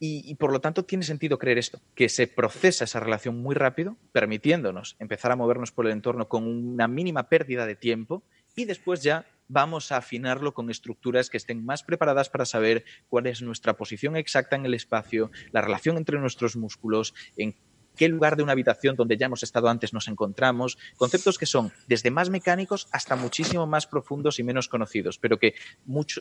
[0.00, 3.96] Y, por lo tanto tiene sentido creer esto, que se procesa esa relación muy rápido,
[4.12, 8.22] permitiéndonos empezar a movernos por el entorno con una mínima pérdida de tiempo
[8.54, 13.26] y después ya vamos a afinarlo con estructuras que estén más preparadas para saber cuál
[13.26, 17.56] es nuestra posición exacta en el espacio, la relación entre nuestros músculos, en
[17.98, 21.72] qué lugar de una habitación donde ya hemos estado antes nos encontramos, conceptos que son
[21.86, 25.54] desde más mecánicos hasta muchísimo más profundos y menos conocidos, pero que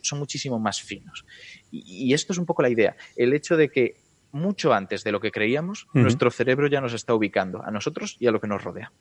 [0.02, 1.26] son muchísimo más finos.
[1.72, 3.96] Y, esto es un poco la idea, el hecho de que
[4.32, 8.28] mucho antes de lo que creíamos, nuestro cerebro ya nos está ubicando a nosotros y
[8.28, 8.92] a lo que nos rodea.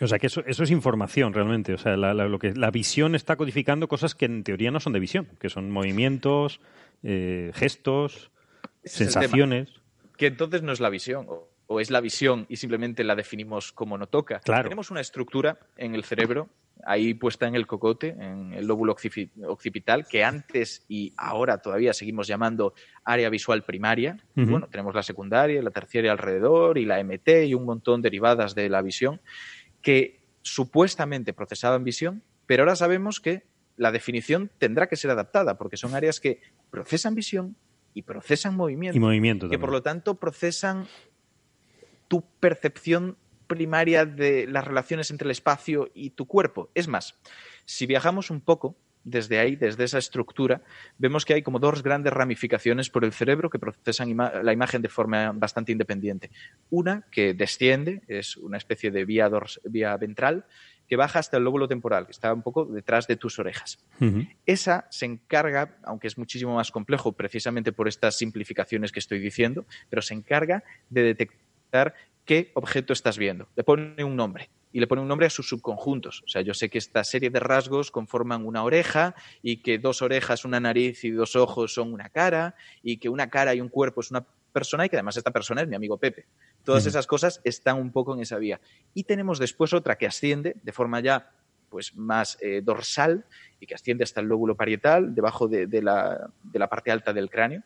[0.00, 1.72] O sea, que eso, es información realmente.
[1.74, 4.92] O sea, la, lo que, la visión está codificando cosas que en teoría no son
[4.92, 6.60] de visión, que son movimientos,
[7.02, 8.30] eh, gestos,
[8.84, 9.70] sensaciones.
[10.18, 13.98] que entonces no es la visión o es la visión y simplemente la definimos como
[13.98, 14.40] no toca.
[14.40, 16.48] Tenemos una estructura en el cerebro
[16.84, 18.94] ahí puesta en el cocote, en el lóbulo
[19.46, 22.74] occipital, que antes y ahora todavía seguimos llamando
[23.04, 24.18] área visual primaria.
[24.34, 28.68] Bueno, tenemos la secundaria, la terciaria alrededor y la MT y un montón derivadas de
[28.68, 29.20] la visión
[29.82, 33.44] que supuestamente procesaban visión, pero ahora sabemos que
[33.76, 36.40] la definición tendrá que ser adaptada porque son áreas que
[36.70, 37.56] procesan visión
[37.94, 38.96] y procesan movimiento.
[38.96, 40.86] Y movimiento que por lo tanto procesan
[42.08, 43.16] tu percepción
[43.46, 46.70] primaria de las relaciones entre el espacio y tu cuerpo.
[46.74, 47.18] Es más,
[47.64, 48.76] si viajamos un poco
[49.06, 50.62] desde ahí, desde esa estructura,
[50.98, 54.88] vemos que hay como dos grandes ramificaciones por el cerebro que procesan la imagen de
[54.88, 56.30] forma bastante independiente.
[56.70, 59.30] Una que desciende, es una especie de vía,
[59.64, 60.44] vía ventral,
[60.88, 63.78] que baja hasta el lóbulo temporal, que está un poco detrás de tus orejas.
[64.44, 69.66] Esa se encarga, aunque es muchísimo más complejo precisamente por estas simplificaciones que estoy diciendo,
[69.88, 71.45] pero se encarga de detectar
[72.24, 73.48] qué objeto estás viendo.
[73.56, 76.22] Le pone un nombre y le pone un nombre a sus subconjuntos.
[76.26, 80.02] O sea, yo sé que esta serie de rasgos conforman una oreja y que dos
[80.02, 83.68] orejas, una nariz y dos ojos son una cara y que una cara y un
[83.68, 86.26] cuerpo es una persona y que además esta persona es mi amigo Pepe.
[86.64, 88.60] Todas esas cosas están un poco en esa vía.
[88.92, 91.30] Y tenemos después otra que asciende de forma ya
[91.68, 93.24] pues más eh, dorsal
[93.60, 97.30] y que asciende hasta el lóbulo parietal, debajo de, la, de la parte alta del
[97.30, 97.62] cráneo,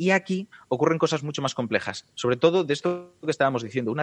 [0.00, 3.94] y aquí ocurren cosas mucho más complejas, sobre todo de esto que estábamos diciendo,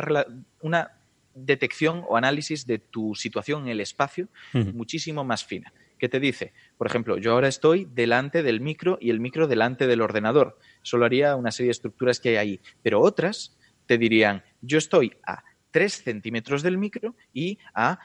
[0.61, 0.91] una,
[1.33, 5.73] detección o análisis de tu situación en el espacio muchísimo más fina.
[5.97, 6.53] ¿Qué te dice?
[6.77, 10.59] Por ejemplo, yo ahora estoy delante del micro y el micro delante del ordenador.
[10.83, 12.61] Solo haría una serie de estructuras que hay ahí.
[12.83, 13.57] Pero otras
[13.87, 17.99] te dirían, yo estoy a 3 centímetros del micro y a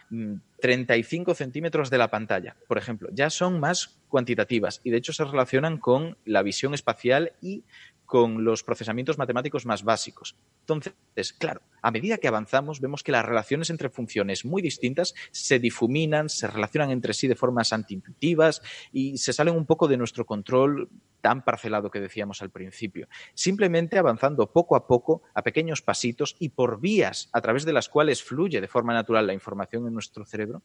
[0.63, 3.11] 35 mm, centímetros de la pantalla, por ejemplo.
[3.13, 7.65] Ya son más cuantitativas y de hecho se relacionan con la visión espacial y
[8.13, 10.37] con los procesamientos matemáticos más básicos.
[10.61, 15.59] Entonces, claro, a medida que avanzamos vemos que las relaciones entre funciones muy distintas se
[15.59, 18.61] difuminan, se relacionan entre sí de formas antiintuitivas
[18.93, 20.91] y se salen un poco de nuestro control
[21.23, 23.09] tan parcelado que decíamos al principio.
[23.33, 27.89] Simplemente avanzando poco a poco, a pequeños pasitos y por vías a través de las
[27.89, 30.65] cuales fluye de forma natural la información en nuestro cerebro,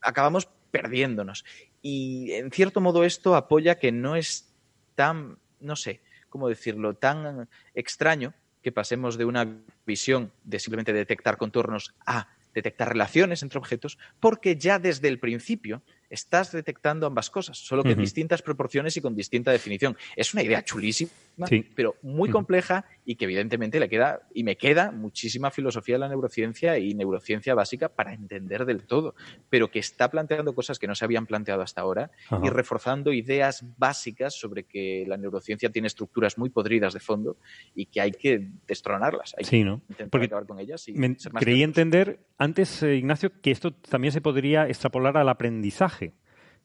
[0.00, 1.44] acabamos perdiéndonos.
[1.82, 4.56] Y en cierto modo esto apoya que no es
[4.94, 6.00] tan, no sé,
[6.30, 8.32] ¿cómo decirlo?, tan extraño
[8.62, 9.46] que pasemos de una
[9.86, 15.82] visión de simplemente detectar contornos a detectar relaciones entre objetos, porque ya desde el principio
[16.10, 19.96] estás detectando ambas cosas, solo que en distintas proporciones y con distinta definición.
[20.16, 21.10] Es una idea chulísima,
[21.48, 21.64] Sí.
[21.74, 26.08] pero muy compleja y que evidentemente le queda y me queda muchísima filosofía de la
[26.08, 29.14] neurociencia y neurociencia básica para entender del todo,
[29.48, 32.10] pero que está planteando cosas que no se habían planteado hasta ahora
[32.42, 37.36] y reforzando ideas básicas sobre que la neurociencia tiene estructuras muy podridas de fondo
[37.74, 39.78] y que hay que destronarlas, hay Sí, ¿no?
[39.86, 43.30] que intentar Porque acabar con ellas y Me- ser más creí entender antes, eh, Ignacio,
[43.40, 45.99] que esto también se podría extrapolar al aprendizaje.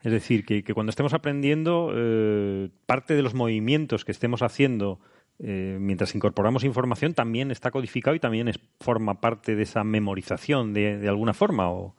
[0.06, 5.00] Es decir, que, cuando estemos aprendiendo, eh, parte de los movimientos que estemos haciendo
[5.40, 11.00] eh, mientras incorporamos información también está codificado y también forma parte de esa memorización de,
[11.00, 11.72] de alguna forma.
[11.72, 11.96] O...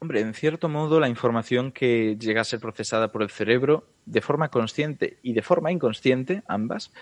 [0.00, 4.20] Hombre, en cierto modo la información que llega a ser procesada por el cerebro de
[4.20, 6.92] forma consciente y de forma inconsciente, ambas,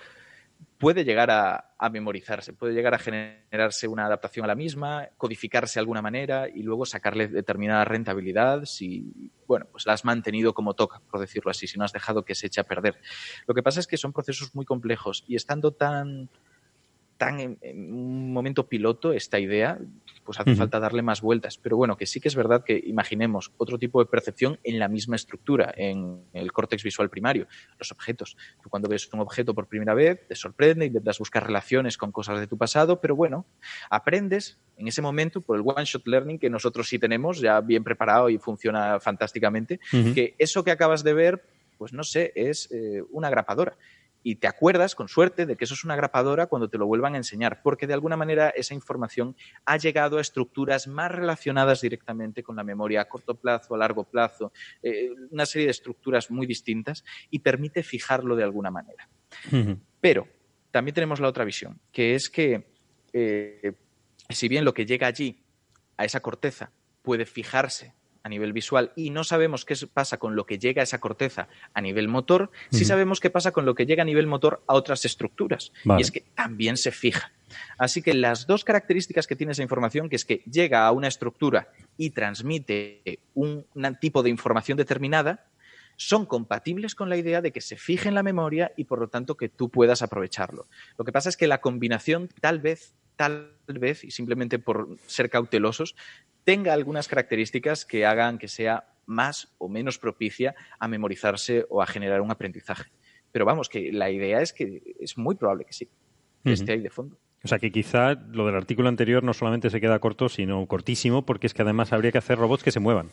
[0.79, 5.75] puede llegar a, a memorizarse, puede llegar a generarse una adaptación a la misma, codificarse
[5.75, 10.73] de alguna manera y luego sacarle determinada rentabilidad si, bueno, pues la has mantenido como
[10.73, 12.97] toca, por decirlo así, si no has dejado que se eche a perder.
[13.45, 16.29] Lo que pasa es que son procesos muy complejos y estando tan
[17.19, 19.77] tan en, en un momento piloto esta idea,
[20.23, 21.57] pues hace falta darle más vueltas.
[21.57, 24.87] Pero bueno, que sí que es verdad que imaginemos otro tipo de percepción en la
[24.87, 27.47] misma estructura, en el córtex visual primario,
[27.77, 28.37] los objetos.
[28.63, 32.39] Tú cuando ves un objeto por primera vez, te sorprende, intentas buscar relaciones con cosas
[32.39, 33.45] de tu pasado, pero bueno,
[33.89, 38.29] aprendes en ese momento por el one-shot learning que nosotros sí tenemos, ya bien preparado
[38.29, 39.79] y funciona fantásticamente,
[40.13, 41.43] que eso que acabas de ver,
[41.77, 43.75] pues no sé, es eh, una grapadora.
[44.23, 47.13] Y te acuerdas, con suerte, de que eso es una grapadora cuando te lo vuelvan
[47.13, 49.35] a enseñar, porque de alguna manera esa información
[49.65, 54.03] ha llegado a estructuras más relacionadas directamente con la memoria a corto plazo, a largo
[54.03, 54.51] plazo,
[54.83, 59.07] eh, una serie de estructuras muy distintas y permite fijarlo de alguna manera.
[60.01, 60.27] Pero
[60.71, 62.71] también tenemos la otra visión, que es que
[63.13, 63.73] eh,
[64.29, 65.43] si bien lo que llega allí,
[65.97, 66.71] a esa corteza,
[67.01, 67.93] puede fijarse
[68.23, 71.47] a nivel visual y no sabemos qué pasa con lo que llega a esa corteza
[71.73, 74.73] a nivel motor, sí sabemos qué pasa con lo que llega a nivel motor a
[74.73, 75.71] otras estructuras.
[75.83, 76.01] Vale.
[76.01, 77.31] Y es que también se fija.
[77.77, 81.07] Así que las dos características que tiene esa información, que es que llega a una
[81.07, 85.45] estructura y transmite un, un tipo de información determinada,
[85.99, 89.09] son compatibles con la idea de que se fije en la memoria y por lo
[89.09, 90.67] tanto que tú puedas aprovecharlo.
[90.97, 95.29] Lo que pasa es que la combinación tal vez, tal vez, y simplemente por ser
[95.29, 95.97] cautelosos,
[96.49, 101.85] tenga algunas características que hagan que sea más o menos propicia a memorizarse o a
[101.85, 102.89] generar un aprendizaje.
[103.31, 105.87] Pero vamos, que la idea es que es muy probable que sí,
[106.43, 107.19] que esté ahí de fondo.
[107.43, 111.23] O sea que quizá lo del artículo anterior no solamente se queda corto, sino cortísimo,
[111.23, 113.11] porque es que además habría que hacer robots que se muevan.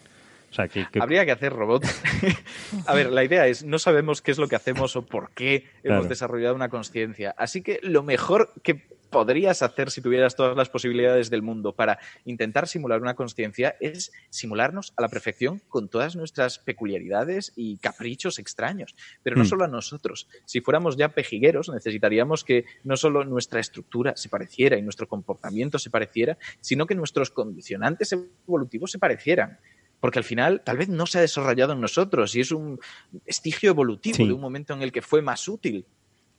[0.50, 2.02] O sea que, que- Habría que hacer robots.
[2.86, 5.64] a ver, la idea es, no sabemos qué es lo que hacemos o por qué
[5.82, 5.96] Claro.
[5.98, 7.34] hemos desarrollado una conciencia.
[7.36, 11.98] Así que lo mejor que podrías hacer si tuvieras todas las posibilidades del mundo para
[12.24, 18.38] intentar simular una conciencia es simularnos a la perfección con todas nuestras peculiaridades y caprichos
[18.38, 18.94] extraños.
[19.22, 19.46] Pero no Mm.
[19.46, 20.28] solo a nosotros.
[20.44, 25.78] Si fuéramos ya pejigueros, necesitaríamos que no solo nuestra estructura se pareciera y nuestro comportamiento
[25.78, 29.58] se pareciera, sino que nuestros condicionantes evolutivos se parecieran.
[30.00, 32.78] Porque al final tal vez no se ha desarrollado en nosotros y es un
[33.24, 34.26] vestigio evolutivo Sí.
[34.26, 35.86] de un momento en el que fue más útil.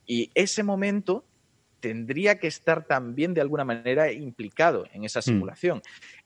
[0.05, 1.25] Y ese momento
[1.79, 5.81] tendría que estar también de alguna manera implicado en esa simulación.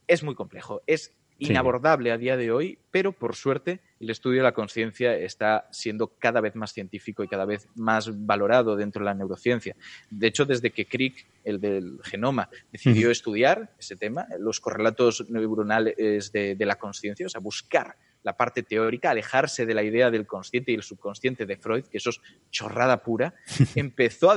[0.08, 1.50] Es muy complejo, es Sí.
[1.50, 6.10] inabordable a día de hoy, pero por suerte el estudio de la conciencia está siendo
[6.20, 9.76] cada vez más científico y cada vez más valorado dentro de la neurociencia.
[10.12, 16.32] De hecho, desde que Crick, el del genoma, decidió estudiar ese tema, los correlatos neuronales
[16.32, 20.28] de, de la conciencia, o sea, buscar la parte teórica, alejarse de la idea del
[20.28, 22.22] consciente y el subconsciente de Freud, que eso es
[22.52, 23.34] chorrada pura,
[23.76, 24.36] empezó a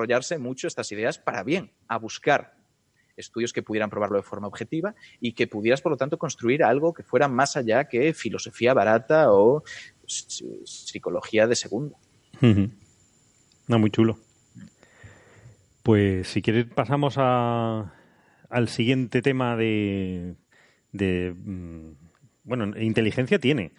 [0.00, 2.54] desarrollarse mucho estas ideas para bien, a buscar
[3.16, 6.94] estudios que pudieran probarlo de forma objetiva y que pudieras, por lo tanto, construir algo
[6.94, 9.62] que fuera más allá que filosofía barata o
[10.06, 11.98] psicología de segunda.
[13.68, 14.18] No, muy chulo.
[15.82, 17.92] Pues si quieres pasamos a,
[18.48, 20.36] al siguiente tema de,
[20.92, 21.90] de mm,
[22.44, 23.72] bueno, inteligencia tiene.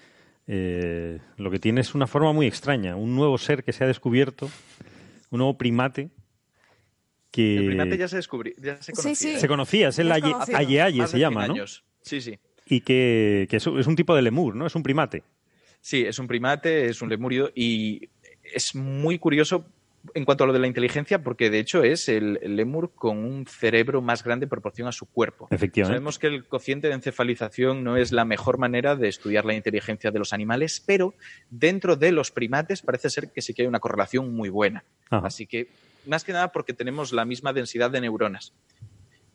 [0.48, 3.88] Eh, lo que tiene es una forma muy extraña, un nuevo ser que se ha
[3.88, 4.49] descubierto,
[5.32, 6.10] un nuevo primate
[7.32, 9.16] que El primate ya se descubrió, ya se conocía.
[9.16, 9.40] sí.
[9.40, 10.34] se conocía, es el Aye.
[10.82, 11.53] Aye se llama, 100 ¿no?
[11.53, 11.84] años.
[12.02, 12.38] Sí, sí.
[12.66, 14.68] Y que, que es, es un tipo de lemur, ¿no?
[14.68, 15.24] Es un primate.
[15.80, 18.10] Sí, es un primate, es un lemurio y
[18.44, 19.66] es muy curioso
[20.14, 23.18] en cuanto a lo de la inteligencia porque de hecho es el, el lemur con
[23.19, 25.48] un cerebro más grande en proporción a su cuerpo.
[25.52, 25.95] Efectivamente.
[25.95, 30.11] Sabemos que el cociente de encefalización no es la mejor manera de estudiar la inteligencia
[30.11, 31.14] de los animales, pero
[31.49, 34.84] dentro de los primates parece ser que sí que hay una correlación muy buena.
[35.10, 35.28] Ajá.
[35.28, 35.69] Así que,
[36.06, 38.53] más que nada porque tenemos la misma densidad de neuronas.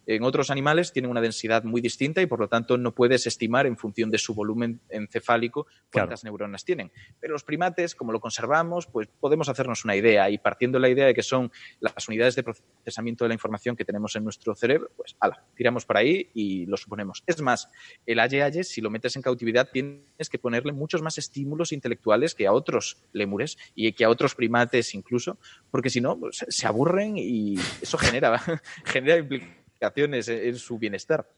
[0.07, 3.67] En otros animales tienen una densidad muy distinta y por lo tanto no puedes estimar
[3.67, 6.93] en función de su volumen encefálico cuántas neuronas tienen.
[7.19, 10.89] Pero los primates, como lo conservamos, pues podemos hacernos una idea y partiendo de la
[10.89, 11.51] idea de que son
[11.81, 15.85] las unidades de procesamiento de la información que tenemos en nuestro cerebro, pues ala, tiramos
[15.85, 17.25] por ahí y lo suponemos.
[17.27, 17.69] Es más,
[18.07, 22.47] el aye si lo metes en cautividad, tienes que ponerle muchos más estímulos intelectuales que
[22.47, 25.39] a otros lémures y que a otros primates incluso,
[25.71, 28.39] porque si no, pues, se aburren y eso genera,
[28.85, 31.29] genera implicaciones en su bienestar.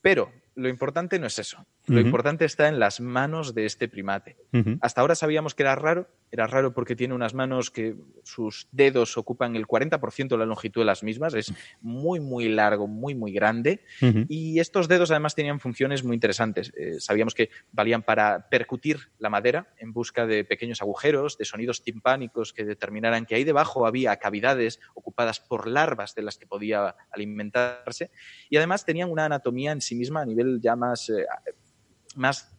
[0.00, 1.66] Pero lo importante no es eso.
[1.86, 4.36] Lo importante está en las manos de este primate.
[4.80, 7.94] Hasta ahora sabíamos que era raro, era raro porque tiene unas manos que
[8.24, 12.86] sus dedos ocupan el 40% de la longitud de las mismas, es muy, muy largo,
[12.86, 13.84] muy, muy grande.
[14.28, 16.72] Y estos dedos además tenían funciones muy interesantes.
[16.76, 21.82] Eh, sabíamos que valían para percutir la madera en busca de pequeños agujeros, de sonidos
[21.82, 26.96] timpánicos que determinaran que ahí debajo había cavidades ocupadas por larvas de las que podía
[27.10, 28.10] alimentarse.
[28.50, 31.26] Y además tenían una anatomía en sí misma a nivel ya más, eh,
[32.16, 32.56] más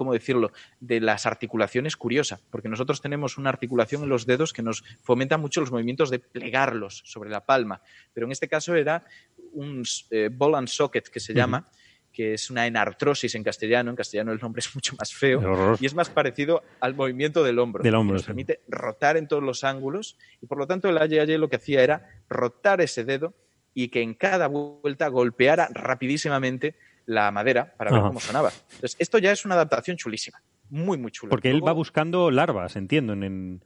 [0.00, 0.50] ¿cómo decirlo?,
[0.80, 5.36] de las articulaciones curiosa, porque nosotros tenemos una articulación en los dedos que nos fomenta
[5.36, 7.82] mucho los movimientos de plegarlos sobre la palma,
[8.14, 9.04] pero en este caso era
[9.52, 11.66] un eh, ball and socket que se llama,
[12.10, 15.84] que es una enartrosis en castellano, en castellano el nombre es mucho más feo, y
[15.84, 17.82] es más parecido al movimiento del hombro.
[17.82, 21.36] Del hombro nos permite rotar en todos los ángulos, y por lo tanto el AYAY
[21.36, 23.34] lo que hacía era rotar ese dedo
[23.74, 26.74] y que en cada vuelta golpeara rapidísimamente
[27.10, 28.52] la madera para ver cómo sonaba.
[28.74, 31.30] Entonces, esto ya es una adaptación chulísima, muy, muy chula.
[31.30, 33.64] Porque él va buscando larvas, entiendo, en,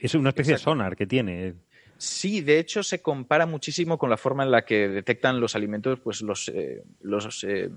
[0.00, 1.54] es una especie de sonar que tiene.
[1.96, 5.98] Sí, de hecho se compara muchísimo con la forma en la que detectan los alimentos,
[6.00, 7.70] pues los, eh, los, eh,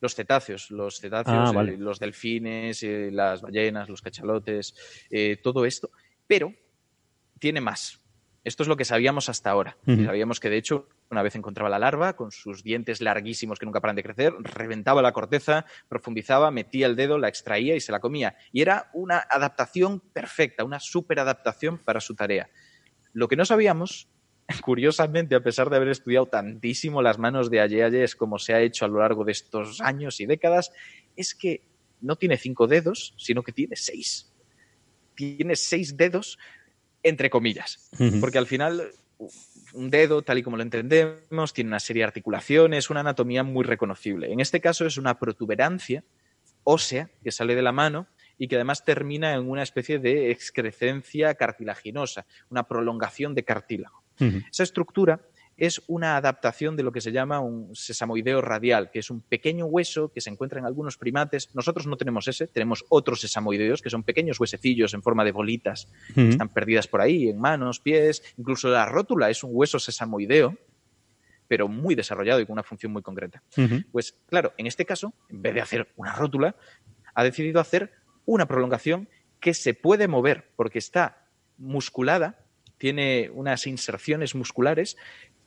[0.00, 2.82] los cetáceos, los cetáceos, ah, eh, los delfines,
[3.12, 4.74] las ballenas, los cachalotes,
[5.42, 5.90] todo esto.
[6.26, 6.54] Pero
[7.38, 8.00] tiene más.
[8.42, 9.76] Esto es lo que sabíamos hasta ahora.
[9.84, 13.80] Sabíamos que de hecho una vez encontraba la larva, con sus dientes larguísimos que nunca
[13.80, 18.00] paran de crecer, reventaba la corteza, profundizaba, metía el dedo, la extraía y se la
[18.00, 18.36] comía.
[18.52, 22.48] Y era una adaptación perfecta, una superadaptación para su tarea.
[23.12, 24.08] Lo que no sabíamos,
[24.62, 28.84] curiosamente, a pesar de haber estudiado tantísimo las manos de Ayeyes como se ha hecho
[28.84, 30.72] a lo largo de estos años y décadas,
[31.16, 31.62] es que
[32.00, 34.32] no tiene cinco dedos, sino que tiene seis.
[35.16, 36.38] Tiene seis dedos
[37.02, 38.92] entre comillas, porque al final
[39.74, 43.64] un dedo, tal y como lo entendemos, tiene una serie de articulaciones, una anatomía muy
[43.64, 44.32] reconocible.
[44.32, 46.04] En este caso es una protuberancia
[46.64, 48.06] ósea que sale de la mano
[48.38, 54.02] y que además termina en una especie de excrescencia cartilaginosa, una prolongación de cartílago.
[54.50, 55.20] Esa estructura
[55.60, 59.66] es una adaptación de lo que se llama un sesamoideo radial, que es un pequeño
[59.66, 61.54] hueso que se encuentra en algunos primates.
[61.54, 65.86] Nosotros no tenemos ese, tenemos otros sesamoideos, que son pequeños huesecillos en forma de bolitas,
[66.14, 70.56] que están perdidas por ahí, en manos, pies, incluso la rótula es un hueso sesamoideo,
[71.46, 73.42] pero muy desarrollado y con una función muy concreta.
[73.92, 76.56] Pues claro, en este caso, en vez de hacer una rótula,
[77.14, 77.92] ha decidido hacer
[78.24, 79.10] una prolongación
[79.40, 81.26] que se puede mover porque está
[81.58, 82.46] musculada,
[82.78, 84.96] tiene unas inserciones musculares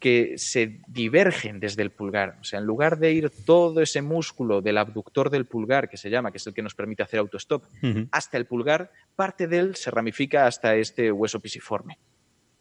[0.03, 2.38] que se divergen desde el pulgar.
[2.41, 6.09] O sea, en lugar de ir todo ese músculo del abductor del pulgar, que se
[6.09, 7.63] llama, que es el que nos permite hacer autostop,
[8.11, 11.99] hasta el pulgar, parte de él se ramifica hasta este hueso pisiforme.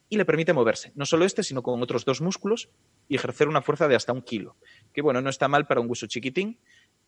[0.08, 2.68] Y le permite moverse, no solo este, sino con otros dos músculos
[3.08, 4.54] y ejercer una fuerza de hasta un kilo.
[4.92, 6.60] Que bueno, no está mal para un hueso chiquitín,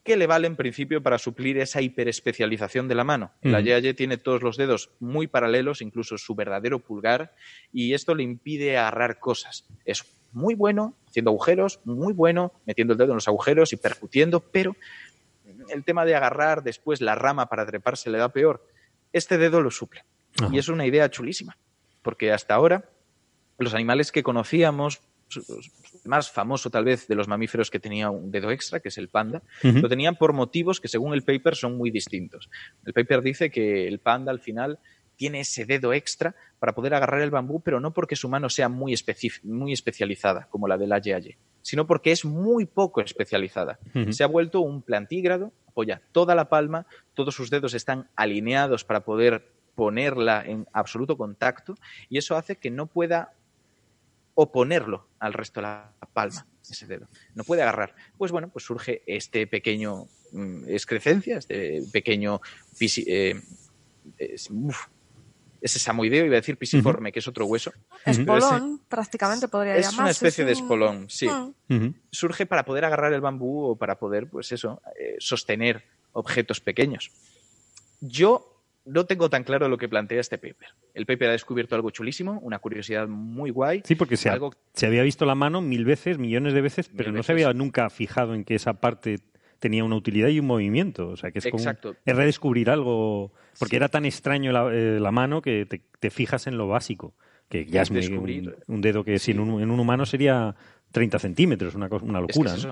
[0.03, 3.31] que le vale en principio para suplir esa hiperespecialización de la mano.
[3.41, 7.37] La Yaye tiene todos los dedos muy paralelos, incluso su verdadero pulgar,
[7.73, 9.65] y esto le impide agarrar cosas.
[9.85, 10.05] Es
[10.35, 14.77] muy bueno haciendo agujeros, muy bueno metiendo el dedo en los agujeros y percutiendo, pero
[15.69, 18.67] el tema de agarrar después la rama para treparse le da peor.
[19.13, 20.05] Este dedo lo suple.
[20.51, 21.57] Y es una idea chulísima,
[22.03, 22.85] porque hasta ahora
[23.59, 25.01] los animales que conocíamos,
[26.05, 29.09] más famoso tal vez de los mamíferos que tenía un dedo extra, que es el
[29.09, 32.51] panda, lo tenían por motivos que según el paper son muy distintos.
[32.85, 34.81] El paper dice que el panda al final
[35.17, 38.69] tiene ese dedo extra para poder agarrar el bambú, pero no porque su mano sea
[38.69, 38.95] muy,
[39.43, 43.79] muy especializada, como la del Aye sino porque es muy poco especializada.
[44.11, 49.01] Se ha vuelto un plantígrado, apoya toda la palma, todos sus dedos están alineados para
[49.01, 51.75] poder ponerla en absoluto contacto
[52.11, 53.33] y eso hace que no pueda
[54.35, 57.09] oponerlo al resto de la palma, ese dedo.
[57.35, 57.95] No puede agarrar.
[58.19, 62.43] Pues bueno, pues surge este pequeño mm, excrescencia, este pequeño
[62.79, 63.41] eh,
[65.65, 67.73] ese samoideo, iba a decir pisiforme, que es otro hueso.
[68.05, 69.91] Espolón, prácticamente podría llamarse.
[69.95, 71.27] Es una especie de espolón, sí.
[71.69, 71.89] Mm.
[72.11, 75.83] Surge para poder agarrar el bambú o para poder, pues eso, eh, sostener
[76.13, 77.11] objetos pequeños.
[78.01, 78.51] Yo
[78.85, 80.69] no tengo tan claro lo que plantea este paper.
[80.93, 83.81] El paper ha descubierto algo chulísimo, una curiosidad muy guay.
[83.87, 86.91] Sí, porque se, ha- algo se había visto la mano mil veces, millones de veces,
[86.95, 89.21] pero no se había nunca fijado en que esa parte
[89.65, 91.09] tenía una utilidad y un movimiento.
[91.09, 91.97] O sea, que es como Exacto.
[92.05, 93.77] es redescubrir algo, porque Sí.
[93.77, 97.15] era tan extraño la, eh, la mano que te, te fijas en lo básico,
[97.49, 98.57] que ya es Descubrir.
[98.67, 100.55] un, un dedo que sin un- en un humano sería
[100.93, 102.55] 30 centímetros, una, cosa- una Es que locura.
[102.55, 102.67] es.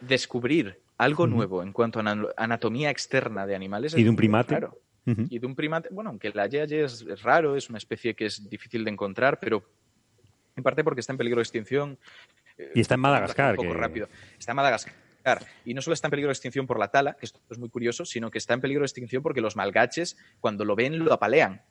[0.00, 3.92] Descubrir algo nuevo en cuanto a ana- anatomía externa de animales.
[3.94, 4.58] Y es de un primate.
[5.06, 8.26] Y de un primate, bueno, aunque la yeye es, es raro, es una especie que
[8.26, 9.64] es difícil de encontrar, pero
[10.56, 11.98] en parte porque está en peligro de extinción.
[12.58, 14.08] eh, Y está en Madagascar, Un poco que- rápido.
[14.38, 14.94] Está en Madagascar.
[15.64, 17.68] Y no solo está en peligro de extinción por la tala, que esto es muy
[17.68, 21.12] curioso, sino que está en peligro de extinción porque los malgaches, cuando lo ven, lo
[21.12, 21.62] apalean.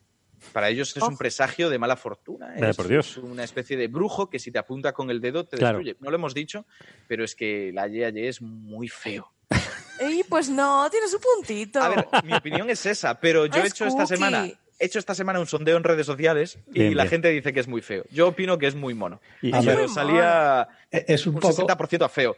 [0.54, 1.08] Para ellos es Oh.
[1.10, 2.56] un presagio de mala fortuna.
[2.56, 3.12] Es, por Dios.
[3.12, 5.80] es una especie de brujo que si te apunta con el dedo te Claro.
[5.80, 5.98] destruye.
[6.00, 6.66] No lo hemos dicho,
[7.10, 9.34] pero es que la yeye es muy feo.
[10.02, 11.82] Y pues no, tiene su puntito.
[11.82, 15.14] A ver, mi opinión es esa, pero yo he hecho esta semana, he hecho esta
[15.14, 17.10] semana un sondeo en redes sociales y Bien, la bien.
[17.10, 18.06] gente dice que es muy feo.
[18.10, 19.20] Yo opino que es muy mono.
[19.42, 19.76] Y- A y- ver.
[19.76, 22.38] pero salía Es un, un poco, 60% a feo.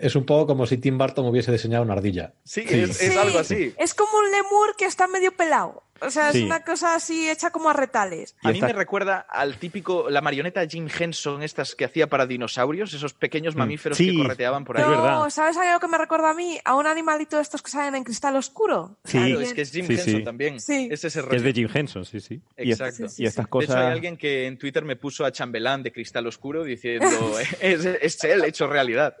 [0.00, 2.34] Es un poco como si Tim Burton hubiese diseñado una ardilla.
[2.44, 2.80] Sí, Sí.
[2.80, 3.74] Es, es algo así.
[3.78, 5.82] Es como un lemur que está medio pelado.
[6.02, 6.38] O sea, Sí.
[6.38, 8.34] es una cosa así hecha como a retales.
[8.42, 12.92] A mí me recuerda al típico, la marioneta Jim Henson, estas que hacía para dinosaurios,
[12.94, 14.02] esos pequeños mamíferos Mm.
[14.02, 14.10] Sí.
[14.16, 14.82] que correteaban por ahí.
[14.82, 15.30] Es no, verdad.
[15.30, 16.58] ¿sabes a lo que me recuerda a mí?
[16.64, 18.96] A un animalito de estos que salen en cristal oscuro.
[19.04, 19.18] Sí.
[19.18, 20.24] Claro, es que es Jim Sí, Henson sí.
[20.24, 20.60] también.
[20.60, 20.88] Sí.
[20.90, 21.36] Es ese rollo.
[21.36, 22.40] es de Jim Henson, sí, sí.
[22.56, 23.08] Exacto.
[23.08, 23.50] Sí, sí, y estas sí.
[23.50, 23.92] De hecho, hay cosas.
[23.92, 27.06] alguien que en Twitter me puso a chambelán de cristal oscuro diciendo
[27.60, 29.14] es, es él hecho realidad.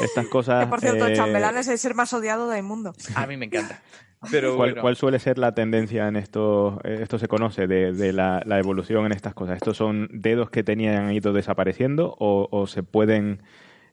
[0.00, 0.64] Estas cosas.
[0.64, 2.94] Que por cierto, eh, Chambelán es el ser más odiado del mundo.
[3.14, 3.82] A mí me encanta.
[4.30, 6.80] Pero ¿Cuál, bueno, cuál suele ser la tendencia en esto?
[6.84, 9.56] Esto se conoce de, de la, la evolución en estas cosas.
[9.56, 13.42] ¿Estos son dedos que tenían han ido desapareciendo o, o se pueden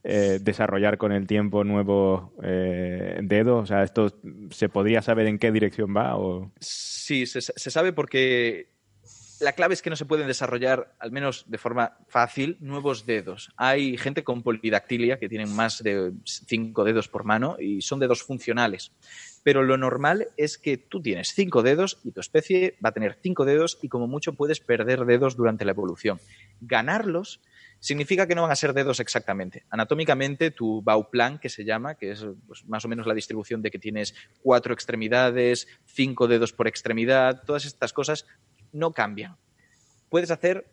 [0.03, 3.63] eh, desarrollar con el tiempo nuevos eh, dedos?
[3.63, 4.13] O sea, ¿esto
[4.51, 6.15] se podría saber en qué dirección va?
[6.17, 6.51] O...
[6.59, 8.69] Sí, se, se sabe porque
[9.39, 13.51] la clave es que no se pueden desarrollar, al menos de forma fácil, nuevos dedos.
[13.55, 18.21] Hay gente con polidactilia que tienen más de cinco dedos por mano y son dedos
[18.21, 18.91] funcionales.
[19.43, 23.17] Pero lo normal es que tú tienes cinco dedos y tu especie va a tener
[23.21, 26.19] cinco dedos y como mucho puedes perder dedos durante la evolución.
[26.61, 27.41] Ganarlos
[27.79, 29.63] significa que no van a ser dedos exactamente.
[29.69, 33.71] Anatómicamente, tu Bauplan, que se llama, que es pues, más o menos la distribución de
[33.71, 38.25] que tienes cuatro extremidades, cinco dedos por extremidad, todas estas cosas
[38.71, 39.37] no cambian.
[40.09, 40.65] Puedes hacer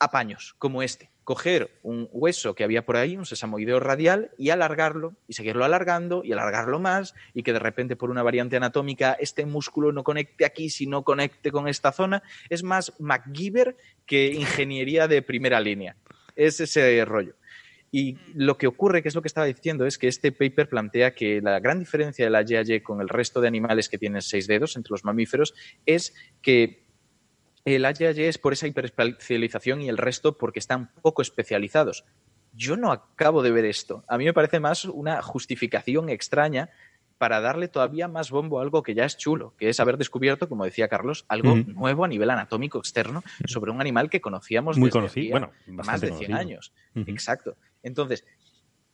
[0.00, 5.14] apaños como este, coger un hueso que había por ahí, un sesamoideo radial, y alargarlo,
[5.28, 9.46] y seguirlo alargando, y alargarlo más, y que de repente por una variante anatómica este
[9.46, 12.24] músculo no conecte aquí, sino conecte con esta zona.
[12.48, 15.96] Es más MacGyver que ingeniería de primera línea.
[16.34, 17.34] Es ese rollo.
[17.92, 21.14] Y lo que ocurre, que es lo que estaba diciendo, es que este paper plantea
[21.14, 24.46] que la gran diferencia de la YAY con el resto de animales que tienen seis
[24.46, 25.54] dedos, entre los mamíferos,
[25.86, 26.89] es que
[27.64, 32.04] el AYAY es por esa hiperespecialización y el resto porque están poco especializados.
[32.52, 34.04] Yo no acabo de ver esto.
[34.08, 36.70] A mí me parece más una justificación extraña
[37.18, 40.48] para darle todavía más bombo a algo que ya es chulo, que es haber descubierto,
[40.48, 44.86] como decía Carlos, algo nuevo a nivel anatómico externo sobre un animal que conocíamos Muy
[44.88, 46.38] desde conocido, bueno, más de 100 conocido.
[46.38, 46.72] años.
[46.94, 47.58] Exacto.
[47.82, 48.24] Entonces,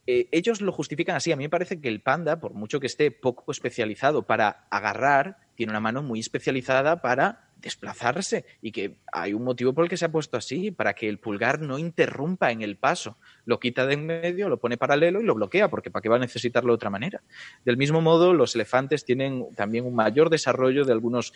[0.08, 1.30] eh, ellos lo justifican así.
[1.30, 5.38] A mí me parece que el panda, por mucho que esté poco especializado para agarrar,
[5.54, 9.96] tiene una mano muy especializada para desplazarse y que hay un motivo por el que
[9.96, 13.16] se ha puesto así, para que el pulgar no interrumpa en el paso.
[13.44, 16.16] Lo quita de en medio, lo pone paralelo y lo bloquea, porque ¿para qué va
[16.16, 17.22] a necesitarlo de otra manera?
[17.64, 21.32] Del mismo modo, los elefantes tienen también un mayor desarrollo de algunos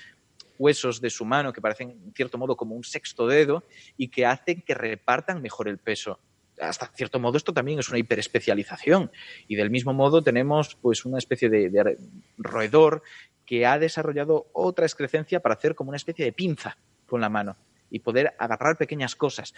[0.59, 3.64] huesos de su mano que parecen, en cierto modo, como un sexto dedo
[3.97, 6.20] y que hacen que repartan mejor el peso
[6.60, 9.10] hasta cierto modo esto también es una hiperespecialización.
[9.48, 11.97] Y del mismo modo tenemos pues una especie de, de
[12.36, 13.02] roedor
[13.51, 16.77] que ha desarrollado otra excrescencia para hacer como una especie de pinza
[17.09, 17.56] con la mano
[17.90, 19.55] y poder agarrar pequeñas cosas.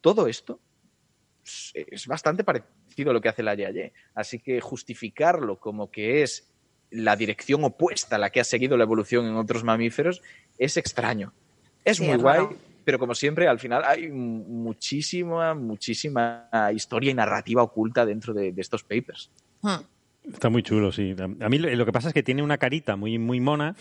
[0.00, 0.60] Todo esto
[1.74, 3.92] es- bastante parecido a lo que hace la Yaye.
[4.14, 6.54] Así que justificarlo como que es
[6.92, 10.22] la dirección opuesta a la que ha seguido la evolución en otros mamíferos
[10.56, 11.32] es extraño.
[11.84, 12.46] Es Sí, muy es guay,
[12.84, 18.52] pero como siempre, al final hay mu- muchísima, muchísima historia y narrativa oculta dentro de,
[18.52, 19.32] de estos papers.
[19.62, 19.82] Hmm.
[20.30, 21.14] Está muy chulo, sí.
[21.40, 23.74] A mí lo que pasa es que tiene una carita muy, muy mona,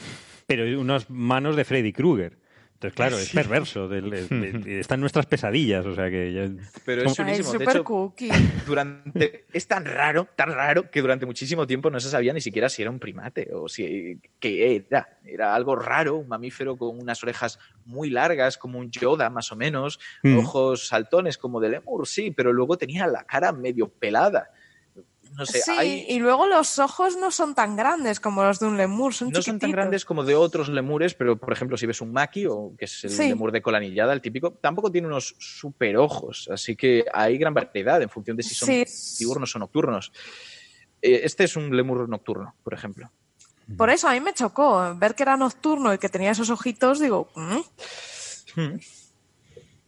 [0.48, 2.38] pero unas manos de Freddy Krueger.
[2.74, 3.88] Entonces, claro, es perverso.
[3.88, 6.50] del- de- de- está en nuestras pesadillas, o sea que ya...
[6.84, 7.52] Pero es Ay, chulísimo.
[7.52, 8.30] De super hecho, cookie.
[8.66, 12.70] durante es tan raro, tan raro que durante muchísimo tiempo no se sabía ni siquiera
[12.70, 15.20] si era un primate o si qué era.
[15.24, 19.56] Era algo raro, un mamífero con unas orejas muy largas, como un Yoda más o
[19.56, 20.40] menos, Mm.
[20.40, 24.50] ojos saltones como de lemur, sí, pero luego tenía la cara medio pelada.
[25.38, 28.68] No sé, sí, hay- y luego los ojos no son tan grandes como los de
[28.68, 31.86] un lemur, son no son tan grandes como de otros lemures, pero por ejemplo, si
[31.86, 33.30] ves un maki, o que es el Sí.
[33.30, 36.50] lemur de cola anillada, el típico, tampoco tiene unos super ojos.
[36.52, 38.86] Así que hay gran variedad en función de si son Sí.
[39.20, 40.12] diurnos o nocturnos.
[41.02, 43.12] Eh, Este es un lemur nocturno, por ejemplo.
[43.78, 47.00] Por eso a mí me chocó ver que era nocturno y que tenía esos ojitos,
[47.00, 47.60] digo, "Mm".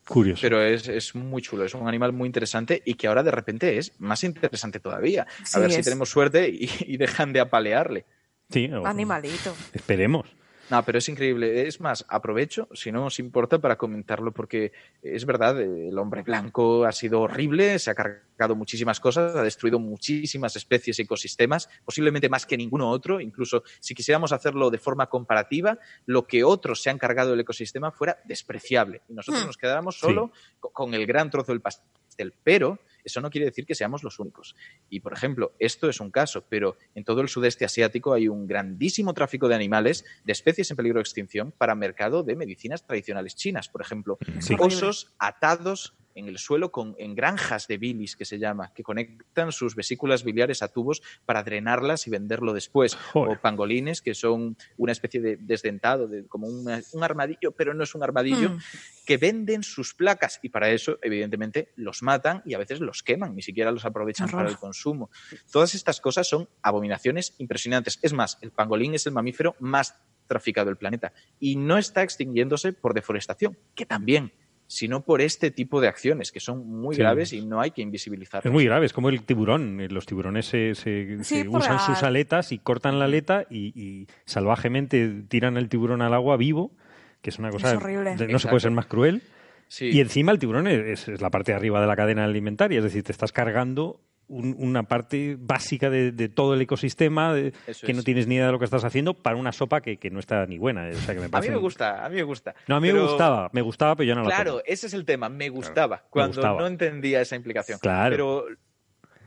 [0.08, 0.42] Curioso.
[0.42, 3.78] Pero es, es muy chulo, es un animal muy interesante y que ahora de repente
[3.78, 5.24] es más interesante todavía.
[5.24, 8.06] A Sí, ver si tenemos suerte y, y dejan de apalearle.
[8.50, 9.56] sí, o- animalito.
[9.74, 10.28] esperemos.
[10.70, 11.68] No, pero es increíble.
[11.68, 14.72] Es más, aprovecho, si no os importa, para comentarlo, porque
[15.02, 19.78] es verdad, el hombre blanco ha sido horrible, se ha cargado muchísimas cosas, ha destruido
[19.78, 23.20] muchísimas especies y ecosistemas, posiblemente más que ninguno otro.
[23.20, 27.92] Incluso si quisiéramos hacerlo de forma comparativa, lo que otros se han cargado del ecosistema
[27.92, 29.02] fuera despreciable.
[29.10, 29.48] Y nosotros Hmm.
[29.48, 32.34] nos quedáramos solo co- con el gran trozo del pastel.
[32.44, 34.56] Pero eso no quiere decir que seamos los únicos.
[34.90, 38.48] Y, por ejemplo, esto es un caso, pero en todo el sudeste asiático hay un
[38.48, 43.36] grandísimo tráfico de animales, de especies en peligro de extinción, para mercado de medicinas tradicionales
[43.36, 43.70] chinas.
[43.70, 44.56] Por ejemplo, Sí.
[44.60, 49.52] osos atados en el suelo con, en granjas de bilis, que se llama, que conectan
[49.52, 52.96] sus vesículas biliares a tubos para drenarlas y venderlo después.
[52.96, 53.38] Joder.
[53.38, 57.84] O pangolines, que son una especie de desdentado, de, como una- un armadillo, pero no
[57.84, 58.60] es un armadillo, Mm.
[59.06, 63.36] que venden sus placas y para eso, evidentemente, los matan y a veces los queman,
[63.36, 64.40] ni siquiera los aprovechan Horror.
[64.40, 65.10] para el consumo.
[65.52, 68.00] Todas estas cosas son abominaciones impresionantes.
[68.02, 69.96] Es más, el pangolín es el mamífero más
[70.28, 74.32] traficado del planeta y no está extinguiéndose por deforestación, que también,
[74.68, 77.02] sino por este tipo de acciones que son muy Sí.
[77.02, 78.46] graves y no hay que invisibilizarlas.
[78.46, 79.80] Es muy grave, es como el tiburón.
[79.82, 83.06] Eh, Los tiburones se, se- Sí, se por usan la- sus aletas y cortan la
[83.06, 86.76] aleta y, y salvajemente tiran el tiburón al agua vivo,
[87.22, 87.78] que es una cosa...
[87.78, 88.16] horrible.
[88.28, 89.22] No se puede ser más cruel.
[89.68, 89.90] Sí.
[89.92, 92.84] Y encima el tiburón es, es la parte de arriba de la cadena alimentaria, es
[92.84, 97.72] decir, te estás cargando un- una parte básica de, de todo el ecosistema, de- que
[97.72, 97.96] es.
[97.96, 100.20] no tienes ni idea de lo que estás haciendo, para una sopa que, que no
[100.20, 100.90] está ni buena.
[100.90, 102.56] eh, O sea, que me a mí parece me gusta, a mí me gusta.
[102.68, 105.06] No, a mí me gustaba, me gustaba, pero yo no la Claro, ese es el
[105.06, 106.60] tema, me gustaba, cuando gustaba.
[106.60, 107.80] no entendía esa implicación.
[107.80, 108.12] Claro.
[108.12, 108.46] Pero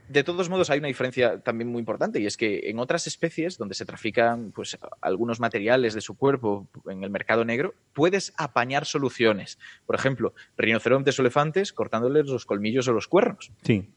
[0.08, 3.58] de todos modos hay una diferencia también muy importante y es que en otras especies
[3.58, 8.84] donde se trafican pues algunos materiales de su cuerpo en el mercado negro, puedes apañar
[8.86, 9.58] soluciones.
[9.84, 13.50] Por ejemplo, rinocerontes o elefantes cortándoles los colmillos o los cuernos.
[13.62, 13.90] Sí,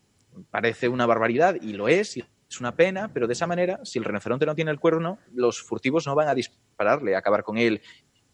[0.52, 4.00] Parece una barbaridad y lo es, y es una pena, pero de esa manera, si
[4.00, 7.58] el rinoceronte no tiene el cuerno, los furtivos no van a dispararle, a acabar con
[7.58, 7.82] él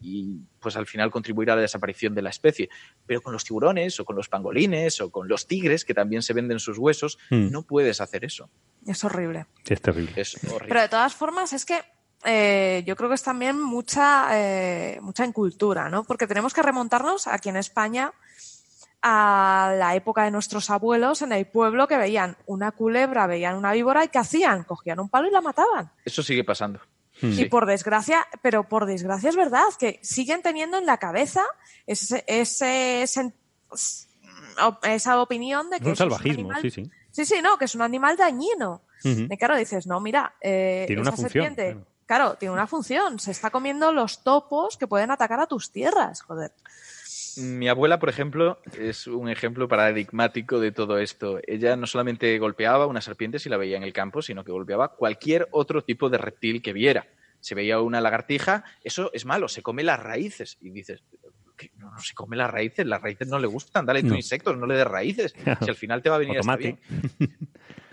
[0.02, 2.70] y pues al final contribuir a la desaparición de la especie.
[3.06, 6.34] Pero con los tiburones o con los pangolines o con los tigres, que también se
[6.34, 7.50] venden sus huesos, Mm.
[7.52, 8.50] no puedes hacer eso.
[8.86, 9.48] Es horrible.
[9.64, 10.12] sí, es terrible.
[10.16, 10.68] Es horrible.
[10.68, 11.80] Pero de todas formas es que
[12.26, 16.04] eh, yo creo que es también mucha, eh, mucha incultura, ¿no?
[16.04, 18.12] Porque tenemos que remontarnos aquí en España
[19.08, 23.72] a la época de nuestros abuelos en el pueblo que veían una culebra, veían una
[23.72, 24.64] víbora y ¿qué hacían?
[24.64, 25.92] Cogían un palo y la mataban.
[26.04, 26.80] Eso sigue pasando.
[27.22, 27.32] Mm.
[27.34, 27.42] Sí.
[27.44, 31.44] Y por desgracia, pero por desgracia es verdad que siguen teniendo en la cabeza
[31.86, 32.24] ese,
[34.84, 36.90] esa opinión de Es que un eso salvajismo, animal- sí, sí.
[37.12, 38.82] Sí, sí, no, que es un animal dañino.
[39.04, 41.88] Y claro, dices, no, mira, eh, Tiene una esa función, serpiente, claro.
[42.08, 42.36] claro.
[42.40, 43.20] tiene una función.
[43.20, 46.52] Se está comiendo los topos que pueden atacar a tus tierras, joder.
[47.38, 51.40] Mi abuela, por ejemplo, es un ejemplo paradigmático de todo esto.
[51.46, 54.96] Ella no solamente golpeaba una serpiente si la veía en el campo, sino que golpeaba
[54.96, 57.08] cualquier otro tipo de reptil que viera.
[57.40, 60.58] Se veía una lagartija, eso es malo, se come las raíces.
[60.62, 61.04] Y dices,
[61.58, 61.70] "¿Qué?
[61.76, 64.16] no, no se come las raíces, las raíces no le gustan, dale No.
[64.16, 65.34] insectos, no le des raíces.
[65.70, 66.80] Si al final te va a venir hasta bien.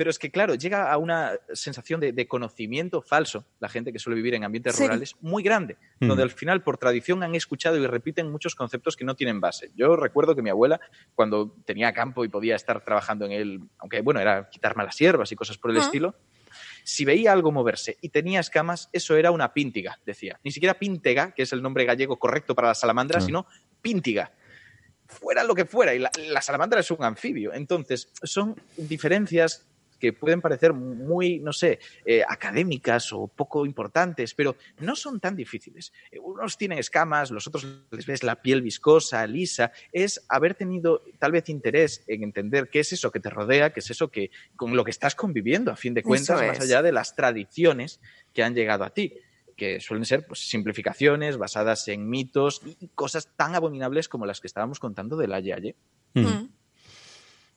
[0.03, 4.01] Pero es que, claro, llega a una sensación de, de conocimiento falso, la gente que
[4.01, 4.83] suele vivir en ambientes Sí.
[4.83, 6.09] rurales, muy grande, Mm.
[6.09, 9.71] donde al final, por tradición, han escuchado y repiten muchos conceptos que no tienen base.
[9.77, 10.81] Yo recuerdo que mi abuela,
[11.15, 15.31] cuando tenía campo y podía estar trabajando en él, aunque bueno, era quitar malas hierbas
[15.31, 15.83] y cosas por el Ah.
[15.83, 16.17] estilo,
[16.83, 20.41] si veía algo moverse y tenía escamas, eso era una píntiga, decía.
[20.43, 23.23] Ni siquiera píntega, que es el nombre gallego correcto para la salamandra, Ah.
[23.23, 23.47] sino
[23.81, 24.33] píntiga
[25.07, 27.53] fuera lo que fuera, y la, la salamandra es un anfibio.
[27.53, 29.69] Entonces, son diferencias
[30.03, 35.37] que pueden parecer muy, no sé, eh, académicas o poco importantes, pero no son tan
[35.37, 35.93] difíciles.
[36.11, 39.71] Eh, Unos tienen escamas, los otros les ves la piel viscosa, lisa.
[39.93, 43.79] Es haber tenido tal vez interés en entender qué es eso que te rodea, qué
[43.79, 46.65] es eso que con lo que estás conviviendo, a fin de cuentas, Eso más es.
[46.65, 48.01] allá de las tradiciones
[48.33, 49.15] que han llegado a ti
[49.57, 54.49] que suelen ser pues, simplificaciones basadas en mitos y cosas tan abominables como las que
[54.49, 55.77] estábamos contando de la Yaye.
[56.15, 56.21] Mm.
[56.21, 56.51] Mm.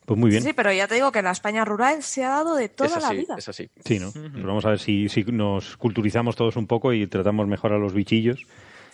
[0.06, 0.42] Pues muy bien.
[0.42, 2.88] Sí, pero ya te digo que en la España rural se ha dado de toda
[2.96, 3.34] es la así, vida.
[3.36, 3.68] es así.
[3.84, 4.08] Sí, ¿no?
[4.10, 4.20] Ujú.
[4.32, 7.78] Pues vamos a ver si, si nos culturizamos todos un poco y tratamos mejor a
[7.78, 8.40] los bichillos.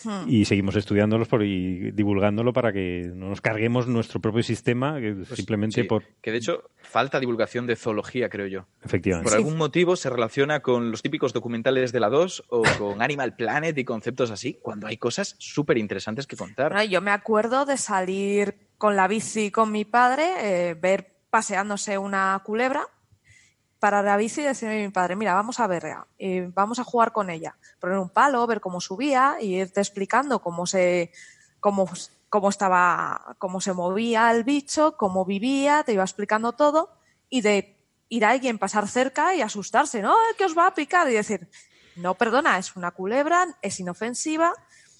[0.05, 0.29] Hmm.
[0.29, 5.13] y seguimos estudiándolos por, y divulgándolo para que no nos carguemos nuestro propio sistema que
[5.13, 8.67] Pues, simplemente sí, por Que de hecho falta divulgación de zoología, creo yo.
[8.85, 13.03] efectivamente Por algún motivo se relaciona con los típicos documentales de la 2 o con
[13.03, 16.73] Animal Planet y conceptos así, cuando hay cosas súper interesantes que contar.
[16.73, 20.25] Bueno, yo me acuerdo de salir con la bici con mi padre,
[20.71, 22.87] eh, ver paseándose una culebra,
[23.83, 26.85] parar la bici y decirle a mi padre, mira, vamos a verla, eh, vamos a
[26.85, 31.11] jugar con ella, poner un palo, ver cómo subía y irte explicando cómo se,
[31.59, 31.91] cómo,
[32.29, 36.91] cómo estaba, cómo se movía el bicho, cómo vivía, te iba explicando todo
[37.29, 37.77] y de
[38.09, 40.13] ir a alguien pasar cerca y asustarse, ¿no?
[40.13, 41.51] "Ay, que os va a picar y decir,
[41.97, 44.53] no, perdona, es una culebra, es inofensiva,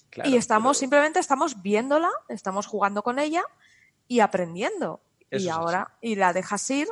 [0.09, 3.45] Claro, y estamos pero simplemente estamos viéndola, estamos jugando con ella
[4.09, 4.99] y aprendiendo.
[5.31, 6.89] Eso y ahora, y la dejas ir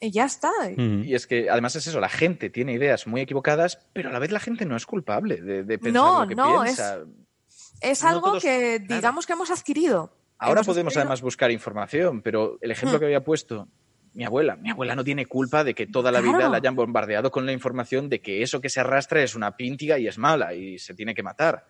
[0.00, 0.50] y ya está.
[0.76, 4.18] Y es que además es eso, la gente tiene ideas muy equivocadas, pero a la
[4.18, 6.98] vez la gente no es culpable de, de pensar No, lo que no, piensa.
[7.80, 10.12] Es No algo todos- que digamos que hemos adquirido.
[10.38, 13.00] Ahora Hemos podemos adquirido- además buscar información, pero el ejemplo Hmm.
[13.00, 13.68] que había puesto
[14.12, 17.30] mi abuela, mi abuela no tiene culpa de que toda la vida la hayan bombardeado
[17.30, 20.54] con la información de que eso que se arrastra es una píntiga y es mala
[20.54, 21.66] y se tiene que matar.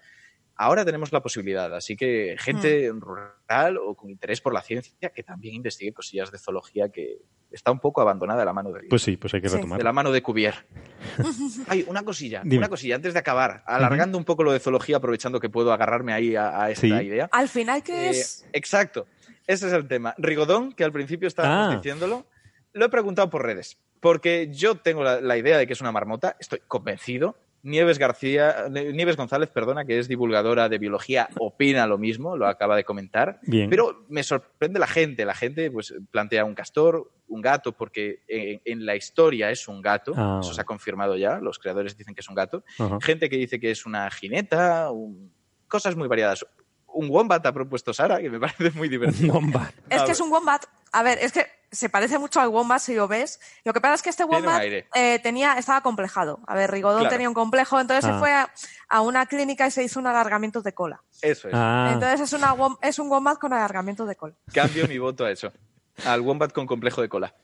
[0.58, 3.00] Ahora tenemos la posibilidad, así que gente Hmm.
[3.00, 7.18] rural o con interés por la ciencia que también investigue cosillas de zoología que
[7.50, 9.84] está un poco abandonada de la mano de pues sí pues hay que retomar de
[9.84, 10.54] la mano de Cuvier.
[11.68, 12.58] Ay, una cosilla, Dime.
[12.58, 16.12] una cosilla antes de acabar, alargando un poco lo de zoología, aprovechando que puedo agarrarme
[16.12, 16.92] ahí a, a esta Sí.
[16.92, 17.28] idea.
[17.32, 18.46] Al final, ¿qué Eh, es?
[18.52, 19.06] Exacto,
[19.46, 20.14] ese es el tema.
[20.18, 21.76] Rigodón, que al principio estábamos Ah.
[21.76, 22.26] diciéndolo,
[22.72, 25.92] lo he preguntado por redes, porque yo tengo la, la idea de que es una
[25.92, 27.36] marmota, estoy convencido.
[27.66, 32.76] Nieves García, Nieves González, perdona, que es divulgadora de biología, opina lo mismo, lo acaba
[32.76, 33.40] de comentar.
[33.42, 33.68] Bien.
[33.68, 35.24] Pero me sorprende la gente.
[35.24, 39.82] La gente pues plantea un castor, un gato, porque en, en la historia es un
[39.82, 40.12] gato.
[40.16, 41.38] Ah, Eso se ha confirmado ya.
[41.40, 42.62] Los creadores dicen que es un gato.
[43.00, 45.32] Gente que dice que es una jineta, un-
[45.68, 46.46] cosas muy variadas.
[46.98, 49.34] Un wombat ha propuesto Sara, que me parece muy divertido.
[49.34, 49.72] Wombat.
[49.90, 50.64] Es que es un wombat.
[50.92, 53.38] A ver, es que se parece mucho al wombat si lo ves.
[53.64, 56.40] Lo que pasa es que este wombat eh, tenía, estaba complejado.
[56.46, 57.12] A ver, Rigodón Claro.
[57.14, 58.12] tenía un complejo, entonces Ah.
[58.14, 58.50] se fue a,
[58.88, 61.02] a una clínica y se hizo un alargamiento de cola.
[61.20, 61.54] Eso es.
[61.54, 64.34] Ah, Entonces es, una, wom- es un wombat con alargamiento de cola.
[64.54, 65.52] Cambio mi voto a eso.
[66.06, 67.34] Al wombat con complejo de cola.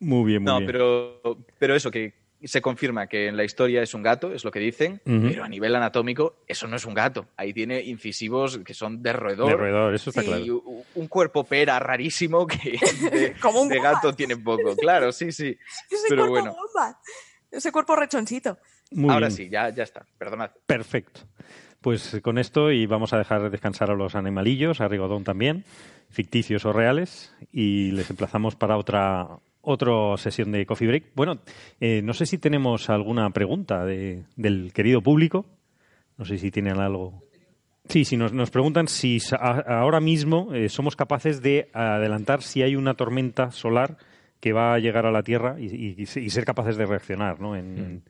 [0.00, 1.20] muy bien muy No, bien pero,
[1.58, 4.60] pero eso, que se confirma que en la historia es un gato, es lo que
[4.60, 7.26] dicen, pero a nivel anatómico eso no es un gato.
[7.36, 9.50] Ahí tiene incisivos que son de roedor.
[9.50, 12.78] de roedor eso está claro y un cuerpo pera rarísimo que
[13.12, 13.94] de, Como un de wombat.
[13.94, 14.76] gato tiene poco.
[14.76, 15.56] Claro, sí, sí.
[15.90, 16.56] Ese Pero cuerpo bueno.
[16.56, 16.96] wombat.
[17.50, 18.58] Ese cuerpo rechonchito.
[18.92, 19.36] muy Ahora bien.
[19.36, 20.06] sí, ya, ya está.
[20.18, 20.50] Perdonad.
[20.66, 21.22] Perfecto.
[21.80, 25.64] Pues con esto y vamos a dejar descansar a los animalillos, a Rigodón también,
[26.10, 29.28] ficticios o reales, y les emplazamos para otra
[29.62, 31.04] otra sesión de Coffee Break.
[31.14, 31.40] Bueno,
[31.80, 35.46] eh, no sé si tenemos alguna pregunta de- del querido público.
[36.16, 37.22] No sé si tienen algo.
[37.88, 42.62] Sí, si nos, nos preguntan si a- ahora mismo eh, somos capaces de adelantar si
[42.62, 43.96] hay una tormenta solar
[44.40, 47.56] que va a llegar a la Tierra y, y- y ser capaces de reaccionar ¿no?
[47.56, 48.02] en,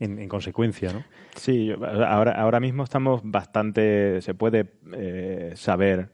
[0.00, 0.92] en- en consecuencia.
[0.92, 1.04] ¿no?
[1.36, 6.10] Sí, ahora, ahora mismo estamos bastante, se puede eh, saber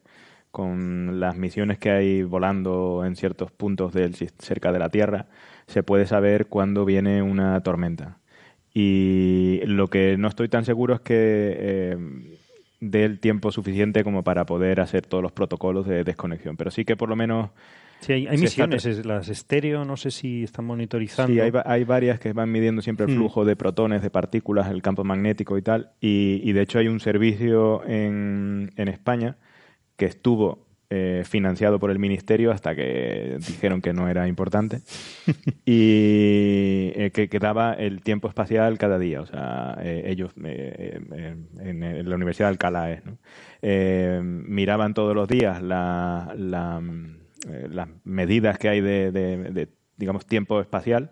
[0.53, 5.27] con las misiones que hay volando en ciertos puntos del, cerca de la Tierra,
[5.67, 8.19] se puede saber cuándo viene una tormenta.
[8.75, 11.97] Y lo que no estoy tan seguro es que eh,
[12.81, 16.57] dé el tiempo suficiente como para poder hacer todos los protocolos de desconexión.
[16.57, 17.51] Pero sí que por lo menos
[18.01, 21.33] Sí, hay, hay Se está misiones, es- las estéreo, no sé si están monitorizando.
[21.33, 23.17] Sí, hay, hay varias que van midiendo siempre el Mm.
[23.17, 25.93] flujo de protones, de partículas, el campo magnético y tal.
[26.01, 29.37] Y, y de hecho hay un servicio en, en España
[29.97, 34.83] que estuvo eh, financiado por el ministerio hasta que dijeron que no era importante
[35.65, 39.23] y eh, que, que daba el tiempo espacial cada día.
[39.23, 41.01] O sea, eh, ellos eh,
[41.61, 43.17] en, la Universidad de Alcalá es, ¿no?
[44.23, 46.83] Miraban todos los días la, la,
[47.71, 51.11] las medidas que hay de, de- de, digamos, tiempo espacial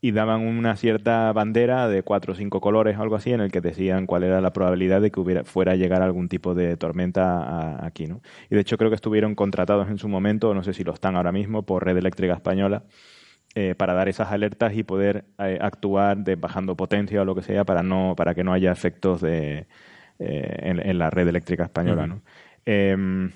[0.00, 3.50] y daban una cierta bandera de cuatro o cinco colores o algo así en el
[3.50, 6.76] que decían cuál era la probabilidad de que hubiera, fuera a llegar algún tipo de
[6.76, 8.20] tormenta a- aquí, ¿no?
[8.50, 11.16] Y de hecho creo que estuvieron contratados en su momento, no sé si lo están
[11.16, 12.82] ahora mismo, por Red Eléctrica Española
[13.54, 17.42] eh, para dar esas alertas y poder eh, actuar de bajando potencia o lo que
[17.42, 19.66] sea para no para que no haya efectos de
[20.18, 22.06] eh, en, en la red eléctrica española.
[22.06, 22.22] ¿no?
[22.66, 23.30] Em,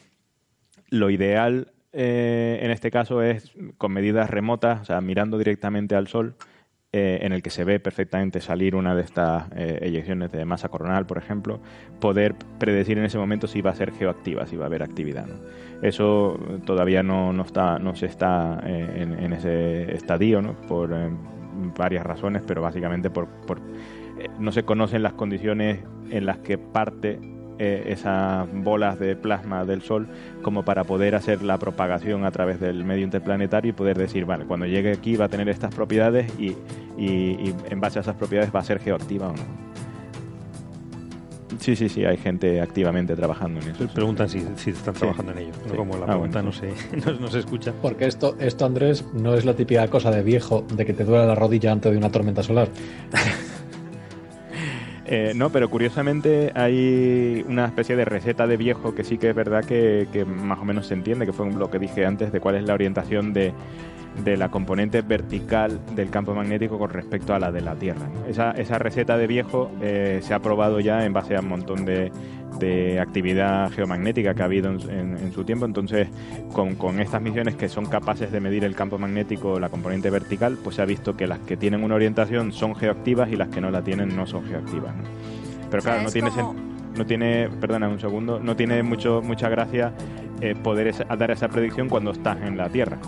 [0.91, 6.09] lo ideal eh, en este caso es con medidas remotas, o sea, mirando directamente al
[6.09, 6.37] Sol,
[6.93, 10.71] eh, en el que se ve perfectamente salir una de estas eh, eyecciones de masa
[10.71, 11.61] coronal, por ejemplo,
[12.01, 15.29] poder predecir en ese momento si va a ser geoactiva, si va a haber actividad.
[15.83, 16.37] Eso
[16.67, 20.61] todavía no, no, está, no se está eh, en, en ese estadio, ¿no?
[20.62, 20.93] por
[21.79, 23.61] varias razones, pero básicamente por, por
[24.41, 25.79] no se conocen las condiciones
[26.11, 27.21] en las que parte
[27.62, 30.09] eh, esas bolas de plasma del Sol
[30.43, 34.47] como para poder hacer la propagación a través del medio interplanetario y poder decir, vale,
[34.47, 36.57] cuando llegue aquí va a tener estas propiedades y,
[36.97, 37.07] y-
[37.49, 39.70] y en base a esas propiedades va a ser geoactiva o no.
[41.59, 43.87] Sí, sí, sí, hay gente activamente trabajando en eso.
[43.89, 45.53] Preguntan si, si están trabajando en ello.
[45.66, 45.77] No Sí.
[45.77, 47.74] como la Ah, pregunta bueno, no, se, no, no se escucha.
[47.82, 51.27] Porque esto, esto, Andrés, no es la típica cosa de viejo de que te duele
[51.27, 52.69] la rodilla antes de una tormenta solar.
[55.12, 59.35] Eh, no, pero curiosamente hay una especie de receta de viejo que sí que es
[59.35, 62.39] verdad que, que más o menos se entiende, que fue lo que dije antes de
[62.39, 63.53] cuál es la orientación de,
[64.24, 68.07] de la componente vertical del campo magnético con respecto a la de la Tierra.
[68.28, 71.85] Esa, esa receta de viejo eh, se ha probado ya en base a un montón
[71.85, 72.11] de,
[72.59, 75.65] de actividad geomagnética que ha habido en, en- en su tiempo.
[75.65, 76.09] Entonces,
[76.53, 80.59] con, con estas misiones que son capaces de medir el campo magnético, la componente vertical,
[80.62, 83.61] pues se ha visto que las que tienen una orientación son geoactivas y las que
[83.61, 84.95] no la tienen no son geoactivas.
[84.97, 85.03] ¿no?
[85.70, 86.55] Pero claro, no tiene, como-
[86.97, 89.93] no tiene, perdona un segundo, no tiene mucho, mucha gracia
[90.43, 92.99] eh, poder esa- dar esa predicción cuando estás en la Tierra.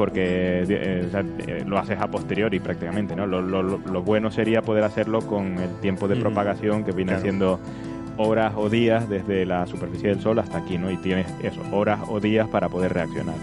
[0.00, 3.26] Porque eh, o sea, eh, lo haces a posteriori prácticamente, ¿no?
[3.26, 7.22] Lo, lo- lo bueno sería poder hacerlo con el tiempo de propagación que viene Claro.
[7.22, 7.60] siendo
[8.16, 10.90] horas o días desde la superficie del Sol hasta aquí, ¿no?
[10.90, 13.34] Y tienes eso, horas o días para poder reaccionar.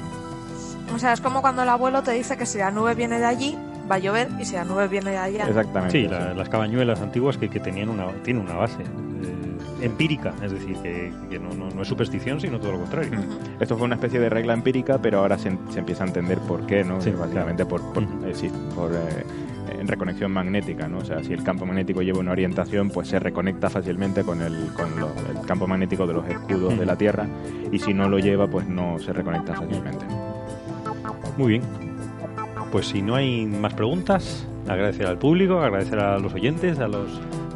[0.89, 0.95] ¿no?
[0.95, 3.25] O sea, es como cuando el abuelo te dice que si la nube viene de
[3.25, 3.55] allí,
[3.89, 5.45] va a llover, y si la nube viene de allá.
[5.47, 5.91] Exactamente.
[6.01, 9.46] Sí, la- las cabañuelas antiguas que, que tenían una, tienen una base eh,
[9.81, 13.19] empírica, es decir, que, que no, no- no es superstición, sino todo lo contrario.
[13.59, 16.65] Esto fue una especie de regla empírica, pero ahora se, se empieza a entender por
[16.65, 16.99] qué, ¿no?
[17.01, 17.81] Sí, Básicamente por,
[18.25, 18.97] eh, sí, por eh,
[19.79, 20.99] en reconexión magnética, ¿no?
[20.99, 24.69] O sea, si el campo magnético lleva una orientación, pues se reconecta fácilmente con el,
[24.73, 27.27] con lo- el campo magnético de los escudos de la Tierra,
[27.71, 30.05] y si no lo lleva, pues no se reconecta fácilmente.
[31.37, 31.61] Muy bien.
[32.71, 37.07] Pues si no hay más preguntas, agradecer al público, agradecer a los oyentes, a los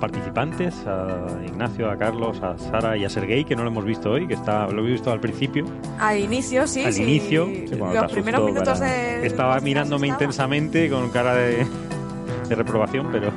[0.02, 1.07] participantes, a
[1.45, 4.34] Ignacio, a Carlos, a Sara y a Sergei, que no lo hemos visto hoy, que
[4.34, 5.64] está, lo he visto al principio.
[5.99, 6.84] Al inicio, sí.
[6.84, 7.03] Al sí.
[7.03, 9.26] inicio, sí, Los primeros asustó minutos para- de.
[9.28, 11.65] Estaba mirándome intensamente con cara de,
[12.49, 13.30] de reprobación, pero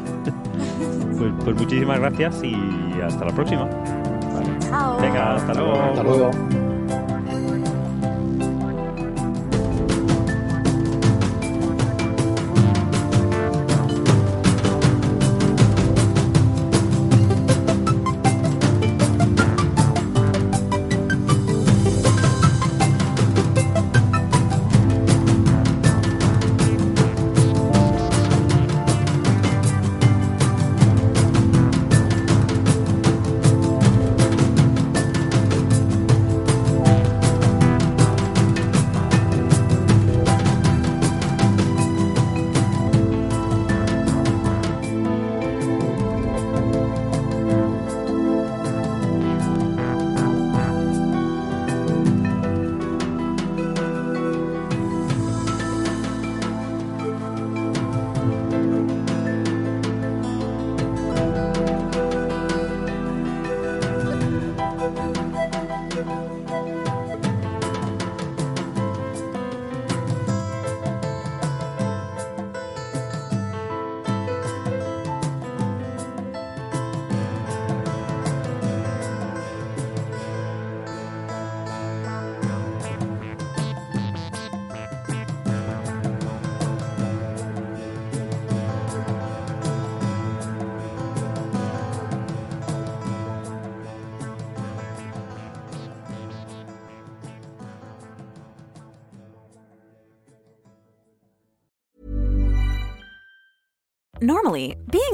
[1.18, 2.56] pues, pues muchísimas gracias y
[3.00, 3.68] hasta la próxima.
[4.60, 4.98] Chao.
[5.00, 5.72] Venga, hasta luego.
[5.74, 6.73] Hasta luego.